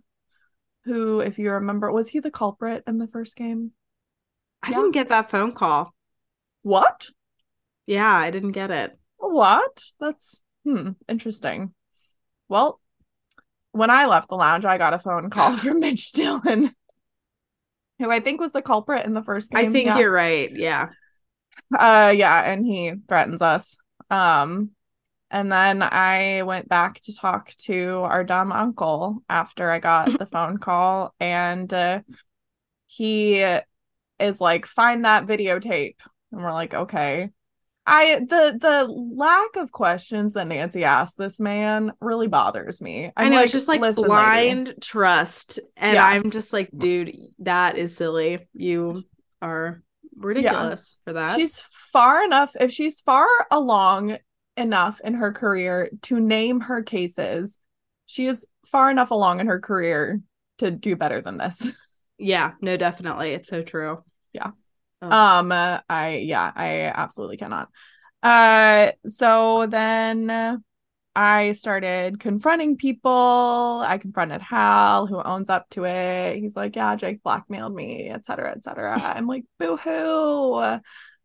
who, 0.85 1.21
if 1.21 1.39
you 1.39 1.51
remember, 1.53 1.91
was 1.91 2.09
he 2.09 2.19
the 2.21 2.31
culprit 2.31 2.85
in 2.87 2.99
the 2.99 3.07
first 3.07 3.37
game? 3.37 3.73
I 4.63 4.71
Yeah. 4.71 4.77
didn't 4.77 4.93
get 4.93 5.09
that 5.09 5.31
phone 5.31 5.53
call. 5.53 5.94
What? 6.65 7.11
Yeah, 7.87 8.11
I 8.11 8.31
didn't 8.31 8.53
get 8.53 8.71
it. 8.71 8.99
What? 9.19 9.85
That's 10.01 10.43
hmm, 10.65 10.93
interesting. 11.09 11.75
Well, 12.49 12.81
when 13.73 13.91
I 13.91 14.07
left 14.07 14.31
the 14.31 14.37
lounge, 14.37 14.65
I 14.65 14.79
got 14.79 14.95
a 14.95 14.99
phone 14.99 15.29
call 15.29 15.57
from 15.59 15.81
Mitch 15.81 16.13
Dillon, 16.13 16.75
who 17.99 18.11
I 18.11 18.21
think 18.21 18.41
was 18.41 18.53
the 18.53 18.63
culprit 18.63 19.05
in 19.05 19.13
the 19.13 19.23
first 19.23 19.51
game. 19.51 19.69
I 19.69 19.71
think 19.71 19.87
yeah. 19.87 19.99
you're 19.99 20.11
right. 20.11 20.51
Yeah. 20.51 20.89
Uh 21.79 22.13
yeah, 22.17 22.51
and 22.51 22.67
he 22.67 22.93
threatens 23.07 23.43
us. 23.43 23.77
Um 24.11 24.71
and 25.31 25.53
then 25.53 25.83
I 25.83 26.45
went 26.45 26.69
back 26.69 27.01
to 27.03 27.15
talk 27.15 27.51
to 27.65 27.99
our 28.05 28.25
dumb 28.25 28.53
uncle 28.53 29.23
after 29.29 29.71
I 29.71 29.81
got 29.81 30.19
the 30.19 30.27
phone 30.33 30.59
call 30.59 31.13
and 31.19 31.73
uh, 31.73 32.01
he 32.87 33.45
is 34.21 34.41
like 34.41 34.65
find 34.65 35.05
that 35.05 35.27
videotape 35.27 35.97
and 36.35 36.45
we're 36.45 36.53
like 36.53 36.75
okay. 36.75 37.31
I 37.87 38.21
the 38.21 38.59
the 38.59 38.87
lack 38.87 39.57
of 39.57 39.71
questions 39.71 40.33
that 40.33 40.47
Nancy 40.47 40.85
asked 40.85 41.19
this 41.19 41.39
man 41.39 41.93
really 42.01 42.29
bothers 42.29 42.81
me. 42.81 43.13
i 43.17 43.25
I'm 43.25 43.33
know 43.33 43.43
it's 43.43 43.53
just 43.53 43.69
like 43.69 43.81
"Listen, 43.81 44.05
lady." 44.05 44.09
blind 44.09 44.75
trust. 44.81 45.59
And 45.77 45.95
Yeah. 45.95 46.07
I'm 46.07 46.31
just 46.31 46.53
like, 46.53 46.71
dude, 46.75 47.15
that 47.41 47.77
is 47.77 47.95
silly. 47.95 48.49
You 48.55 49.05
are 49.43 49.83
ridiculous 50.17 50.97
for 51.05 51.13
that. 51.15 51.37
She's 51.37 51.63
far 51.93 52.25
enough, 52.25 52.53
if 52.59 52.73
she's 52.73 53.01
far 53.01 53.29
along 53.51 54.17
enough 54.57 55.01
in 55.05 55.15
her 55.15 55.33
career 55.33 55.91
to 56.03 56.21
name 56.21 56.61
her 56.61 56.83
cases, 56.83 57.59
she 58.07 58.27
is 58.27 58.47
far 58.71 58.91
enough 58.91 59.11
along 59.11 59.41
in 59.41 59.47
her 59.47 59.61
career 59.61 60.21
to 60.59 60.71
do 60.71 60.97
better 60.97 61.21
than 61.21 61.37
this. 61.37 61.77
yeah, 62.19 62.53
no, 62.61 62.77
definitely. 62.77 63.33
It's 63.33 63.49
so 63.49 63.63
true. 63.63 64.03
Yeah. 64.33 64.53
Oh. 65.03 65.11
Um, 65.11 65.53
uh, 65.53 65.81
I, 65.89 66.17
yeah, 66.17 66.51
I 66.55 66.93
absolutely 66.95 67.37
cannot. 67.37 67.69
Uh, 68.23 68.93
so 69.07 69.67
then 69.67 70.63
I 71.17 71.53
started 71.53 72.19
confronting 72.19 72.77
people. 72.77 73.85
I 73.87 73.99
confronted 73.99 74.43
Hal, 74.43 75.07
who 75.07 75.23
owns 75.23 75.51
up 75.51 75.69
to 75.71 75.85
it. 75.85 76.39
He's 76.39 76.57
like, 76.57 76.75
yeah, 76.75 76.97
Jake 76.97 77.23
blackmailed 77.23 77.75
me, 77.75 78.09
etc., 78.09 78.23
cetera, 78.25 78.53
et 78.57 78.63
cetera. 78.63 79.01
I'm 79.17 79.27
like, 79.27 79.45
boo 79.59 79.77
hoo. 79.77 80.55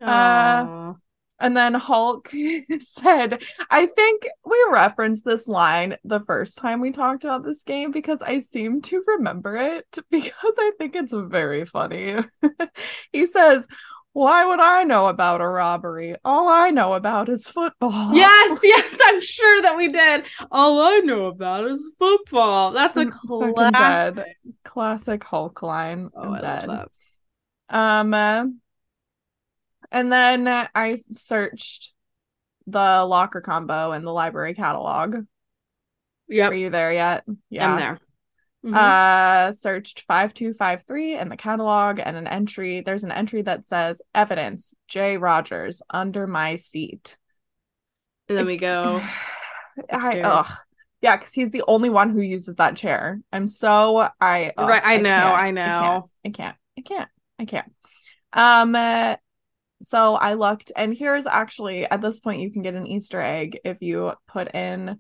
Uh. 0.02 0.94
And 1.40 1.56
then 1.56 1.74
Hulk 1.74 2.30
said, 2.80 3.42
I 3.70 3.86
think 3.86 4.28
we 4.46 4.66
referenced 4.72 5.26
this 5.26 5.48
line 5.48 5.98
the 6.04 6.20
first 6.22 6.58
time 6.58 6.82
we 6.82 6.92
talked 6.92 7.24
about 7.24 7.44
this 7.44 7.64
game 7.64 7.92
because 7.92 8.22
I 8.22 8.40
seem 8.40 8.82
to 8.84 9.04
remember 9.08 9.56
it 9.58 9.86
because 10.12 10.56
I 10.58 10.72
think 10.78 10.96
it's 10.96 11.14
very 11.14 11.66
funny. 11.66 12.18
he 13.14 13.26
says, 13.28 13.68
Why 14.14 14.46
would 14.46 14.60
I 14.60 14.84
know 14.84 15.08
about 15.08 15.42
a 15.42 15.48
robbery? 15.48 16.16
All 16.26 16.48
I 16.50 16.72
know 16.72 16.94
about 16.94 17.30
is 17.30 17.48
football. 17.48 18.14
yes, 18.14 18.60
yes, 18.64 19.00
I'm 19.06 19.22
sure 19.22 19.62
that 19.62 19.78
we 19.78 19.88
did. 19.90 20.26
All 20.52 20.82
I 20.82 21.00
know 21.00 21.28
about 21.28 21.70
is 21.70 21.94
football. 22.00 22.72
That's 22.72 22.98
a 22.98 23.06
fucking 23.28 23.54
classic. 23.54 24.16
dead. 24.16 24.26
Classic 24.66 25.24
Hulk 25.24 25.62
line. 25.62 26.10
Oh, 26.16 26.22
I'm 26.22 26.34
I 26.34 26.40
dead. 26.40 26.68
love 26.68 26.88
that. 27.70 27.78
Um, 27.78 28.14
uh, 28.14 28.46
and 29.92 30.12
then 30.12 30.48
I 30.48 30.98
searched 31.12 31.94
the 32.68 33.04
locker 33.06 33.42
combo 33.42 33.92
in 33.94 34.04
the 34.04 34.14
library 34.14 34.54
catalog. 34.54 35.26
Yep, 36.28 36.52
Are 36.52 36.56
you 36.56 36.70
there 36.70 36.94
yet? 36.94 37.26
Yeah. 37.50 37.72
I'm 37.72 37.78
there. 37.80 38.00
Mhm. 38.66 38.76
Uh 38.76 39.52
searched 39.54 40.02
5253 40.02 41.18
in 41.18 41.30
the 41.30 41.38
catalog 41.38 42.00
and 42.00 42.18
an 42.18 42.28
entry. 42.28 42.82
There's 42.82 43.04
an 43.06 43.12
entry 43.12 43.42
that 43.44 43.66
says 43.66 44.02
evidence 44.14 44.74
Jay 44.88 45.18
Rogers 45.18 45.82
under 45.90 46.28
my 46.28 46.56
seat. 46.56 47.18
and 48.28 48.38
then 48.38 48.46
we 48.46 48.58
go. 48.58 49.02
I 49.92 50.20
ugh. 50.22 50.52
Yeah, 51.02 51.16
because 51.16 51.32
he's 51.32 51.52
the 51.52 51.64
only 51.68 51.90
one 51.90 52.10
who 52.12 52.20
uses 52.20 52.56
that 52.56 52.76
chair. 52.76 53.22
I'm 53.32 53.48
so 53.48 54.10
I 54.20 54.52
ugh, 54.58 54.68
Right, 54.70 54.84
I 54.84 54.98
know, 54.98 55.10
can't, 55.10 55.42
I 55.42 55.52
know. 55.52 56.10
I 56.26 56.30
can't. 56.30 56.56
I 56.78 56.82
can't. 56.82 57.10
I 57.40 57.46
can't. 57.46 57.72
Um 58.34 58.76
uh, 58.76 59.16
so 59.82 60.16
I 60.16 60.34
looked 60.34 60.72
and 60.76 60.96
here's 60.96 61.26
actually 61.26 61.86
at 61.86 62.02
this 62.02 62.20
point 62.20 62.42
you 62.42 62.52
can 62.52 62.62
get 62.62 62.76
an 62.76 62.88
Easter 62.88 63.22
egg 63.22 63.60
if 63.64 63.82
you 63.82 64.14
put 64.28 64.54
in 64.54 65.00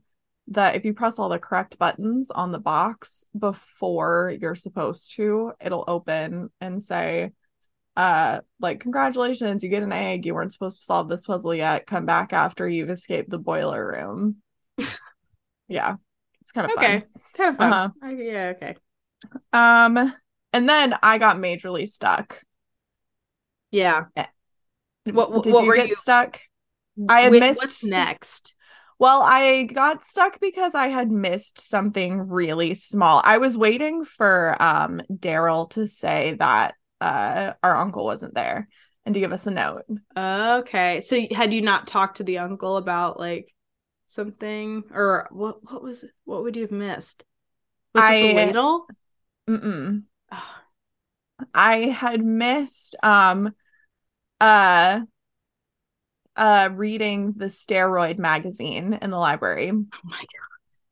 that 0.49 0.75
if 0.75 0.85
you 0.85 0.93
press 0.93 1.19
all 1.19 1.29
the 1.29 1.37
correct 1.39 1.77
buttons 1.77 2.31
on 2.31 2.51
the 2.51 2.59
box 2.59 3.23
before 3.37 4.35
you're 4.41 4.55
supposed 4.55 5.15
to, 5.15 5.51
it'll 5.61 5.85
open 5.87 6.49
and 6.59 6.81
say 6.81 7.31
uh 7.95 8.39
like 8.61 8.79
congratulations 8.79 9.63
you 9.63 9.69
get 9.69 9.83
an 9.83 9.91
egg 9.91 10.25
you 10.25 10.33
weren't 10.33 10.53
supposed 10.53 10.77
to 10.77 10.83
solve 10.85 11.09
this 11.09 11.23
puzzle 11.23 11.53
yet 11.53 11.87
come 11.87 12.05
back 12.05 12.31
after 12.33 12.67
you've 12.67 12.89
escaped 12.89 13.29
the 13.29 13.37
boiler 13.37 13.85
room 13.85 14.37
yeah 15.67 15.95
it's 16.41 16.51
kind 16.51 16.71
of 16.71 16.77
Okay, 16.77 17.03
kind 17.35 17.49
of 17.53 17.57
fun. 17.57 17.73
Uh-huh. 17.73 18.15
Yeah, 18.15 18.53
okay. 18.55 18.75
um 19.51 20.13
and 20.53 20.69
then 20.69 20.95
i 21.01 21.17
got 21.17 21.37
majorly 21.37 21.87
stuck 21.87 22.41
Yeah. 23.71 24.05
What- 25.05 25.31
what- 25.31 25.43
did 25.43 25.53
what 25.53 25.63
you 25.63 25.67
were 25.69 25.75
get 25.75 25.89
you- 25.89 25.95
stuck 25.95 26.39
I 27.07 27.21
had 27.21 27.31
Wait, 27.31 27.39
missed 27.39 27.61
What's 27.61 27.83
next? 27.83 28.55
Well, 28.97 29.21
I 29.21 29.63
got 29.63 30.03
stuck 30.03 30.41
because 30.41 30.75
I 30.75 30.87
had 30.89 31.09
missed 31.09 31.61
something 31.61 32.27
really 32.27 32.73
small. 32.73 33.21
I 33.23 33.37
was 33.37 33.57
waiting 33.57 34.03
for 34.03 34.61
um 34.61 35.01
Daryl 35.09 35.69
to 35.71 35.87
say 35.87 36.35
that 36.39 36.75
uh 36.99 37.53
our 37.63 37.77
uncle 37.77 38.03
wasn't 38.03 38.33
there 38.35 38.67
and 39.05 39.13
to 39.13 39.21
give 39.21 39.31
us 39.31 39.47
a 39.47 39.51
note. 39.51 39.83
Okay, 40.17 40.99
so 40.99 41.17
had 41.31 41.53
you 41.53 41.61
not 41.61 41.87
talked 41.87 42.17
to 42.17 42.23
the 42.25 42.39
uncle 42.39 42.75
about 42.75 43.17
like 43.17 43.53
something, 44.07 44.83
or 44.91 45.29
what? 45.31 45.63
What 45.71 45.81
was? 45.81 46.03
What 46.25 46.43
would 46.43 46.57
you 46.57 46.63
have 46.63 46.71
missed? 46.71 47.23
Was 47.95 48.03
it 48.03 48.21
the 48.21 48.29
I- 48.31 48.33
ladle? 48.33 48.87
Mm-mm. 49.49 50.03
I 51.53 51.77
had 51.85 52.23
missed 52.25 52.97
um 53.01 53.55
uh 54.39 55.01
uh 56.35 56.69
reading 56.73 57.33
the 57.35 57.45
steroid 57.45 58.17
magazine 58.17 58.93
in 59.01 59.09
the 59.09 59.17
library. 59.17 59.71
Oh 59.71 59.83
my 60.03 60.17
god. 60.17 60.27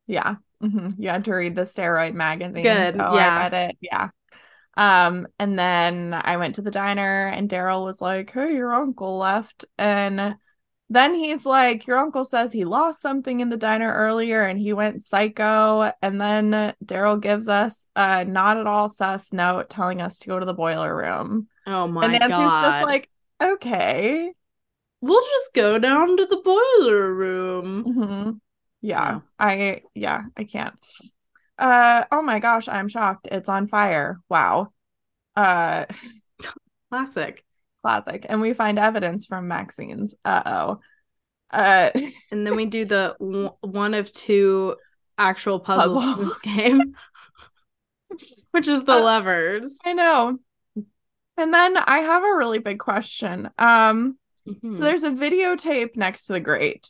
Yeah. 0.07 0.35
hmm 0.61 0.89
You 0.97 1.09
had 1.09 1.25
to 1.25 1.33
read 1.33 1.55
the 1.55 1.61
steroid 1.63 2.13
magazine. 2.13 2.63
Good, 2.63 2.93
So 2.93 2.99
yeah. 2.99 3.35
I 3.35 3.37
read 3.49 3.53
it. 3.53 3.77
Yeah. 3.81 4.09
Um, 4.75 5.27
and 5.39 5.57
then 5.57 6.13
I 6.13 6.37
went 6.37 6.55
to 6.55 6.61
the 6.61 6.71
diner 6.71 7.27
and 7.27 7.49
Daryl 7.49 7.83
was 7.83 8.01
like, 8.01 8.31
Hey, 8.31 8.53
your 8.55 8.73
uncle 8.73 9.17
left. 9.17 9.65
And 9.77 10.37
then 10.89 11.15
he's 11.15 11.45
like, 11.45 11.87
Your 11.87 11.97
uncle 11.97 12.25
says 12.25 12.53
he 12.53 12.63
lost 12.65 13.01
something 13.01 13.39
in 13.39 13.49
the 13.49 13.57
diner 13.57 13.91
earlier 13.91 14.43
and 14.43 14.59
he 14.59 14.73
went 14.73 15.03
psycho. 15.03 15.91
And 16.01 16.21
then 16.21 16.75
Daryl 16.85 17.19
gives 17.19 17.47
us 17.47 17.87
a 17.95 18.23
not 18.25 18.57
at 18.57 18.67
all 18.67 18.87
sus 18.87 19.33
note 19.33 19.69
telling 19.69 20.01
us 20.01 20.19
to 20.19 20.27
go 20.27 20.39
to 20.39 20.45
the 20.45 20.53
boiler 20.53 20.95
room. 20.95 21.47
Oh 21.65 21.87
my 21.87 22.01
god. 22.01 22.11
and 22.11 22.19
Nancy's 22.19 22.37
god. 22.37 22.61
just 22.61 22.81
like, 22.83 23.09
Okay. 23.41 24.31
we'll 25.01 25.23
just 25.23 25.53
go 25.53 25.77
down 25.79 26.17
to 26.17 26.25
the 26.25 26.37
boiler 26.37 27.13
room. 27.13 27.83
hmm 27.83 28.31
Yeah. 28.81 29.11
No. 29.11 29.21
I 29.39 29.81
yeah, 29.93 30.23
I 30.35 30.43
can't. 30.43 30.75
Uh 31.57 32.05
oh 32.11 32.21
my 32.21 32.39
gosh, 32.39 32.67
I'm 32.67 32.87
shocked. 32.87 33.27
It's 33.31 33.49
on 33.49 33.67
fire. 33.67 34.19
Wow. 34.29 34.71
Uh 35.35 35.85
Classic. 36.89 37.43
classic. 37.83 38.25
And 38.29 38.41
we 38.41 38.53
find 38.53 38.79
evidence 38.79 39.25
from 39.25 39.47
Maxine's. 39.47 40.15
Uh-oh. 40.25 40.79
Uh 41.51 41.91
And 42.31 42.45
then 42.45 42.55
we 42.55 42.65
do 42.65 42.85
the 42.85 43.15
w- 43.19 43.53
one 43.61 43.93
of 43.93 44.11
two 44.11 44.75
actual 45.17 45.59
puzzles, 45.59 46.03
in 46.03 46.23
this 46.25 46.39
game, 46.39 46.95
which 48.51 48.67
is 48.67 48.83
the 48.83 48.93
Uh, 48.93 49.01
levers. 49.01 49.79
I 49.85 49.93
know. 49.93 50.39
And 51.37 51.53
then 51.53 51.77
I 51.77 51.99
have 51.99 52.23
a 52.23 52.35
really 52.35 52.59
big 52.59 52.79
question. 52.79 53.49
Um 53.57 54.17
Mhm. 54.47 54.73
so 54.73 54.83
there's 54.83 55.03
a 55.03 55.11
videotape 55.11 55.95
next 55.95 56.27
to 56.27 56.33
the 56.33 56.39
grate. 56.39 56.89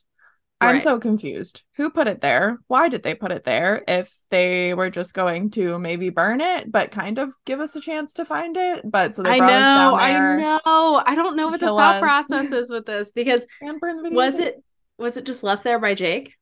I'm 0.59 0.81
so 0.81 0.99
confused. 0.99 1.61
Who 1.75 1.89
put 1.91 2.07
it 2.07 2.21
there? 2.21 2.59
Why 2.67 2.89
did 2.89 3.03
they 3.03 3.13
put 3.13 3.31
it 3.31 3.43
there? 3.43 3.83
If 3.87 4.11
they 4.29 4.73
were 4.73 4.89
just 4.89 5.13
going 5.13 5.51
to 5.51 5.77
maybe 5.77 6.09
burn 6.09 6.41
it, 6.41 6.71
but 6.71 6.91
kind 6.91 7.19
of 7.19 7.31
give 7.45 7.59
us 7.59 7.75
a 7.75 7.81
chance 7.81 8.13
to 8.13 8.25
find 8.25 8.57
it. 8.57 8.81
But 8.83 9.15
so 9.15 9.21
they 9.23 9.33
I 9.33 9.39
know, 9.39 9.95
I 9.99 10.37
know. 10.37 11.01
I 11.05 11.15
don't 11.15 11.35
know 11.35 11.47
what 11.49 11.59
the 11.59 11.67
thought 11.67 11.95
us. 11.95 11.99
process 12.01 12.51
is 12.51 12.69
with 12.71 12.85
this 12.85 13.11
because 13.11 13.45
and 13.61 13.79
burn 13.79 14.01
the 14.01 14.09
was 14.09 14.39
it 14.39 14.63
was 14.97 15.17
it 15.17 15.25
just 15.25 15.43
left 15.43 15.63
there 15.63 15.79
by 15.79 15.93
Jake 15.93 16.33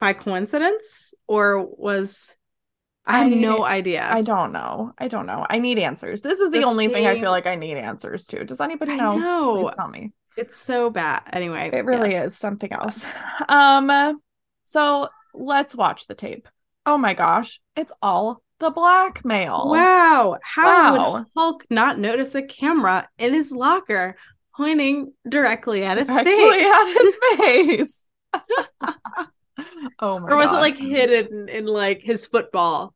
by 0.00 0.12
coincidence 0.12 1.14
or 1.26 1.64
was 1.64 2.36
I 3.08 3.18
have 3.20 3.32
no 3.32 3.64
idea. 3.64 4.06
I 4.10 4.22
don't 4.22 4.52
know. 4.52 4.92
I 4.98 5.08
don't 5.08 5.26
know. 5.26 5.46
I 5.48 5.58
need 5.58 5.78
answers. 5.78 6.22
This 6.22 6.40
is 6.40 6.50
the 6.50 6.58
This 6.58 6.66
only 6.66 6.88
thing 6.88 7.06
I 7.06 7.18
feel 7.18 7.30
like 7.30 7.46
I 7.46 7.54
need 7.56 7.76
answers 7.76 8.26
to. 8.28 8.44
Does 8.44 8.60
anybody 8.60 8.96
know? 8.96 9.16
know. 9.18 9.62
Please 9.62 9.74
tell 9.76 9.88
me. 9.88 10.12
It's 10.36 10.56
so 10.56 10.90
bad. 10.90 11.22
Anyway, 11.32 11.70
It 11.72 11.84
really 11.84 12.10
yes. 12.10 12.26
is 12.26 12.36
something 12.38 12.72
else. 12.72 13.04
Um, 13.48 14.20
so 14.64 15.08
let's 15.34 15.74
watch 15.74 16.06
the 16.06 16.14
tape. 16.14 16.48
Oh 16.86 16.98
my 16.98 17.14
gosh, 17.14 17.60
it's 17.76 17.92
all 18.02 18.42
the 18.60 18.70
blackmail. 18.70 19.68
Wow. 19.70 20.38
How 20.42 20.66
Wow. 20.96 21.12
would 21.14 21.26
Hulk 21.36 21.64
not 21.70 21.98
notice 21.98 22.34
a 22.34 22.42
camera 22.42 23.08
in 23.18 23.32
his 23.32 23.52
locker 23.52 24.16
pointing 24.56 25.12
directly 25.28 25.84
at 25.84 25.96
his 25.96 26.08
Actually, 26.10 26.32
face? 26.34 26.66
at 26.66 26.94
his 27.00 27.16
face. 27.38 28.06
oh 30.00 30.18
my 30.20 30.28
god. 30.28 30.32
or 30.32 30.36
was 30.36 30.50
God. 30.50 30.58
it 30.58 30.60
like 30.60 30.76
hidden 30.78 31.48
in 31.48 31.66
like 31.66 32.00
his 32.02 32.26
football? 32.26 32.94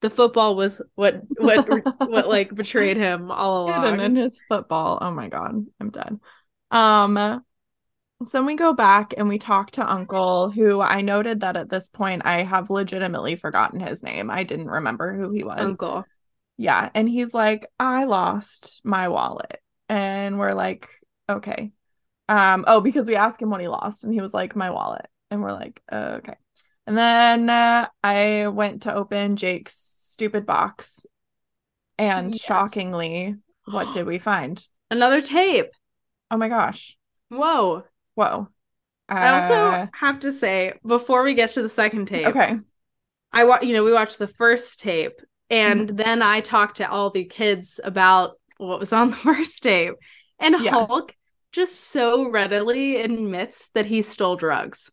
The 0.00 0.10
football 0.10 0.56
was 0.56 0.80
what 0.94 1.22
what 1.36 1.68
what 2.08 2.28
like 2.28 2.54
betrayed 2.54 2.96
him 2.96 3.30
all 3.30 3.66
along. 3.66 3.82
hidden 3.82 4.00
in 4.00 4.16
his 4.16 4.40
football? 4.48 4.98
Oh 5.00 5.10
my 5.10 5.28
God, 5.28 5.66
I'm 5.80 5.90
done. 5.90 6.20
Um, 6.70 7.44
so 8.22 8.38
then 8.38 8.46
we 8.46 8.54
go 8.54 8.74
back 8.74 9.14
and 9.16 9.28
we 9.28 9.38
talk 9.38 9.70
to 9.72 9.90
Uncle, 9.90 10.50
who 10.50 10.80
I 10.80 11.00
noted 11.00 11.40
that 11.40 11.56
at 11.56 11.70
this 11.70 11.88
point 11.88 12.22
I 12.24 12.42
have 12.42 12.68
legitimately 12.68 13.36
forgotten 13.36 13.80
his 13.80 14.02
name. 14.02 14.30
I 14.30 14.44
didn't 14.44 14.68
remember 14.68 15.14
who 15.14 15.30
he 15.32 15.42
was. 15.42 15.60
Uncle. 15.60 16.04
Yeah. 16.58 16.90
And 16.94 17.08
he's 17.08 17.32
like, 17.32 17.66
I 17.78 18.04
lost 18.04 18.82
my 18.84 19.08
wallet. 19.08 19.62
And 19.88 20.38
we're 20.38 20.52
like, 20.52 20.86
okay. 21.30 21.72
Um, 22.28 22.64
oh, 22.66 22.82
because 22.82 23.08
we 23.08 23.16
asked 23.16 23.40
him 23.40 23.48
what 23.48 23.62
he 23.62 23.68
lost, 23.68 24.04
and 24.04 24.12
he 24.12 24.20
was 24.20 24.34
like, 24.34 24.54
my 24.54 24.70
wallet. 24.70 25.06
And 25.30 25.42
we're 25.42 25.52
like, 25.52 25.82
okay. 25.90 26.34
And 26.90 26.98
then 26.98 27.48
uh, 27.48 27.86
I 28.02 28.48
went 28.48 28.82
to 28.82 28.92
open 28.92 29.36
Jake's 29.36 29.76
stupid 29.76 30.44
box. 30.44 31.06
And 31.98 32.34
Yes. 32.34 32.42
shockingly, 32.42 33.36
what 33.66 33.92
did 33.94 34.06
we 34.06 34.18
find? 34.18 34.66
Another 34.90 35.20
tape. 35.20 35.66
Oh 36.32 36.36
my 36.36 36.48
gosh. 36.48 36.96
Whoa. 37.28 37.84
Whoa. 38.16 38.48
I 39.08 39.28
also 39.28 39.54
Uh, 39.54 39.86
have 39.92 40.18
to 40.20 40.32
say 40.32 40.72
before 40.84 41.22
we 41.22 41.34
get 41.34 41.50
to 41.50 41.62
the 41.62 41.68
second 41.68 42.06
tape, 42.06 42.26
okay. 42.26 42.58
I 43.32 43.44
wa- 43.44 43.60
you 43.62 43.72
know, 43.72 43.84
we 43.84 43.92
watched 43.92 44.18
the 44.18 44.26
first 44.26 44.80
tape 44.80 45.12
and 45.48 45.88
Mm-hmm. 45.88 45.94
then 45.96 46.22
I 46.22 46.40
talked 46.40 46.78
to 46.78 46.90
all 46.90 47.10
the 47.10 47.24
kids 47.24 47.78
about 47.84 48.32
what 48.58 48.80
was 48.80 48.92
on 48.92 49.10
the 49.10 49.16
first 49.16 49.62
tape. 49.62 49.94
And 50.40 50.56
Yes. 50.56 50.88
Hulk 50.88 51.14
just 51.52 51.76
so 51.80 52.28
readily 52.28 53.00
admits 53.00 53.68
that 53.74 53.86
he 53.86 54.02
stole 54.02 54.34
drugs. 54.34 54.90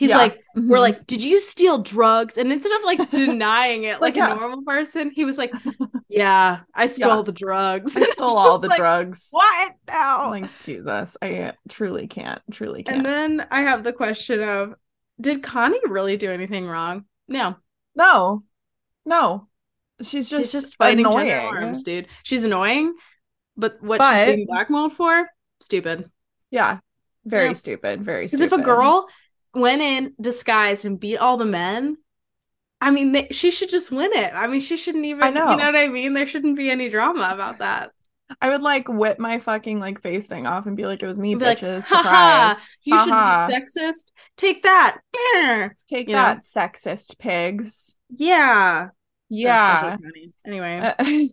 He's 0.00 0.08
Yeah. 0.10 0.16
like, 0.16 0.42
we're 0.56 0.78
Mhm. 0.78 0.80
like, 0.80 1.06
did 1.06 1.20
you 1.22 1.40
steal 1.40 1.76
drugs? 1.78 2.38
And 2.38 2.50
instead 2.50 2.72
of 2.72 2.82
like 2.84 3.10
denying 3.10 3.84
it 3.84 4.00
like 4.00 4.16
Like, 4.16 4.16
yeah. 4.16 4.32
a 4.32 4.34
normal 4.34 4.62
person, 4.62 5.10
he 5.10 5.26
was 5.26 5.36
like, 5.36 5.52
yeah, 6.08 6.60
I 6.74 6.86
stole 6.86 7.16
Yeah. 7.18 7.22
the 7.22 7.32
drugs. 7.32 7.96
I 7.98 8.04
stole 8.12 8.38
all 8.38 8.58
the 8.58 8.68
like, 8.68 8.78
drugs. 8.78 9.28
What 9.30 9.74
now? 9.86 10.30
Like 10.30 10.50
Jesus, 10.64 11.18
I 11.20 11.52
truly 11.68 12.06
can't, 12.06 12.40
truly 12.50 12.82
can't. 12.82 12.96
and 12.96 13.06
then 13.06 13.46
I 13.50 13.60
have 13.60 13.84
the 13.84 13.92
question 13.92 14.40
of, 14.42 14.74
did 15.20 15.42
Connie 15.42 15.78
really 15.86 16.16
do 16.16 16.30
anything 16.32 16.66
wrong? 16.66 17.04
No, 17.28 17.56
no, 17.94 18.42
no, 19.04 19.48
she's 20.00 20.30
just 20.30 20.44
she's 20.44 20.52
just 20.52 20.76
fighting 20.78 21.04
annoying. 21.04 21.28
norms, 21.28 21.82
dude. 21.82 22.08
She's 22.22 22.44
annoying, 22.44 22.94
but 23.54 23.82
what 23.82 23.98
But- 23.98 24.26
she's 24.28 24.34
being 24.36 24.46
blackmailed 24.46 24.94
for, 24.94 25.28
stupid. 25.60 26.10
Yeah, 26.50 26.78
very 27.26 27.48
Yeah. 27.48 27.52
stupid, 27.52 28.02
very 28.02 28.24
Because 28.24 28.40
stupid. 28.40 28.54
if 28.54 28.60
a 28.60 28.64
girl 28.64 29.06
went 29.54 29.82
in 29.82 30.14
disguised 30.20 30.84
and 30.84 31.00
beat 31.00 31.18
all 31.18 31.36
the 31.36 31.44
men, 31.44 31.96
I 32.80 32.90
mean, 32.90 33.12
they, 33.12 33.28
she 33.30 33.50
should 33.50 33.68
just 33.68 33.90
win 33.92 34.10
it. 34.12 34.32
I 34.34 34.46
mean, 34.46 34.60
she 34.60 34.76
shouldn't 34.76 35.04
even. 35.04 35.22
I 35.22 35.30
know. 35.30 35.50
You 35.50 35.56
know 35.56 35.66
what 35.66 35.76
I 35.76 35.88
mean? 35.88 36.14
There 36.14 36.26
shouldn't 36.26 36.56
be 36.56 36.70
any 36.70 36.88
drama 36.88 37.30
about 37.32 37.58
that. 37.58 37.90
I 38.40 38.48
would 38.48 38.62
like 38.62 38.88
whip 38.88 39.18
my 39.18 39.38
fucking 39.38 39.80
like 39.80 40.00
face 40.00 40.26
thing 40.26 40.46
off 40.46 40.66
and 40.66 40.76
be 40.76 40.86
like, 40.86 41.02
"It 41.02 41.06
was 41.06 41.18
me, 41.18 41.34
Be 41.34 41.44
bitches." 41.44 41.84
"Haha, 41.84 42.54
Surprise! 42.54 42.66
You 42.84 42.96
Haha. 42.96 43.48
should 43.48 43.54
be 43.54 43.80
sexist. 43.80 44.12
Take 44.36 44.62
that. 44.62 44.98
Take 45.88 46.08
You 46.08 46.14
know? 46.16 46.22
that, 46.22 46.42
sexist 46.42 47.18
pigs. 47.18 47.96
Yeah. 48.08 48.88
Yeah. 49.28 49.96
Anyway. 50.46 51.30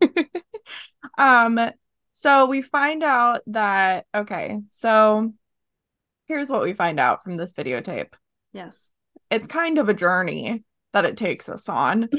Uh, 0.00 0.10
um. 1.18 1.60
So 2.14 2.46
we 2.46 2.62
find 2.62 3.02
out 3.02 3.42
that 3.48 4.06
okay. 4.14 4.60
So 4.68 5.34
here's 6.26 6.50
what 6.50 6.62
we 6.62 6.72
find 6.72 6.98
out 7.00 7.22
from 7.24 7.36
this 7.36 7.52
videotape. 7.52 8.12
yes. 8.52 8.92
It's 9.30 9.46
kind 9.46 9.78
of 9.78 9.88
a 9.88 9.94
journey 9.94 10.64
that 10.92 11.04
it 11.04 11.16
takes 11.16 11.48
us 11.48 11.68
on. 11.68 12.08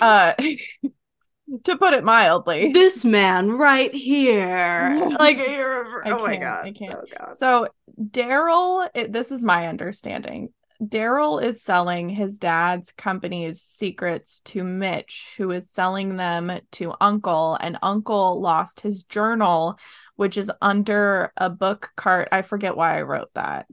Uh, 0.00 0.34
to 1.64 1.76
put 1.76 1.94
it 1.94 2.04
mildly. 2.04 2.70
this 2.72 3.04
man 3.04 3.50
right 3.50 3.94
here. 3.94 5.08
Like, 5.18 5.38
oh 5.38 6.18
my 6.26 6.36
god. 6.36 6.66
I 6.66 6.72
can't. 6.72 6.94
Oh 6.94 7.04
god. 7.18 7.36
So 7.36 7.68
Daryl, 8.00 8.88
this 9.10 9.30
is 9.30 9.42
my 9.42 9.68
understanding. 9.68 10.52
Daryl 10.82 11.42
is 11.42 11.62
selling 11.62 12.08
his 12.08 12.38
dad's 12.38 12.92
company's 12.92 13.62
secrets 13.62 14.40
to 14.40 14.62
Mitch, 14.62 15.34
who 15.36 15.50
is 15.50 15.70
selling 15.70 16.16
them 16.16 16.52
to 16.72 16.94
Uncle, 17.00 17.56
and 17.60 17.78
Uncle 17.82 18.40
lost 18.40 18.80
his 18.80 19.04
journal, 19.04 19.78
which 20.16 20.36
is 20.36 20.50
under 20.60 21.32
a 21.36 21.48
book 21.48 21.92
cart. 21.96 22.28
I 22.32 22.42
forget 22.42 22.76
why 22.76 22.98
I 22.98 23.02
wrote 23.02 23.32
that. 23.34 23.66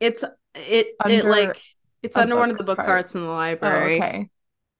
It's 0.00 0.24
it 0.54 0.96
it 1.06 1.24
like 1.24 1.60
it's 2.02 2.16
under 2.16 2.36
one 2.36 2.50
of 2.50 2.58
the 2.58 2.64
book 2.64 2.76
cart. 2.76 2.88
carts 2.88 3.14
in 3.14 3.20
the 3.22 3.26
Oh, 3.28 3.32
library. 3.32 3.96
okay. 3.96 4.30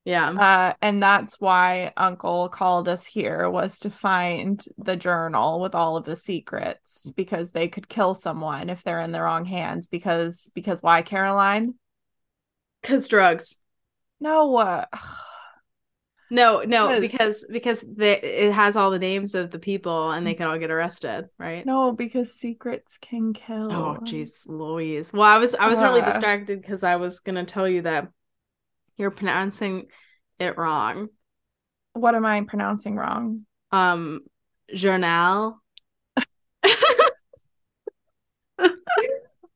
Yeah. 0.03 0.29
Uh, 0.31 0.73
and 0.81 1.01
that's 1.01 1.39
why 1.39 1.93
Uncle 1.95 2.49
called 2.49 2.87
us 2.89 3.05
here 3.05 3.49
was 3.49 3.79
to 3.81 3.91
find 3.91 4.59
the 4.77 4.95
journal 4.95 5.59
with 5.61 5.75
all 5.75 5.95
of 5.95 6.05
the 6.05 6.15
secrets 6.15 7.11
because 7.15 7.51
they 7.51 7.67
could 7.67 7.87
kill 7.87 8.15
someone 8.15 8.69
if 8.69 8.81
they're 8.83 8.99
in 9.01 9.11
the 9.11 9.21
wrong 9.21 9.45
hands. 9.45 9.87
Because 9.87 10.49
because 10.55 10.81
why, 10.81 11.03
Caroline? 11.03 11.75
Cause 12.81 13.07
drugs. 13.07 13.57
No, 14.19 14.55
uh, 14.57 14.85
No, 16.33 16.61
no, 16.61 16.87
'Cause- 16.87 16.99
because 17.01 17.47
because 17.51 17.81
they, 17.81 18.19
it 18.21 18.53
has 18.53 18.75
all 18.77 18.89
the 18.89 18.99
names 18.99 19.35
of 19.35 19.51
the 19.51 19.59
people 19.59 20.11
and 20.11 20.25
they 20.25 20.33
can 20.33 20.47
all 20.47 20.57
get 20.57 20.71
arrested, 20.71 21.25
right? 21.37 21.65
no, 21.65 21.91
because 21.91 22.33
secrets 22.33 22.97
can 22.97 23.33
kill. 23.33 23.71
Oh, 23.71 23.97
jeez, 24.01 24.47
Louise. 24.47 25.11
Well, 25.11 25.23
I 25.23 25.37
was 25.39 25.55
I 25.55 25.67
was 25.67 25.81
really 25.81 26.01
Uh. 26.01 26.05
distracted 26.05 26.61
because 26.61 26.83
I 26.83 26.95
was 26.95 27.19
gonna 27.19 27.45
tell 27.45 27.67
you 27.67 27.81
that 27.81 28.07
you're 29.01 29.09
pronouncing 29.09 29.87
it 30.37 30.59
wrong. 30.59 31.09
What 31.93 32.13
am 32.13 32.23
I 32.23 32.41
pronouncing 32.41 32.95
wrong? 32.95 33.47
Um, 33.71 34.21
journal. 34.71 35.59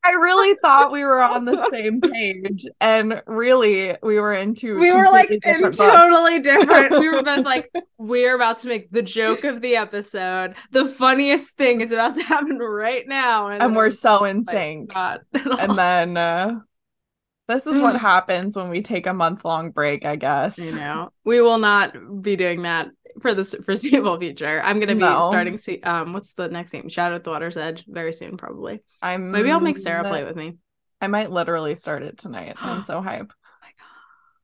I 0.03 0.11
really 0.11 0.55
thought 0.63 0.91
we 0.91 1.03
were 1.03 1.21
on 1.21 1.45
the 1.45 1.69
same 1.69 2.01
page, 2.01 2.65
and 2.81 3.21
really, 3.27 3.95
we 4.01 4.19
were 4.19 4.33
into 4.33 4.79
we 4.79 4.91
were 4.91 5.05
like 5.11 5.29
totally 5.43 6.39
different. 6.39 6.99
We 6.99 7.09
were 7.09 7.21
both 7.21 7.45
like, 7.45 7.71
we're 7.99 8.35
about 8.35 8.57
to 8.59 8.67
make 8.67 8.89
the 8.89 9.03
joke 9.03 9.43
of 9.43 9.61
the 9.61 9.75
episode. 9.75 10.55
The 10.71 10.89
funniest 10.89 11.55
thing 11.57 11.81
is 11.81 11.91
about 11.91 12.15
to 12.15 12.23
happen 12.23 12.57
right 12.57 13.07
now, 13.07 13.49
and, 13.49 13.61
and 13.61 13.75
we're 13.75 13.91
so 13.91 14.25
in 14.25 14.43
sync. 14.43 14.91
and 14.95 15.77
then 15.77 16.17
uh, 16.17 16.59
this 17.47 17.67
is 17.67 17.81
what 17.81 17.99
happens 17.99 18.55
when 18.55 18.69
we 18.69 18.81
take 18.81 19.07
a 19.07 19.13
month 19.13 19.45
long 19.45 19.71
break. 19.71 20.05
I 20.05 20.15
guess. 20.15 20.59
I 20.59 20.77
know 20.77 21.09
we 21.23 21.41
will 21.41 21.57
not 21.57 21.93
be 22.21 22.35
doing 22.35 22.63
that 22.63 22.87
for 23.21 23.33
the 23.33 23.43
foreseeable 23.65 24.19
future. 24.19 24.61
I'm 24.63 24.79
gonna 24.79 24.95
be 24.95 25.01
No. 25.01 25.21
starting. 25.21 25.57
Um, 25.83 26.13
what's 26.13 26.33
the 26.33 26.49
next 26.49 26.71
game? 26.71 26.89
Shadow 26.89 27.15
at 27.15 27.23
the 27.23 27.29
Water's 27.29 27.57
Edge 27.57 27.85
very 27.87 28.13
soon, 28.13 28.37
probably. 28.37 28.81
I'm 29.01 29.31
Maybe 29.31 29.51
I'll 29.51 29.59
make 29.59 29.77
Sarah 29.77 30.03
play 30.03 30.23
with 30.23 30.35
me. 30.35 30.57
I 31.01 31.07
might 31.07 31.31
literally 31.31 31.75
start 31.75 32.03
it 32.03 32.17
tonight. 32.17 32.55
I'm 32.59 32.83
so 32.83 33.01
hype. 33.01 33.31
Oh 33.31 33.67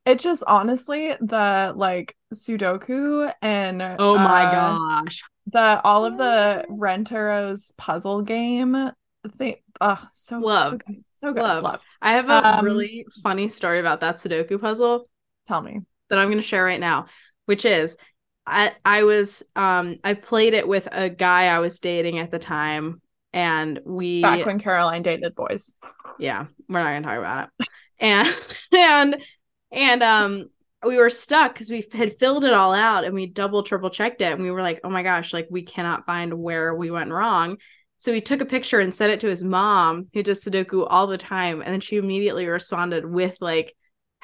It 0.05 0.19
just 0.19 0.43
honestly 0.47 1.09
the 1.19 1.73
like 1.75 2.15
Sudoku 2.33 3.31
and 3.41 3.81
Oh 3.99 4.17
my 4.17 4.45
uh, 4.45 4.51
gosh! 4.51 5.23
the 5.47 5.81
all 5.83 6.05
of 6.05 6.17
the 6.17 6.65
Rentero's 6.69 7.71
puzzle 7.77 8.21
game 8.21 8.91
thing. 9.37 9.55
Oh, 9.79 10.01
so 10.11 10.39
Love. 10.39 10.81
so. 10.87 10.93
So 11.23 11.33
good. 11.33 11.41
Love. 11.41 11.63
Love. 11.63 11.81
I 12.01 12.13
have 12.13 12.29
a 12.29 12.57
um, 12.57 12.65
really 12.65 13.05
funny 13.23 13.47
story 13.47 13.79
about 13.79 13.99
that 13.99 14.17
Sudoku 14.17 14.59
puzzle. 14.59 15.09
Tell 15.47 15.61
me. 15.61 15.81
that 16.09 16.19
I'm 16.19 16.27
going 16.27 16.39
to 16.39 16.43
share 16.43 16.63
right 16.63 16.79
now, 16.79 17.05
which 17.45 17.65
is 17.65 17.97
I 18.45 18.73
I 18.83 19.03
was 19.03 19.43
um 19.55 19.97
I 20.03 20.13
played 20.13 20.53
it 20.53 20.67
with 20.67 20.87
a 20.91 21.09
guy 21.09 21.45
I 21.45 21.59
was 21.59 21.79
dating 21.79 22.19
at 22.19 22.31
the 22.31 22.39
time 22.39 23.01
and 23.33 23.79
we 23.85 24.21
Back 24.21 24.45
when 24.45 24.59
Caroline 24.59 25.03
dated 25.03 25.35
boys. 25.35 25.71
yeah, 26.19 26.45
we're 26.67 26.83
not 26.83 26.89
going 26.89 27.03
to 27.03 27.07
talk 27.09 27.17
about 27.17 27.49
it. 27.59 27.67
And 27.99 28.35
and 28.73 29.23
and 29.71 30.03
um 30.03 30.49
we 30.83 30.97
were 30.97 31.11
stuck 31.11 31.53
cuz 31.55 31.69
we 31.69 31.85
had 31.93 32.17
filled 32.17 32.43
it 32.43 32.53
all 32.53 32.73
out 32.73 33.03
and 33.03 33.13
we 33.13 33.27
double 33.27 33.61
triple 33.61 33.91
checked 33.91 34.21
it 34.21 34.33
and 34.33 34.41
we 34.41 34.49
were 34.49 34.63
like, 34.63 34.79
"Oh 34.83 34.89
my 34.89 35.03
gosh, 35.03 35.33
like 35.33 35.47
we 35.51 35.61
cannot 35.61 36.07
find 36.07 36.33
where 36.33 36.73
we 36.73 36.89
went 36.89 37.11
wrong." 37.11 37.57
So 38.01 38.11
he 38.11 38.19
took 38.19 38.41
a 38.41 38.45
picture 38.45 38.79
and 38.79 38.93
sent 38.93 39.13
it 39.13 39.19
to 39.19 39.27
his 39.27 39.43
mom, 39.43 40.07
who 40.11 40.23
does 40.23 40.43
Sudoku 40.43 40.87
all 40.89 41.05
the 41.05 41.19
time, 41.19 41.61
and 41.61 41.71
then 41.71 41.81
she 41.81 41.97
immediately 41.97 42.47
responded 42.47 43.05
with 43.05 43.37
like 43.41 43.75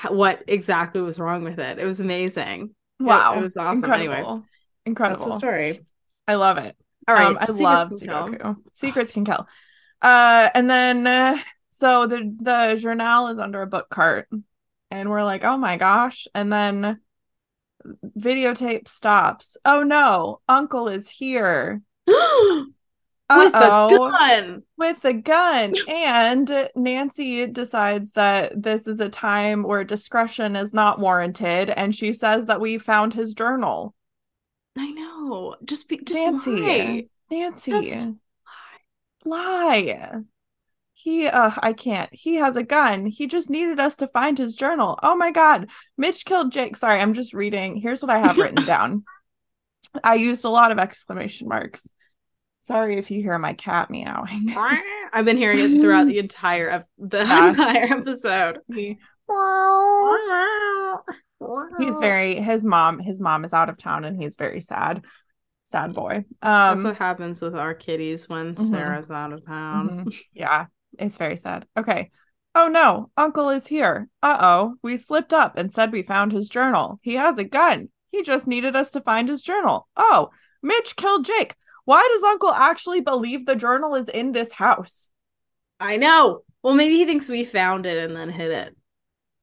what 0.09 0.43
exactly 0.47 0.99
was 0.99 1.19
wrong 1.19 1.43
with 1.43 1.59
it. 1.59 1.77
It 1.77 1.85
was 1.85 1.99
amazing. 1.99 2.73
Wow. 2.99 3.37
it, 3.37 3.41
was 3.43 3.55
awesome. 3.55 3.83
Incredible. 3.83 4.13
Anyway, 4.13 4.23
that's 4.27 4.43
Incredible. 4.85 5.25
the 5.27 5.37
story. 5.37 5.79
I 6.27 6.35
love 6.35 6.57
it. 6.57 6.75
All 7.07 7.13
right, 7.13 7.27
Um, 7.27 7.37
I 7.39 7.45
Secrets 7.45 7.61
love 7.61 7.89
kill. 7.89 7.99
Sudoku. 7.99 8.55
Secrets 8.73 9.11
can 9.11 9.25
kill. 9.25 9.47
Uh, 10.01 10.49
and 10.55 10.67
then 10.67 11.05
uh, 11.05 11.37
so 11.69 12.07
the 12.07 12.35
the 12.41 12.79
journal 12.81 13.27
is 13.27 13.37
under 13.37 13.61
a 13.61 13.67
book 13.67 13.91
cart, 13.91 14.27
and 14.89 15.07
we're 15.11 15.23
like, 15.23 15.43
oh 15.43 15.57
my 15.57 15.77
gosh! 15.77 16.27
And 16.33 16.51
then 16.51 16.99
videotape 18.17 18.87
stops. 18.87 19.55
Oh 19.63 19.83
no, 19.83 20.41
Uncle 20.49 20.87
is 20.87 21.07
here. 21.09 21.83
with 23.29 23.51
the 23.51 23.57
Uh-oh. 23.57 24.11
gun. 24.11 24.63
with 24.77 25.03
a 25.05 25.13
gun. 25.13 25.73
and 25.89 26.69
Nancy 26.75 27.47
decides 27.47 28.11
that 28.13 28.61
this 28.61 28.87
is 28.87 28.99
a 28.99 29.09
time 29.09 29.63
where 29.63 29.83
discretion 29.83 30.55
is 30.55 30.73
not 30.73 30.99
warranted, 30.99 31.69
and 31.69 31.93
she 31.95 32.13
says 32.13 32.45
that 32.47 32.61
we 32.61 32.77
found 32.77 33.13
his 33.13 33.33
journal. 33.33 33.93
I 34.77 34.91
know. 34.91 35.55
Just 35.65 35.89
be 35.89 35.97
just 35.97 36.19
Nancy. 36.19 36.51
lie. 36.51 37.07
Nancy, 37.29 37.71
Just 37.71 38.07
lie. 39.25 40.21
He, 40.93 41.27
uh, 41.27 41.51
I 41.61 41.73
can't. 41.73 42.09
He 42.13 42.35
has 42.35 42.55
a 42.55 42.63
gun. 42.63 43.05
He 43.05 43.27
just 43.27 43.49
needed 43.49 43.79
us 43.79 43.97
to 43.97 44.07
find 44.07 44.37
his 44.37 44.55
journal. 44.55 44.97
Oh 45.03 45.15
my 45.15 45.31
God. 45.31 45.69
Mitch 45.97 46.25
killed 46.25 46.51
Jake. 46.51 46.75
Sorry, 46.75 46.99
I'm 46.99 47.13
just 47.13 47.33
reading. 47.33 47.75
Here's 47.75 48.01
what 48.01 48.09
I 48.09 48.17
have 48.19 48.37
written 48.37 48.65
down. 48.65 49.03
I 50.03 50.15
used 50.15 50.43
a 50.45 50.49
lot 50.49 50.71
of 50.71 50.79
exclamation 50.79 51.47
marks. 51.47 51.89
Sorry 52.67 52.97
if 52.97 53.09
you 53.09 53.21
hear 53.21 53.37
my 53.37 53.53
cat 53.53 53.89
meowing. 53.89 54.53
I've 55.13 55.23
been 55.23 55.37
hearing 55.37 55.59
it 55.77 55.81
throughout 55.81 56.07
the 56.07 56.19
entire 56.19 56.69
ep- 56.69 56.89
the 56.97 57.19
Yeah. 57.19 57.47
entire 57.47 57.83
episode. 57.97 58.59
He's 61.79 61.99
very 61.99 62.41
his 62.41 62.63
mom 62.65 62.99
his 62.99 63.21
mom 63.21 63.45
is 63.45 63.53
out 63.53 63.69
of 63.69 63.77
town 63.77 64.03
and 64.03 64.21
he's 64.21 64.35
very 64.35 64.59
sad 64.59 65.03
sad 65.63 65.93
boy. 65.93 66.25
That's 66.41 66.79
um 66.81 66.85
what 66.87 66.97
happens 66.97 67.41
with 67.41 67.55
our 67.55 67.73
kitties 67.73 68.27
when 68.27 68.55
Mhm. 68.55 68.59
Sarah's 68.69 69.11
out 69.11 69.31
of 69.33 69.45
town. 69.45 69.89
mhm. 70.05 70.21
yeah 70.33 70.65
it's 70.99 71.17
very 71.17 71.37
sad. 71.37 71.65
Okay. 71.77 72.11
Oh 72.55 72.67
no. 72.67 73.11
Uncle 73.15 73.49
is 73.49 73.67
here. 73.67 74.09
Uh-oh. 74.23 74.75
We 74.81 74.97
slipped 74.97 75.31
up 75.31 75.57
and 75.57 75.71
said 75.71 75.91
we 75.91 76.01
found 76.03 76.31
his 76.31 76.49
journal. 76.49 76.97
He 77.03 77.13
has 77.15 77.37
a 77.37 77.43
gun. 77.43 77.89
He 78.11 78.23
just 78.23 78.47
needed 78.47 78.75
us 78.75 78.89
to 78.91 79.01
find 79.01 79.29
his 79.29 79.41
journal. 79.43 79.87
Oh 79.95 80.29
mitch 80.63 80.95
killed 80.95 81.23
jake 81.23 81.55
why 81.87 82.07
does 82.13 82.23
uncle 82.23 82.51
actually 82.53 82.99
believe 83.01 83.45
the 83.45 83.55
journal 83.55 83.95
is 83.95 84.09
in 84.09 84.31
this 84.33 84.51
house 84.51 85.09
I 85.79 85.97
know. 85.97 86.41
Well, 86.63 86.73
maybe 86.73 86.95
he 86.95 87.05
thinks 87.05 87.29
we 87.29 87.43
found 87.43 87.85
it 87.85 87.97
and 88.03 88.15
then 88.15 88.29
hid 88.29 88.49
it. 88.51 88.75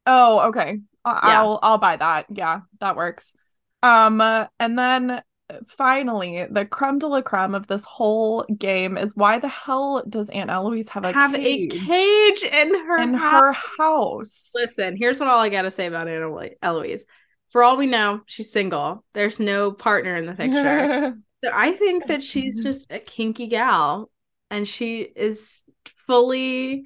Oh, 0.05 0.49
okay. 0.49 0.81
I- 1.05 1.29
Yeah. 1.31 1.41
I'll 1.43 1.59
I'll 1.63 1.79
buy 1.79 1.97
that. 1.97 2.27
Yeah, 2.29 2.61
that 2.81 2.97
works. 2.97 3.35
Um, 3.83 4.21
uh, 4.21 4.47
and 4.59 4.77
then 4.79 5.23
finally, 5.69 6.45
the 6.51 6.65
creme 6.67 6.99
de 6.99 7.07
la 7.07 7.21
creme 7.23 7.55
of 7.55 7.67
this 7.69 7.85
whole 7.85 8.45
game 8.59 8.97
is 8.99 9.15
why 9.15 9.39
the 9.39 9.49
hell 9.49 10.03
does 10.09 10.29
Aunt 10.31 10.51
Eloise 10.51 10.89
have 10.89 11.05
a 11.05 11.13
Have 11.13 11.35
cage 11.35 11.73
a 11.75 11.79
cage 11.79 12.43
in 12.43 12.75
her 12.87 12.99
in 13.01 13.15
house. 13.15 13.33
her 13.33 13.53
house? 13.79 14.51
Listen, 14.55 14.97
here's 14.97 15.21
what 15.21 15.29
all 15.29 15.39
I 15.41 15.51
gotta 15.51 15.71
say 15.71 15.87
about 15.87 16.09
Aunt 16.09 16.23
Elo- 16.23 16.49
Eloise. 16.63 17.07
For 17.51 17.63
all 17.63 17.77
we 17.77 17.87
know, 17.87 18.23
she's 18.27 18.51
single. 18.51 19.05
There's 19.15 19.39
no 19.39 19.71
partner 19.71 20.17
in 20.17 20.27
the 20.27 20.35
picture. 20.35 21.15
I 21.53 21.73
think 21.73 22.07
that 22.07 22.23
she's 22.23 22.63
just 22.63 22.87
a 22.91 22.99
kinky 22.99 23.47
gal 23.47 24.11
and 24.51 24.67
she 24.69 25.01
is 25.01 25.65
fully 26.07 26.85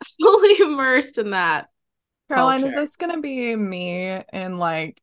fully 0.20 0.60
immersed 0.60 1.18
in 1.18 1.30
that. 1.30 1.68
Caroline, 2.28 2.64
is 2.64 2.74
this 2.74 2.96
gonna 2.96 3.20
be 3.20 3.56
me 3.56 4.22
in 4.32 4.58
like 4.58 5.00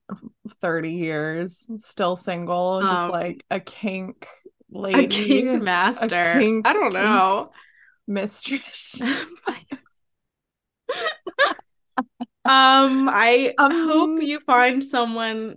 30 0.61 0.91
years, 0.91 1.69
still 1.77 2.15
single, 2.15 2.81
just 2.83 3.07
Um, 3.07 3.11
like 3.11 3.43
a 3.49 3.59
kink 3.59 4.27
lady, 4.69 4.99
A 4.99 5.07
kink 5.07 5.63
master. 5.63 6.39
kink- 6.39 6.67
I 6.67 6.73
don't 6.73 6.93
know. 6.93 7.51
mistress? 8.07 9.01
um 12.45 13.09
I 13.09 13.53
Um, 13.57 13.87
hope 13.89 14.21
you 14.21 14.39
find 14.39 14.83
someone 14.83 15.55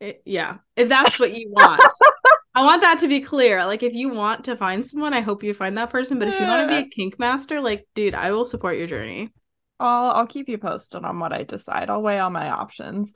I- 0.00 0.18
yeah, 0.24 0.58
if 0.76 0.88
that's 0.88 1.18
what 1.20 1.34
you 1.34 1.50
want. 1.50 1.82
I 2.54 2.64
want 2.64 2.82
that 2.82 2.98
to 3.00 3.08
be 3.08 3.20
clear. 3.20 3.64
Like 3.64 3.82
if 3.82 3.94
you 3.94 4.08
want 4.08 4.44
to 4.44 4.56
find 4.56 4.86
someone, 4.86 5.14
I 5.14 5.20
hope 5.20 5.44
you 5.44 5.54
find 5.54 5.78
that 5.78 5.90
person, 5.90 6.18
but 6.18 6.28
if 6.28 6.40
you 6.40 6.46
want 6.46 6.68
to 6.68 6.68
be 6.68 6.86
a 6.86 6.88
kink 6.88 7.18
master, 7.18 7.60
like 7.60 7.86
dude, 7.94 8.14
I 8.14 8.32
will 8.32 8.44
support 8.44 8.76
your 8.76 8.88
journey. 8.88 9.30
I'll 9.78 10.10
I'll 10.10 10.26
keep 10.26 10.48
you 10.48 10.58
posted 10.58 11.04
on 11.04 11.18
what 11.20 11.32
I 11.32 11.44
decide. 11.44 11.90
I'll 11.90 12.02
weigh 12.02 12.18
all 12.18 12.30
my 12.30 12.50
options. 12.50 13.14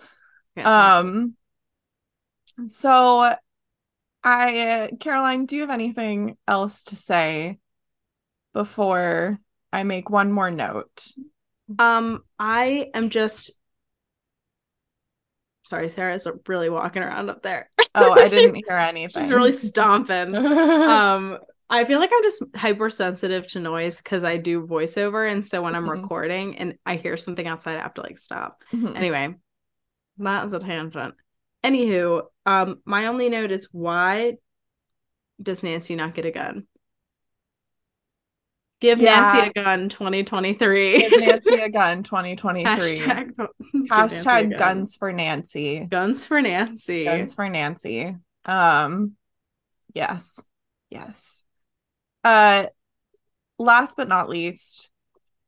Yeah, 0.57 1.01
Um 1.01 1.35
so 2.69 3.35
I 4.23 4.91
Caroline, 5.01 5.47
do 5.47 5.57
you 5.57 5.63
have 5.63 5.71
anything 5.71 6.37
else 6.47 6.85
to 6.85 6.97
say 6.97 7.59
before 8.53 9.39
I 9.73 9.83
make 9.83 10.11
one 10.11 10.31
more 10.31 10.51
note? 10.51 11.09
um 11.79 12.23
I 12.39 12.91
am 12.95 13.11
just 13.11 13.51
sorry, 15.65 15.89
Sarah's 15.89 16.27
really 16.47 16.71
walking 16.71 17.03
around 17.03 17.31
up 17.31 17.43
there. 17.43 17.69
Oh, 17.95 18.13
I 18.13 18.25
didn't 18.29 18.55
hear 18.67 18.77
anything. 18.77 19.23
She's 19.25 19.33
really 19.33 19.53
stomping. 19.53 20.35
um 20.37 21.39
I 21.71 21.85
feel 21.85 21.99
like 21.99 22.11
I'm 22.15 22.23
just 22.23 22.45
hypersensitive 22.55 23.49
to 23.49 23.61
noise 23.61 23.99
because 24.01 24.23
I 24.23 24.37
do 24.37 24.67
voiceover, 24.67 25.31
and 25.31 25.45
so 25.45 25.63
when 25.63 25.75
I'm 25.75 25.87
Mhm. 25.87 25.91
recording 26.03 26.59
and 26.59 26.79
I 26.85 26.97
hear 26.97 27.17
something 27.17 27.47
outside, 27.47 27.77
I 27.79 27.83
have 27.83 27.95
to 27.95 28.03
like 28.03 28.19
stop. 28.19 28.63
Mhm. 28.73 28.95
Anyway, 28.97 29.35
that 30.19 30.43
was 30.43 30.53
a 30.53 30.59
tangent. 30.61 31.15
Anywho, 31.65 32.27
um, 32.45 32.83
my 32.85 33.07
only 33.07 33.31
note 33.31 33.51
is 33.51 33.69
why 33.73 34.35
does 35.43 35.63
Nancy 35.65 35.97
not 35.97 36.15
get 36.15 36.27
a 36.27 36.31
gun? 36.31 36.67
Give 38.81 38.99
Nancy 39.01 39.39
a 39.39 39.53
gun 39.53 39.89
2023. 39.89 40.99
Give 40.99 41.21
Nancy 41.21 41.55
a 41.57 41.69
gun 41.71 42.03
2023. 42.03 42.99
Hashtag, 42.99 43.31
give 43.37 43.47
Nancy 43.47 43.49
a 43.49 43.54
Hashtag 43.89 44.51
gun. 44.51 44.59
guns 44.59 44.97
for 44.97 45.13
Nancy. 45.13 45.87
Guns 45.91 46.27
for 46.27 46.41
Nancy. 46.43 47.05
Guns 47.05 47.35
for 47.35 47.49
Nancy. 47.49 48.17
Um 48.45 49.13
yes. 49.95 50.41
Yes. 50.91 51.45
Uh 52.23 52.67
last 53.59 53.97
but 53.97 54.09
not 54.09 54.29
least, 54.29 54.91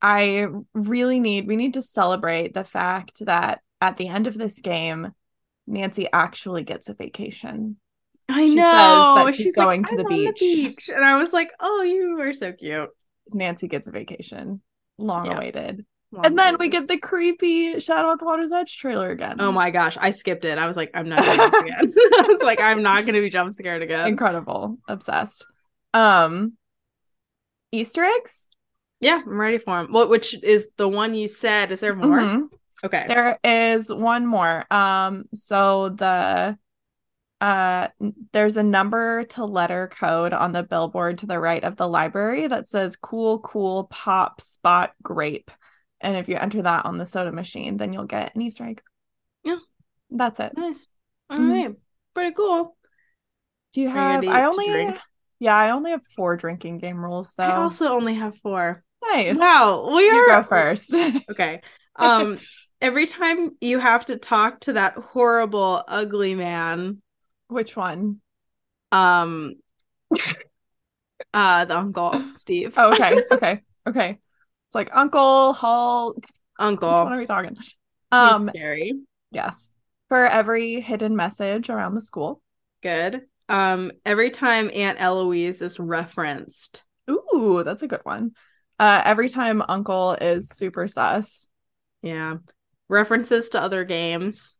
I 0.01 0.45
really 0.73 1.19
need 1.19 1.47
we 1.47 1.55
need 1.55 1.73
to 1.75 1.81
celebrate 1.81 2.53
the 2.53 2.63
fact 2.63 3.25
that 3.25 3.61
at 3.81 3.97
the 3.97 4.07
end 4.07 4.27
of 4.27 4.37
this 4.37 4.59
game, 4.61 5.11
Nancy 5.67 6.07
actually 6.11 6.63
gets 6.63 6.89
a 6.89 6.93
vacation. 6.93 7.77
I 8.29 8.45
She 8.45 8.49
says 8.51 8.55
know. 8.57 9.23
that 9.25 9.35
she's 9.35 9.57
like, 9.57 9.65
going 9.65 9.83
to 9.85 9.91
"I'm 9.91 9.97
the 9.97 10.03
beach." 10.05 10.39
beach. 10.39 10.89
And 10.89 11.03
I 11.03 11.17
was 11.17 11.31
like, 11.33 11.49
oh, 11.59 11.81
you 11.81 12.19
are 12.19 12.33
so 12.33 12.51
cute. 12.51 12.89
Nancy 13.31 13.67
gets 13.67 13.87
a 13.87 13.91
vacation. 13.91 14.61
Long 14.97 15.27
awaited. 15.27 15.85
And 16.23 16.39
then 16.39 16.57
we 16.57 16.69
get 16.69 16.87
the 16.87 16.97
creepy 16.97 17.79
Shadow 17.79 18.11
at 18.13 18.19
the 18.19 18.25
Water's 18.25 18.51
Edge 18.51 18.77
trailer 18.77 19.11
again. 19.11 19.37
Oh 19.39 19.51
my 19.51 19.71
gosh, 19.71 19.97
I 19.99 20.11
skipped 20.11 20.45
it. 20.45 20.57
I 20.57 20.65
was 20.65 20.77
like, 20.77 20.91
I'm 20.93 21.09
not 21.09 21.23
doing 21.23 21.37
this 21.37 21.61
again. 21.61 21.93
I 22.19 22.25
was 22.27 22.43
like, 22.43 22.61
I'm 22.61 22.81
not 22.81 23.05
gonna 23.05 23.19
be 23.21 23.29
jump 23.29 23.51
scared 23.53 23.81
again. 23.81 24.07
Incredible. 24.07 24.77
Obsessed. 24.87 25.45
Um 25.93 26.53
Easter 27.71 28.03
eggs? 28.03 28.47
Yeah, 29.01 29.21
I'm 29.25 29.39
ready 29.39 29.57
for 29.57 29.77
them. 29.77 29.91
What 29.91 30.09
which 30.09 30.33
is 30.43 30.71
the 30.77 30.87
one 30.87 31.13
you 31.13 31.27
said? 31.27 31.71
Is 31.71 31.81
there 31.81 31.95
more? 31.95 32.19
Mhm. 32.19 32.47
Okay. 32.83 33.05
There 33.07 33.37
is 33.43 33.91
one 33.91 34.25
more. 34.25 34.71
Um, 34.71 35.25
so 35.33 35.89
the 35.89 36.57
uh 37.39 37.87
there's 38.31 38.57
a 38.57 38.63
number 38.63 39.23
to 39.25 39.45
letter 39.45 39.89
code 39.93 40.33
on 40.33 40.53
the 40.53 40.63
billboard 40.63 41.19
to 41.19 41.27
the 41.27 41.39
right 41.39 41.63
of 41.63 41.77
the 41.77 41.87
library 41.87 42.47
that 42.47 42.67
says 42.67 42.95
cool 42.95 43.39
cool 43.39 43.85
pop 43.91 44.41
spot 44.41 44.93
grape. 45.03 45.51
And 46.01 46.15
if 46.17 46.29
you 46.29 46.35
enter 46.37 46.61
that 46.61 46.85
on 46.85 46.97
the 46.97 47.05
soda 47.05 47.31
machine, 47.31 47.77
then 47.77 47.93
you'll 47.93 48.05
get 48.05 48.35
an 48.35 48.41
Easter 48.41 48.65
egg. 48.65 48.81
Yeah. 49.43 49.57
That's 50.09 50.39
it. 50.39 50.53
Nice. 50.55 50.87
All 51.29 51.37
Mhm. 51.39 51.49
right. 51.49 51.75
Pretty 52.13 52.33
cool. 52.33 52.77
Do 53.73 53.81
you 53.81 53.89
Are 53.89 53.99
have 53.99 54.27
I 54.27 54.43
only? 54.45 54.95
Yeah, 55.39 55.55
I 55.55 55.69
only 55.69 55.91
have 55.91 56.01
four 56.15 56.35
drinking 56.35 56.79
game 56.79 57.03
rules 57.03 57.35
though. 57.35 57.43
I 57.43 57.55
also 57.55 57.89
only 57.89 58.15
have 58.15 58.37
four. 58.37 58.83
nice. 59.03 59.37
Wow, 59.37 59.93
we 59.95 60.09
are 60.09 60.15
You 60.15 60.25
go 60.25 60.43
first. 60.43 60.93
okay. 61.31 61.61
Um, 61.97 62.39
every 62.81 63.05
time 63.07 63.51
you 63.61 63.79
have 63.79 64.05
to 64.05 64.17
talk 64.17 64.61
to 64.61 64.73
that 64.73 64.93
horrible, 64.95 65.83
ugly 65.87 66.35
man, 66.35 67.01
Which 67.49 67.75
one? 67.75 68.21
um, 68.91 69.55
uh, 71.33 71.65
the 71.65 71.77
uncle 71.77 72.25
Steve, 72.33 72.73
Oh, 72.77 72.91
okay, 72.91 73.23
okay, 73.31 73.61
okay. 73.87 74.19
It's 74.67 74.75
like 74.75 74.95
Uncle 74.95 75.53
Hall. 75.53 76.15
Uncle. 76.59 76.89
What 76.89 77.11
are 77.13 77.17
we 77.17 77.25
talking? 77.25 77.55
he's 77.55 77.67
Um, 78.11 78.43
scary. 78.45 78.93
yes. 79.31 79.71
For 80.09 80.25
every 80.25 80.79
hidden 80.81 81.15
message 81.15 81.69
around 81.69 81.95
the 81.95 82.01
school. 82.01 82.41
Good. 82.81 83.23
Um, 83.49 83.91
every 84.05 84.29
time 84.31 84.69
Aunt 84.73 84.99
Eloise 84.99 85.61
is 85.61 85.79
referenced, 85.79 86.83
Ooh, 87.09 87.63
that's 87.65 87.81
a 87.81 87.87
good 87.87 88.01
one. 88.03 88.31
Uh, 88.79 89.01
every 89.05 89.29
time 89.29 89.63
Uncle 89.67 90.13
is 90.13 90.49
super 90.49 90.87
sus. 90.87 91.49
yeah, 92.01 92.37
references 92.89 93.49
to 93.49 93.61
other 93.61 93.83
games. 93.85 94.57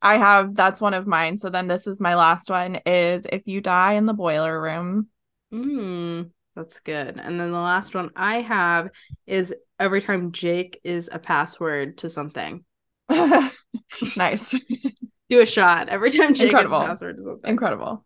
I 0.00 0.16
have 0.18 0.54
that's 0.54 0.80
one 0.80 0.94
of 0.94 1.06
mine. 1.08 1.36
So 1.36 1.50
then 1.50 1.66
this 1.66 1.86
is 1.88 2.00
my 2.00 2.14
last 2.14 2.48
one 2.50 2.76
is 2.86 3.26
if 3.30 3.42
you 3.46 3.60
die 3.60 3.94
in 3.94 4.06
the 4.06 4.14
boiler 4.14 4.60
room. 4.60 5.08
Mm, 5.52 6.30
that's 6.58 6.80
good. 6.80 7.18
And 7.18 7.38
then 7.38 7.52
the 7.52 7.58
last 7.58 7.94
one 7.94 8.10
I 8.16 8.40
have 8.40 8.90
is 9.28 9.54
every 9.78 10.02
time 10.02 10.32
Jake 10.32 10.80
is 10.82 11.08
a 11.12 11.20
password 11.20 11.98
to 11.98 12.08
something. 12.08 12.64
nice. 14.16 14.56
Do 15.30 15.40
a 15.40 15.46
shot 15.46 15.88
every 15.88 16.10
time 16.10 16.34
Jake 16.34 16.48
Incredible. 16.48 16.80
is 16.80 16.84
a 16.84 16.88
password 16.88 17.16
to 17.16 17.22
something. 17.22 17.48
Incredible. 17.50 18.04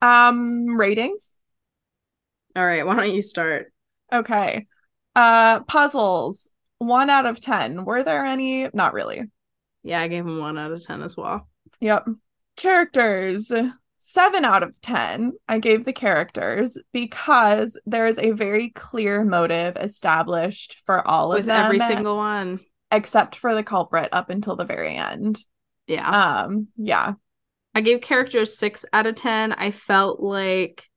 Um 0.00 0.76
ratings. 0.76 1.36
All 2.56 2.64
right, 2.64 2.86
why 2.86 2.96
don't 2.96 3.14
you 3.14 3.22
start? 3.22 3.72
Okay. 4.10 4.66
Uh 5.14 5.60
puzzles. 5.64 6.50
One 6.78 7.10
out 7.10 7.26
of 7.26 7.38
ten. 7.40 7.84
Were 7.84 8.02
there 8.02 8.24
any? 8.24 8.70
Not 8.72 8.94
really. 8.94 9.30
Yeah, 9.82 10.00
I 10.00 10.08
gave 10.08 10.24
him 10.24 10.38
one 10.38 10.56
out 10.56 10.72
of 10.72 10.82
ten 10.84 11.02
as 11.02 11.16
well. 11.18 11.48
Yep. 11.80 12.06
Characters. 12.56 13.52
Seven 14.14 14.44
out 14.44 14.62
of 14.62 14.80
10. 14.80 15.32
I 15.48 15.58
gave 15.58 15.84
the 15.84 15.92
characters 15.92 16.78
because 16.92 17.76
there 17.84 18.06
is 18.06 18.16
a 18.20 18.30
very 18.30 18.68
clear 18.70 19.24
motive 19.24 19.76
established 19.76 20.76
for 20.86 21.04
all 21.04 21.32
of 21.32 21.38
With 21.38 21.46
them, 21.46 21.64
every 21.64 21.80
single 21.80 22.16
one. 22.16 22.60
except 22.92 23.34
for 23.34 23.56
the 23.56 23.64
culprit 23.64 24.10
up 24.12 24.30
until 24.30 24.54
the 24.54 24.64
very 24.64 24.94
end. 24.94 25.40
Yeah. 25.88 26.08
Um, 26.44 26.68
yeah. 26.76 27.14
I 27.74 27.80
gave 27.80 28.02
characters 28.02 28.56
six 28.56 28.84
out 28.92 29.08
of 29.08 29.16
ten. 29.16 29.52
I 29.52 29.72
felt 29.72 30.20
like 30.20 30.88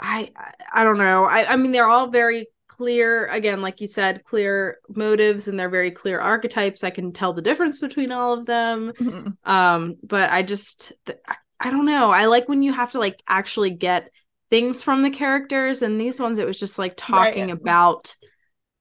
I 0.00 0.30
I- 0.72 0.84
don't 0.84 0.96
know. 0.96 1.26
I, 1.26 1.52
I 1.52 1.56
mean 1.56 1.72
they're 1.72 1.86
all 1.86 2.08
very 2.08 2.46
clear 2.66 3.26
again, 3.26 3.60
like 3.60 3.82
you 3.82 3.86
said, 3.86 4.24
clear 4.24 4.78
motives 4.88 5.48
and 5.48 5.60
they're 5.60 5.68
very 5.68 5.90
clear 5.90 6.18
archetypes. 6.18 6.82
I 6.82 6.88
can 6.90 7.12
tell 7.12 7.34
the 7.34 7.42
difference 7.42 7.78
between 7.78 8.10
all 8.10 8.32
of 8.38 8.46
them. 8.46 8.92
Mhm. 8.98 9.36
Um, 9.46 9.96
but 10.02 10.30
I 10.30 10.40
just 10.42 10.94
th- 11.04 11.18
I, 11.60 11.68
I 11.68 11.70
don't 11.70 11.86
know. 11.86 12.10
I 12.10 12.26
like 12.26 12.48
when 12.48 12.62
you 12.62 12.72
have 12.72 12.92
to 12.92 12.98
like 12.98 13.22
actually 13.28 13.70
get 13.70 14.10
things 14.50 14.82
from 14.82 15.02
the 15.02 15.10
characters 15.10 15.82
and 15.82 16.00
these 16.00 16.20
ones 16.20 16.38
it 16.38 16.46
was 16.46 16.58
just 16.58 16.78
like 16.78 16.94
talking 16.96 17.50
Right. 17.50 17.50
about 17.50 18.14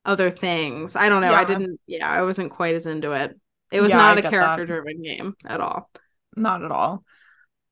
other 0.06 0.32
things. 0.32 0.96
I 0.96 1.10
don't 1.10 1.22
know. 1.22 1.36
I 1.36 1.46
didn't 1.46 1.80
yeah, 1.88 2.10
I 2.10 2.24
wasn't 2.24 2.52
quite 2.52 2.76
as 2.76 2.88
into 2.88 3.14
it. 3.14 3.40
It 3.72 3.82
was 3.82 3.94
Yeah, 3.94 3.96
not 3.96 4.18
a 4.20 4.24
character 4.24 4.66
driven 4.66 5.02
game 5.02 5.36
at 5.46 5.62
all. 5.62 5.90
Not 6.36 6.64
at 6.64 6.72
all. 6.72 7.04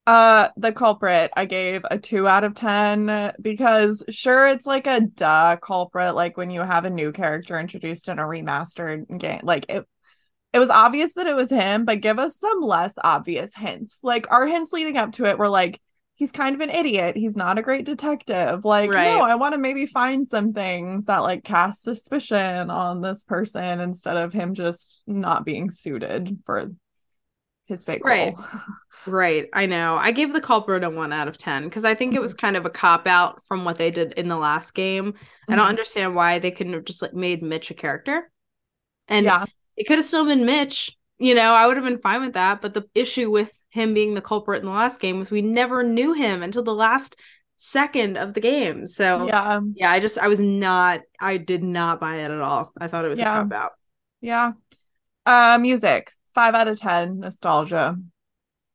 Uh, 0.05 0.49
the 0.57 0.73
culprit, 0.73 1.31
I 1.35 1.45
gave 1.45 1.83
a 1.89 1.97
two 1.97 2.27
out 2.27 2.43
of 2.43 2.55
10 2.55 3.33
because 3.41 4.03
sure, 4.09 4.47
it's 4.47 4.65
like 4.65 4.87
a 4.87 5.01
duh 5.01 5.57
culprit, 5.57 6.15
like 6.15 6.37
when 6.37 6.51
you 6.51 6.61
have 6.61 6.85
a 6.85 6.89
new 6.89 7.13
character 7.13 7.59
introduced 7.59 8.09
in 8.09 8.19
a 8.19 8.23
remastered 8.23 9.05
game. 9.19 9.41
Like 9.43 9.65
it 9.69 9.87
it 10.53 10.59
was 10.59 10.69
obvious 10.69 11.15
that 11.15 11.27
it 11.27 11.35
was 11.35 11.49
him, 11.49 11.83
but 11.85 12.01
give 12.01 12.19
us 12.19 12.37
some 12.37 12.61
less 12.61 12.93
obvious 13.03 13.55
hints. 13.55 13.99
Like 14.03 14.31
our 14.31 14.45
hints 14.45 14.71
leading 14.71 14.97
up 14.97 15.13
to 15.13 15.25
it 15.25 15.37
were 15.37 15.49
like, 15.49 15.79
he's 16.15 16.31
kind 16.31 16.53
of 16.53 16.61
an 16.61 16.69
idiot. 16.69 17.17
He's 17.17 17.35
not 17.35 17.57
a 17.57 17.63
great 17.63 17.85
detective. 17.85 18.63
Like, 18.63 18.91
Right. 18.91 19.05
no, 19.17 19.21
I 19.21 19.35
want 19.35 19.53
to 19.55 19.59
maybe 19.59 19.87
find 19.87 20.27
some 20.27 20.53
things 20.53 21.05
that 21.05 21.19
like 21.23 21.43
cast 21.43 21.81
suspicion 21.81 22.69
on 22.69 23.01
this 23.01 23.23
person 23.23 23.79
instead 23.79 24.15
of 24.17 24.31
him 24.31 24.53
just 24.53 25.03
not 25.07 25.43
being 25.43 25.71
suited 25.71 26.37
for 26.45 26.69
his 27.67 27.83
fake 27.83 28.05
Right. 28.05 28.35
role. 28.35 28.45
Right. 29.07 29.49
I 29.53 29.65
know. 29.65 29.97
I 29.97 30.11
gave 30.11 30.33
the 30.33 30.39
culprit 30.41 30.83
a 30.83 30.89
one 30.89 31.11
out 31.11 31.27
of 31.27 31.37
10 31.37 31.63
because 31.63 31.83
I 31.83 31.95
think 31.95 32.13
it 32.13 32.21
was 32.21 32.33
kind 32.33 32.55
of 32.55 32.65
a 32.65 32.69
cop 32.69 33.07
out 33.07 33.41
from 33.47 33.65
what 33.65 33.77
they 33.77 33.89
did 33.89 34.11
in 34.13 34.27
the 34.27 34.37
last 34.37 34.71
game. 34.75 35.15
I 35.49 35.55
don't 35.55 35.65
Mhm. 35.65 35.69
understand 35.69 36.15
why 36.15 36.37
they 36.39 36.51
couldn't 36.51 36.73
have 36.73 36.85
just 36.85 37.01
like 37.01 37.13
made 37.13 37.41
Mitch 37.41 37.71
a 37.71 37.73
character. 37.73 38.29
And 39.07 39.25
yeah, 39.25 39.45
it 39.77 39.85
could 39.85 39.97
have 39.97 40.05
still 40.05 40.25
been 40.25 40.45
Mitch. 40.45 40.95
You 41.19 41.35
know, 41.35 41.53
I 41.53 41.67
would 41.67 41.77
have 41.77 41.85
been 41.85 41.99
fine 41.99 42.21
with 42.21 42.33
that. 42.33 42.61
But 42.61 42.73
the 42.73 42.85
issue 42.93 43.29
with 43.31 43.51
him 43.69 43.93
being 43.93 44.13
the 44.13 44.21
culprit 44.21 44.59
in 44.61 44.65
the 44.67 44.71
last 44.71 44.99
game 44.99 45.17
was 45.19 45.31
we 45.31 45.41
never 45.41 45.83
knew 45.83 46.13
him 46.13 46.43
until 46.43 46.63
the 46.63 46.73
last 46.75 47.15
second 47.57 48.17
of 48.17 48.33
the 48.33 48.39
game. 48.41 48.85
So 48.85 49.27
yeah, 49.27 49.61
yeah, 49.75 49.91
I 49.91 49.99
just 49.99 50.17
I 50.17 50.27
was 50.27 50.39
not 50.41 51.01
I 51.19 51.37
did 51.37 51.63
not 51.63 51.99
buy 52.01 52.17
it 52.17 52.31
at 52.31 52.41
all. 52.41 52.71
I 52.79 52.87
thought 52.87 53.05
it 53.05 53.09
was 53.09 53.19
Yeah. 53.19 53.39
a 53.39 53.43
cop 53.43 53.53
out. 53.53 53.71
yeah. 54.21 54.51
Uh, 55.25 55.57
music 55.61 56.11
five 56.35 56.53
out 56.55 56.67
of 56.67 56.79
ten. 56.79 57.19
Nostalgia. 57.19 57.95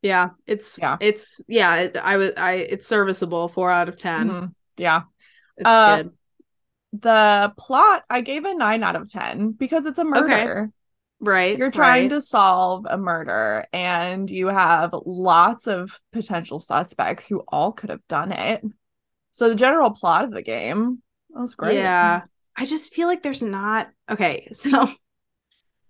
Yeah, 0.01 0.31
it's 0.47 0.79
Yeah. 0.79 0.97
it's 1.01 1.43
yeah, 1.49 1.75
it, 1.77 1.97
I 1.97 2.17
was 2.17 2.31
I 2.37 2.53
it's 2.55 2.87
serviceable, 2.87 3.49
four 3.49 3.71
out 3.71 3.89
of 3.89 3.99
10 3.99 4.31
Mhm. 4.31 4.55
Yeah. 4.79 5.03
It's 5.57 5.69
Uh, 5.69 5.97
good. 5.97 6.13
The 7.03 7.53
plot 7.59 8.05
I 8.09 8.23
gave 8.23 8.45
a 8.47 8.55
nine 8.55 8.83
out 8.83 8.97
of 8.97 9.11
ten 9.11 9.53
because 9.53 9.85
it's 9.87 9.99
a 9.99 10.05
murder. 10.05 10.71
Right. 11.21 11.59
You're 11.59 11.71
trying 11.71 12.03
right. 12.03 12.11
to 12.11 12.23
solve 12.23 12.87
a 12.89 12.97
murder, 12.97 13.67
and 13.73 14.31
you 14.31 14.47
have 14.49 14.95
lots 15.05 15.67
of 15.67 15.99
potential 16.13 16.61
suspects 16.61 17.29
who 17.29 17.43
all 17.49 17.73
could 17.73 17.91
have 17.91 18.07
done 18.09 18.33
it. 18.33 18.63
So 19.33 19.49
the 19.49 19.55
general 19.57 19.91
plot 19.91 20.25
of 20.25 20.31
the 20.33 20.43
game 20.43 21.03
was 21.31 21.55
great. 21.55 21.77
Yeah. 21.77 22.23
I 22.57 22.67
just 22.67 22.95
feel 22.95 23.09
like 23.09 23.23
there's 23.23 23.43
not 23.43 23.89
okay, 24.11 24.49
so 24.53 24.89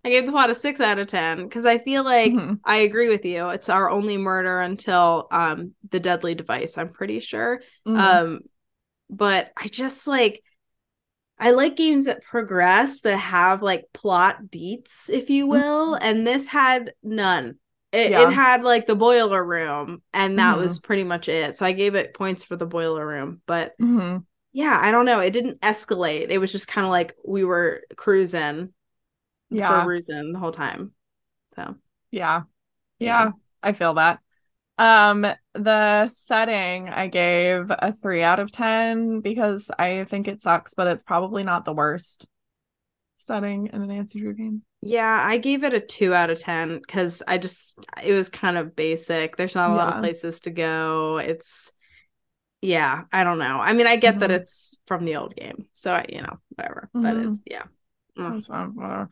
I 0.05 0.11
gave 0.11 0.27
the 0.27 0.33
plot 0.33 0.51
a 0.51 0.55
six 0.55 0.81
out 0.81 0.99
of 0.99 1.09
ten 1.09 1.45
because 1.45 1.67
I 1.67 1.79
feel 1.79 2.05
like 2.05 2.33
Mhm. 2.33 2.61
I 2.65 2.77
agree 2.79 3.09
with 3.09 3.25
you. 3.25 3.49
It's 3.49 3.69
our 3.69 3.91
only 3.91 4.17
murder 4.17 4.61
until 4.61 5.29
um 5.31 5.75
the 5.91 6.01
deadly 6.01 6.35
device, 6.35 6.79
I'm 6.79 6.91
pretty 6.93 7.21
sure. 7.21 7.61
Mhm. 7.87 7.99
Um 7.99 8.41
but 9.11 9.53
I 9.57 9.69
just 9.69 10.07
like 10.09 10.43
I 11.39 11.53
like 11.53 11.77
games 11.77 12.07
that 12.07 12.23
progress 12.25 13.03
that 13.03 13.17
have 13.17 13.63
like 13.63 13.85
plot 13.93 14.51
beats, 14.51 15.09
if 15.09 15.31
you 15.31 15.47
will, 15.47 15.95
and 15.95 16.27
this 16.27 16.49
had 16.49 16.93
none. 17.03 17.59
It, 17.93 18.11
Yeah. 18.11 18.29
it 18.29 18.33
had 18.33 18.65
like 18.65 18.87
the 18.87 18.97
boiler 18.97 19.43
room, 19.45 20.03
and 20.13 20.39
that 20.39 20.57
Mhm. 20.57 20.61
was 20.61 20.79
pretty 20.79 21.05
much 21.05 21.29
it. 21.29 21.57
So 21.57 21.65
I 21.65 21.73
gave 21.73 21.95
it 21.95 22.15
points 22.15 22.45
for 22.45 22.57
the 22.57 22.67
boiler 22.67 23.07
room, 23.07 23.41
but 23.47 23.75
Mhm. 23.81 24.27
yeah, 24.53 24.79
I 24.81 24.91
don't 24.91 25.07
know. 25.07 25.21
It 25.21 25.31
didn't 25.33 25.61
escalate. 25.61 26.29
It 26.31 26.39
was 26.39 26.53
just 26.53 26.69
kind 26.69 26.85
of 26.87 26.91
like 26.91 27.17
we 27.25 27.45
were 27.45 27.85
cruising 27.97 28.75
Yeah. 29.51 29.83
for 29.83 29.89
reason 29.89 30.33
the 30.33 30.39
whole 30.39 30.53
time. 30.53 30.95
So 31.57 31.77
Yeah. 32.11 32.43
Yeah. 32.99 33.25
Yeah, 33.27 33.33
I 33.63 33.73
feel 33.73 33.95
that. 33.95 34.21
Um, 34.79 35.27
the 35.55 36.09
setting 36.09 36.89
I 36.89 37.09
gave 37.09 37.71
a 37.71 37.93
three 37.93 38.23
out 38.23 38.39
of 38.39 38.51
ten 38.53 39.21
because 39.21 39.71
I 39.79 40.05
think 40.05 40.29
it 40.29 40.41
sucks, 40.41 40.75
but 40.75 40.87
it's 40.87 41.03
probably 41.03 41.43
not 41.45 41.65
the 41.65 41.73
worst 41.73 42.29
setting 43.19 43.69
in 43.73 43.83
a 43.83 43.87
Nancy 43.87 44.21
Drew 44.21 44.35
game. 44.35 44.63
yeah, 44.81 45.19
I 45.23 45.39
gave 45.39 45.65
it 45.65 45.75
a 45.75 45.81
two 45.81 46.15
out 46.15 46.31
of 46.31 46.39
ten 46.39 46.79
because 46.79 47.23
I 47.27 47.39
just 47.39 47.79
it 48.03 48.13
was 48.13 48.29
kind 48.29 48.57
of 48.57 48.77
basic. 48.77 49.37
There's 49.37 49.55
not 49.55 49.71
a 49.71 49.75
lot 49.75 49.89
of 49.89 50.01
places 50.01 50.41
to 50.41 50.51
go. 50.51 51.19
It's 51.19 51.73
yeah, 52.61 53.05
I 53.13 53.25
don't 53.25 53.39
know. 53.39 53.61
I 53.61 53.73
mean, 53.73 53.87
I 53.87 53.97
get 53.97 54.19
that 54.21 54.31
Mhm. 54.31 54.37
it's 54.37 54.77
from 54.87 55.05
the 55.05 55.17
old 55.17 55.35
game, 55.37 55.67
so 55.73 55.93
I, 55.95 56.07
you 56.09 56.23
know, 56.23 56.39
whatever. 56.57 56.89
But 56.93 57.17
Mhm. 57.17 57.29
it's 57.31 57.43
yeah. 57.51 57.65
Mm. 58.17 58.49
Whatever. 58.49 59.09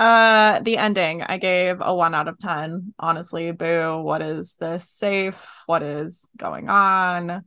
Uh, 0.00 0.60
the 0.60 0.78
ending, 0.78 1.22
I 1.22 1.36
gave 1.36 1.76
a 1.82 1.94
one 1.94 2.14
out 2.14 2.26
of 2.26 2.38
ten. 2.38 2.94
Honestly, 2.98 3.52
boo. 3.52 4.00
What 4.02 4.22
is 4.22 4.56
this 4.56 4.88
safe? 4.90 5.46
What 5.66 5.82
is 5.82 6.30
going 6.38 6.70
on? 6.70 7.44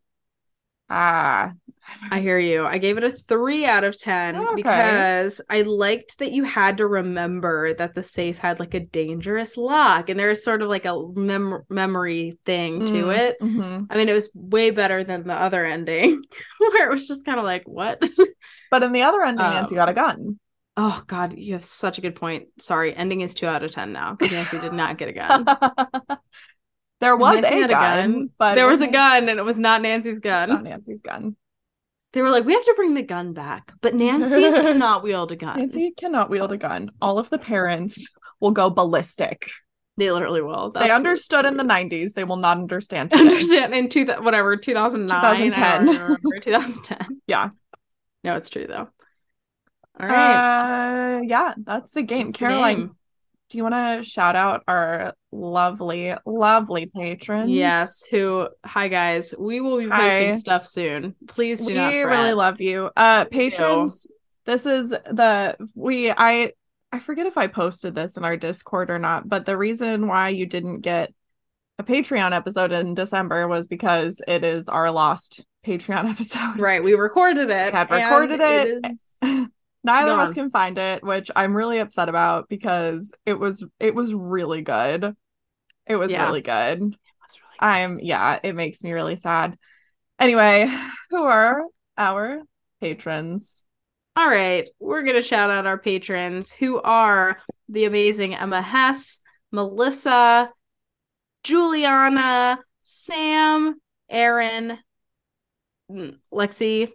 Ah, 0.89 1.53
I 2.11 2.19
hear 2.21 2.37
you. 2.37 2.65
I 2.65 2.77
gave 2.77 2.97
it 2.97 3.03
a 3.03 3.11
three 3.11 3.65
out 3.65 3.83
of 3.83 3.97
10 3.97 4.35
Okay. 4.35 4.55
because 4.55 5.41
I 5.49 5.63
liked 5.63 6.19
that 6.19 6.31
you 6.33 6.43
had 6.43 6.77
to 6.77 6.87
remember 6.87 7.73
that 7.75 7.95
the 7.95 8.03
safe 8.03 8.37
had 8.37 8.59
like 8.59 8.73
a 8.75 8.79
dangerous 8.81 9.57
lock 9.57 10.09
and 10.09 10.19
there's 10.19 10.43
sort 10.43 10.61
of 10.61 10.69
like 10.69 10.85
a 10.85 10.95
mem- 11.15 11.63
memory 11.69 12.37
thing 12.45 12.83
to 12.85 13.09
Mm, 13.09 13.15
it. 13.17 13.37
mhm. 13.41 13.87
I 13.89 13.97
mean, 13.97 14.09
it 14.09 14.13
was 14.13 14.31
way 14.35 14.71
better 14.71 15.03
than 15.03 15.25
the 15.27 15.33
other 15.33 15.65
ending 15.77 16.21
where 16.59 16.87
it 16.89 16.93
was 16.93 17.07
just 17.07 17.25
kind 17.25 17.39
of 17.39 17.45
like, 17.45 17.63
what? 17.67 18.03
But 18.69 18.83
in 18.83 18.91
the 18.91 19.03
other 19.03 19.23
ending, 19.23 19.49
Nancy 19.49 19.75
Um, 19.75 19.75
got 19.75 19.89
a 19.89 19.93
gun. 19.93 20.39
Oh, 20.77 21.03
God, 21.07 21.37
you 21.37 21.53
have 21.53 21.65
such 21.65 21.97
a 21.97 22.01
good 22.01 22.15
point. 22.15 22.47
Sorry, 22.59 22.95
ending 22.95 23.21
is 23.21 23.33
two 23.33 23.47
out 23.47 23.63
of 23.63 23.71
10 23.71 23.91
now 23.93 24.13
because 24.15 24.31
Nancy 24.31 24.59
did 24.59 24.73
not 24.73 24.97
get 24.97 25.09
a 25.09 25.13
gun. 25.13 25.45
there 26.99 27.15
was 27.15 27.41
Nancy 27.41 27.57
a 27.57 27.61
had 27.61 27.69
gun, 27.69 28.29
but 28.37 28.55
there 28.55 28.67
was 28.67 28.81
a 28.81 28.87
gun 28.87 29.29
and 29.29 29.39
it 29.39 29.43
was 29.43 29.59
not 29.59 29.81
Nancy's 29.81 30.17
It's 30.17 30.25
not. 30.25 30.63
Nancy's 30.63 31.01
gun. 31.01 31.35
They 32.13 32.21
were 32.21 32.29
like, 32.29 32.45
we 32.45 32.53
have 32.53 32.63
to 32.65 32.73
bring 32.75 32.93
the 32.93 33.01
gun 33.01 33.33
back, 33.33 33.71
but 33.81 33.95
Nancy 33.95 34.41
cannot 34.41 35.01
wield 35.03 35.31
a 35.31 35.35
gun. 35.35 35.57
Nancy 35.57 35.91
cannot 35.91 36.29
wield 36.29 36.51
a 36.51 36.57
gun. 36.57 36.91
All 37.01 37.17
of 37.17 37.29
the 37.29 37.39
parents 37.39 38.07
will 38.39 38.51
go 38.51 38.69
ballistic. 38.69 39.49
They 39.97 40.11
literally 40.11 40.41
will. 40.41 40.71
they 40.71 40.81
That's- 40.81 40.95
understood 40.95 41.45
in 41.45 41.57
the 41.57 41.63
90s. 41.63 42.13
They 42.13 42.23
will 42.23 42.37
not 42.37 42.57
understand 42.57 43.11
today. 43.11 43.21
understand 43.23 43.73
in 43.73 43.89
two 43.89 44.05
whatever 44.05 44.57
2009 44.57 45.51
2010. 45.51 45.85
2010 45.87 46.41
2010 46.41 47.21
Yeah. 47.27 47.49
no 48.23 48.35
it's 48.35 48.49
true 48.49 48.65
though 48.67 48.89
all 49.99 50.07
right 50.07 51.17
Uh, 51.17 51.21
yeah, 51.23 51.53
that's 51.57 51.91
the 51.91 52.01
game. 52.01 52.27
That's 52.27 52.33
the 52.33 52.45
Caroline, 52.45 52.75
game. 52.77 52.95
do 53.49 53.57
you 53.57 53.63
want 53.63 53.75
to 54.03 54.03
shout 54.09 54.35
out 54.35 54.63
our 54.67 55.13
lovely, 55.31 56.13
lovely 56.25 56.87
patrons? 56.93 57.49
yes 57.51 58.03
who 58.09 58.47
hi 58.65 58.87
guys 58.87 59.33
we 59.39 59.61
will 59.61 59.77
be 59.77 59.87
Hi. 59.89 60.09
posting 60.09 60.37
stuff 60.37 60.65
soon 60.67 61.15
please 61.27 61.65
do 61.65 61.73
we 61.73 61.79
not 61.79 61.93
really 61.93 62.33
love 62.33 62.61
you. 62.61 62.89
Uh, 62.95 63.25
patrons, 63.25 64.07
this 64.45 64.65
is 64.65 64.89
the 64.89 65.55
we 65.75 66.11
I 66.11 66.51
I 66.91 66.99
forget 66.99 67.25
if 67.25 67.37
I 67.37 67.47
posted 67.47 67.95
this 67.95 68.17
in 68.17 68.23
our 68.23 68.37
Discord 68.37 68.91
or 68.91 68.99
not, 68.99 69.27
but 69.27 69.45
the 69.47 69.57
reason 69.57 70.07
why 70.07 70.29
you 70.29 70.45
didn't 70.45 70.81
get 70.81 71.11
a 71.79 71.83
Patreon 71.83 72.33
episode 72.33 72.71
in 72.71 72.93
December 72.93 73.47
was 73.47 73.65
because 73.67 74.21
it 74.27 74.43
is 74.43 74.69
our 74.69 74.91
lost 74.91 75.43
Patreon 75.65 76.05
episode. 76.11 76.59
right 76.59 76.83
we 76.83 76.93
recorded 76.93 77.49
it 77.49 77.73
We 77.73 77.79
had 77.79 77.89
recorded 77.89 78.39
it. 78.41 78.85
is- 78.91 79.19
Neither 79.83 80.11
of 80.11 80.19
us 80.19 80.33
can 80.33 80.49
find 80.49 80.77
it, 80.77 81.03
which 81.03 81.29
I'm 81.35 81.55
really 81.55 81.79
upset 81.79 82.09
about 82.09 82.47
because 82.49 83.13
it 83.25 83.37
was 83.37 83.65
it 83.79 83.93
was 83.93 84.13
really 84.13 84.61
good. 84.61 85.15
It 85.85 85.97
was 85.97 86.11
Yeah. 86.11 86.25
really 86.25 86.41
good. 86.41 86.79
Really 86.79 86.89
good. 86.89 86.97
I'm 87.59 87.99
yeah, 87.99 88.39
it 88.43 88.53
makes 88.55 88.83
me 88.83 88.91
really 88.93 89.15
sad. 89.15 89.57
Anyway, 90.19 90.69
who 91.09 91.23
are 91.23 91.63
our 91.97 92.41
patrons? 92.81 93.63
all 94.15 94.27
right 94.29 94.69
we're 94.79 95.01
gonna 95.01 95.23
shout 95.23 95.49
out 95.49 95.65
our 95.65 95.79
patrons 95.79 96.51
who 96.51 96.79
are 96.81 97.39
the 97.67 97.85
amazing 97.85 98.35
emma 98.35 98.61
hess 98.61 99.19
melissa 99.51 100.51
juliana 101.43 102.59
sam 102.83 103.73
aaron 104.09 104.77
mm, 105.89 106.15
lexi 106.31 106.91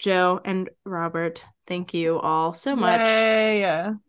joe 0.00 0.40
and 0.44 0.70
robert 0.84 1.44
thank 1.70 1.94
you 1.94 2.18
all 2.18 2.52
so 2.52 2.74
much 2.74 3.00
Yay. 3.00 3.60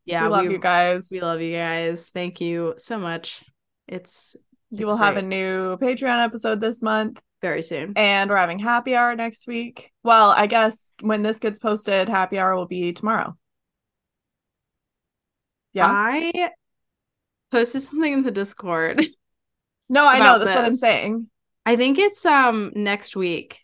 yeah 0.04 0.24
we 0.24 0.30
love 0.30 0.46
we, 0.48 0.54
you 0.54 0.58
guys. 0.58 1.10
we 1.12 1.22
love 1.22 1.42
you 1.42 1.56
guys 1.56 2.10
thank 2.10 2.42
you 2.42 2.74
so 2.78 2.98
much 2.98 3.44
it's 3.88 4.36
you 4.72 4.86
it's 4.86 4.92
will 4.92 4.98
have 4.98 5.18
a 5.18 5.22
new 5.22 5.78
Patreon 5.78 6.24
episode 6.24 6.60
this 6.60 6.82
month, 6.82 7.22
very 7.40 7.62
soon 7.62 7.94
and 7.96 8.32
we're 8.32 8.38
having 8.38 8.58
happy 8.58 8.96
hour 8.96 9.16
next 9.16 9.46
week. 9.46 9.92
Well, 10.04 10.32
I 10.32 10.48
guess 10.48 10.94
when 11.02 11.22
this 11.22 11.40
gets 11.40 11.60
posted, 11.60 12.10
happy 12.10 12.40
hour 12.40 12.56
will 12.56 12.68
be 12.68 12.94
tomorrow. 12.94 13.38
Yeah. 15.74 15.88
i 15.88 16.50
posted 17.52 17.84
something 17.84 18.12
in 18.12 18.24
the 18.24 18.32
discord 18.32 19.06
no, 19.90 20.08
I 20.08 20.20
know 20.20 20.40
that's 20.40 20.56
what 20.56 20.66
I'm 20.66 20.72
saying. 20.72 21.30
i 21.66 21.76
think 21.76 22.00
it's 22.00 22.26
um 22.26 22.72
next 22.76 23.16
week 23.16 23.60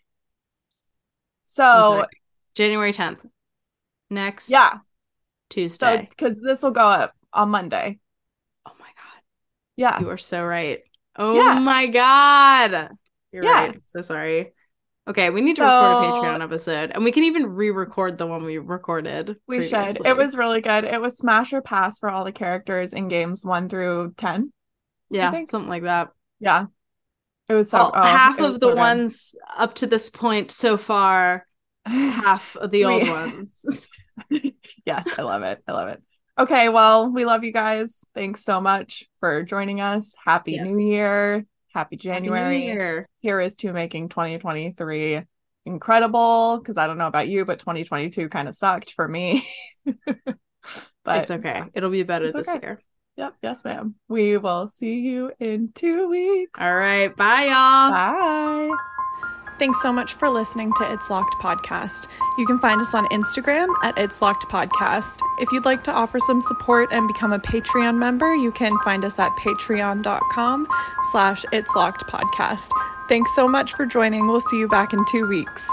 So 1.46 2.06
january 2.54 2.92
10th 2.92 3.24
next 4.10 4.50
yeah, 4.50 4.74
so 4.74 4.78
tuesday 5.50 6.06
because 6.08 6.40
this 6.40 6.62
will 6.62 6.70
go 6.70 6.86
up 6.86 7.14
on 7.32 7.50
Monday. 7.50 7.98
oh 8.66 8.72
my 8.78 8.86
god 8.86 9.22
Yeah. 9.76 10.00
You 10.00 10.10
are 10.10 10.18
so 10.18 10.44
right. 10.44 10.80
Oh 11.16 11.34
Yeah. 11.34 11.58
my 11.58 11.86
god. 11.86 12.90
You're 13.32 13.44
Yeah. 13.44 13.66
right. 13.66 13.84
So 13.84 14.00
sorry. 14.02 14.52
Okay, 15.08 15.30
we 15.30 15.40
need 15.40 15.56
to 15.56 15.62
record 15.62 16.04
a 16.04 16.12
Patreon 16.12 16.42
episode. 16.42 16.92
And 16.94 17.02
we 17.02 17.12
can 17.12 17.24
even 17.24 17.46
re-record 17.46 18.18
the 18.18 18.26
one 18.26 18.44
we 18.44 18.58
recorded. 18.58 19.36
We 19.46 19.66
should. 19.66 19.96
It 20.04 20.16
was 20.16 20.36
really 20.36 20.60
good. 20.60 20.84
It 20.84 21.00
was 21.00 21.16
smash 21.16 21.52
or 21.54 21.62
pass 21.62 21.98
for 21.98 22.10
all 22.10 22.24
the 22.24 22.32
characters 22.32 22.92
in 22.92 23.08
games 23.08 23.42
one 23.44 23.68
through 23.70 24.14
ten. 24.18 24.52
yeah, 25.10 25.30
something 25.32 25.66
like 25.66 25.84
that. 25.84 26.10
Yeah. 26.40 26.66
It 27.48 27.54
was 27.54 27.70
so 27.70 27.78
Well, 27.78 27.92
oh, 27.94 28.02
half 28.02 28.38
of 28.38 28.60
the 28.60 28.68
so 28.68 28.74
ones 28.76 29.34
up 29.56 29.76
to 29.76 29.86
this 29.86 30.10
point 30.10 30.50
so 30.50 30.76
far, 30.76 31.46
half 31.88 32.56
of 32.56 32.70
the 32.70 32.84
old 32.84 33.08
ones. 33.08 33.88
yes, 34.86 35.08
I 35.16 35.22
love 35.22 35.42
it. 35.42 35.62
I 35.66 35.72
love 35.72 35.88
it. 35.88 36.02
Okay, 36.38 36.68
well, 36.68 37.10
we 37.10 37.24
love 37.24 37.42
you 37.42 37.52
guys. 37.52 38.04
Thanks 38.14 38.44
so 38.44 38.60
much 38.60 39.04
for 39.18 39.42
joining 39.42 39.80
us. 39.80 40.14
Happy 40.24 40.52
Yes. 40.52 40.70
New 40.70 40.78
Year. 40.78 41.46
Happy 41.74 41.96
Happy 41.96 41.96
New 41.96 42.02
January. 42.02 42.64
Year. 42.64 43.08
Here 43.20 43.40
is 43.40 43.56
to 43.56 43.72
making 43.72 44.08
2023 44.10 45.22
incredible. 45.66 46.58
Because 46.58 46.76
I 46.76 46.86
don't 46.86 46.98
know 46.98 47.08
about 47.08 47.28
you, 47.28 47.44
but 47.44 47.58
2022 47.58 48.28
kind 48.28 48.48
of 48.48 48.54
sucked 48.54 48.92
for 48.92 49.08
me. 49.08 49.46
but 50.06 50.36
it's 51.06 51.30
okay. 51.30 51.62
It'll 51.74 51.90
be 51.90 52.04
better 52.04 52.30
this 52.30 52.48
okay. 52.48 52.60
year. 52.62 52.82
Yep, 53.16 53.34
yes, 53.42 53.64
ma'am. 53.64 53.96
We 54.08 54.38
will 54.38 54.68
see 54.68 55.00
you 55.00 55.32
in 55.40 55.72
two 55.74 56.08
weeks. 56.08 56.60
All 56.60 56.74
right. 56.74 57.14
Bye, 57.16 57.46
y'all. 57.46 57.90
Bye. 57.90 58.76
Thanks 59.58 59.82
so 59.82 59.92
much 59.92 60.14
for 60.14 60.28
listening 60.28 60.72
to 60.78 60.92
It's 60.92 61.10
Locked 61.10 61.34
Podcast. 61.42 62.06
You 62.38 62.46
can 62.46 62.60
find 62.60 62.80
us 62.80 62.94
on 62.94 63.06
Instagram 63.06 63.66
at 63.82 63.98
It's 63.98 64.22
Locked 64.22 64.48
Podcast. 64.48 65.20
If 65.38 65.50
you'd 65.50 65.64
like 65.64 65.82
to 65.84 65.92
offer 65.92 66.20
some 66.20 66.40
support 66.40 66.92
and 66.92 67.08
become 67.08 67.32
a 67.32 67.40
Patreon 67.40 67.98
member, 67.98 68.32
you 68.36 68.52
can 68.52 68.78
find 68.84 69.04
us 69.04 69.18
at 69.18 69.32
patreon.com 69.32 70.68
slash 71.10 71.44
It's 71.52 71.74
Locked 71.74 72.06
Podcast. 72.06 72.68
Thanks 73.08 73.34
so 73.34 73.48
much 73.48 73.74
for 73.74 73.84
joining. 73.84 74.28
We'll 74.28 74.40
see 74.42 74.58
you 74.58 74.68
back 74.68 74.92
in 74.92 75.04
two 75.10 75.26
weeks. 75.26 75.68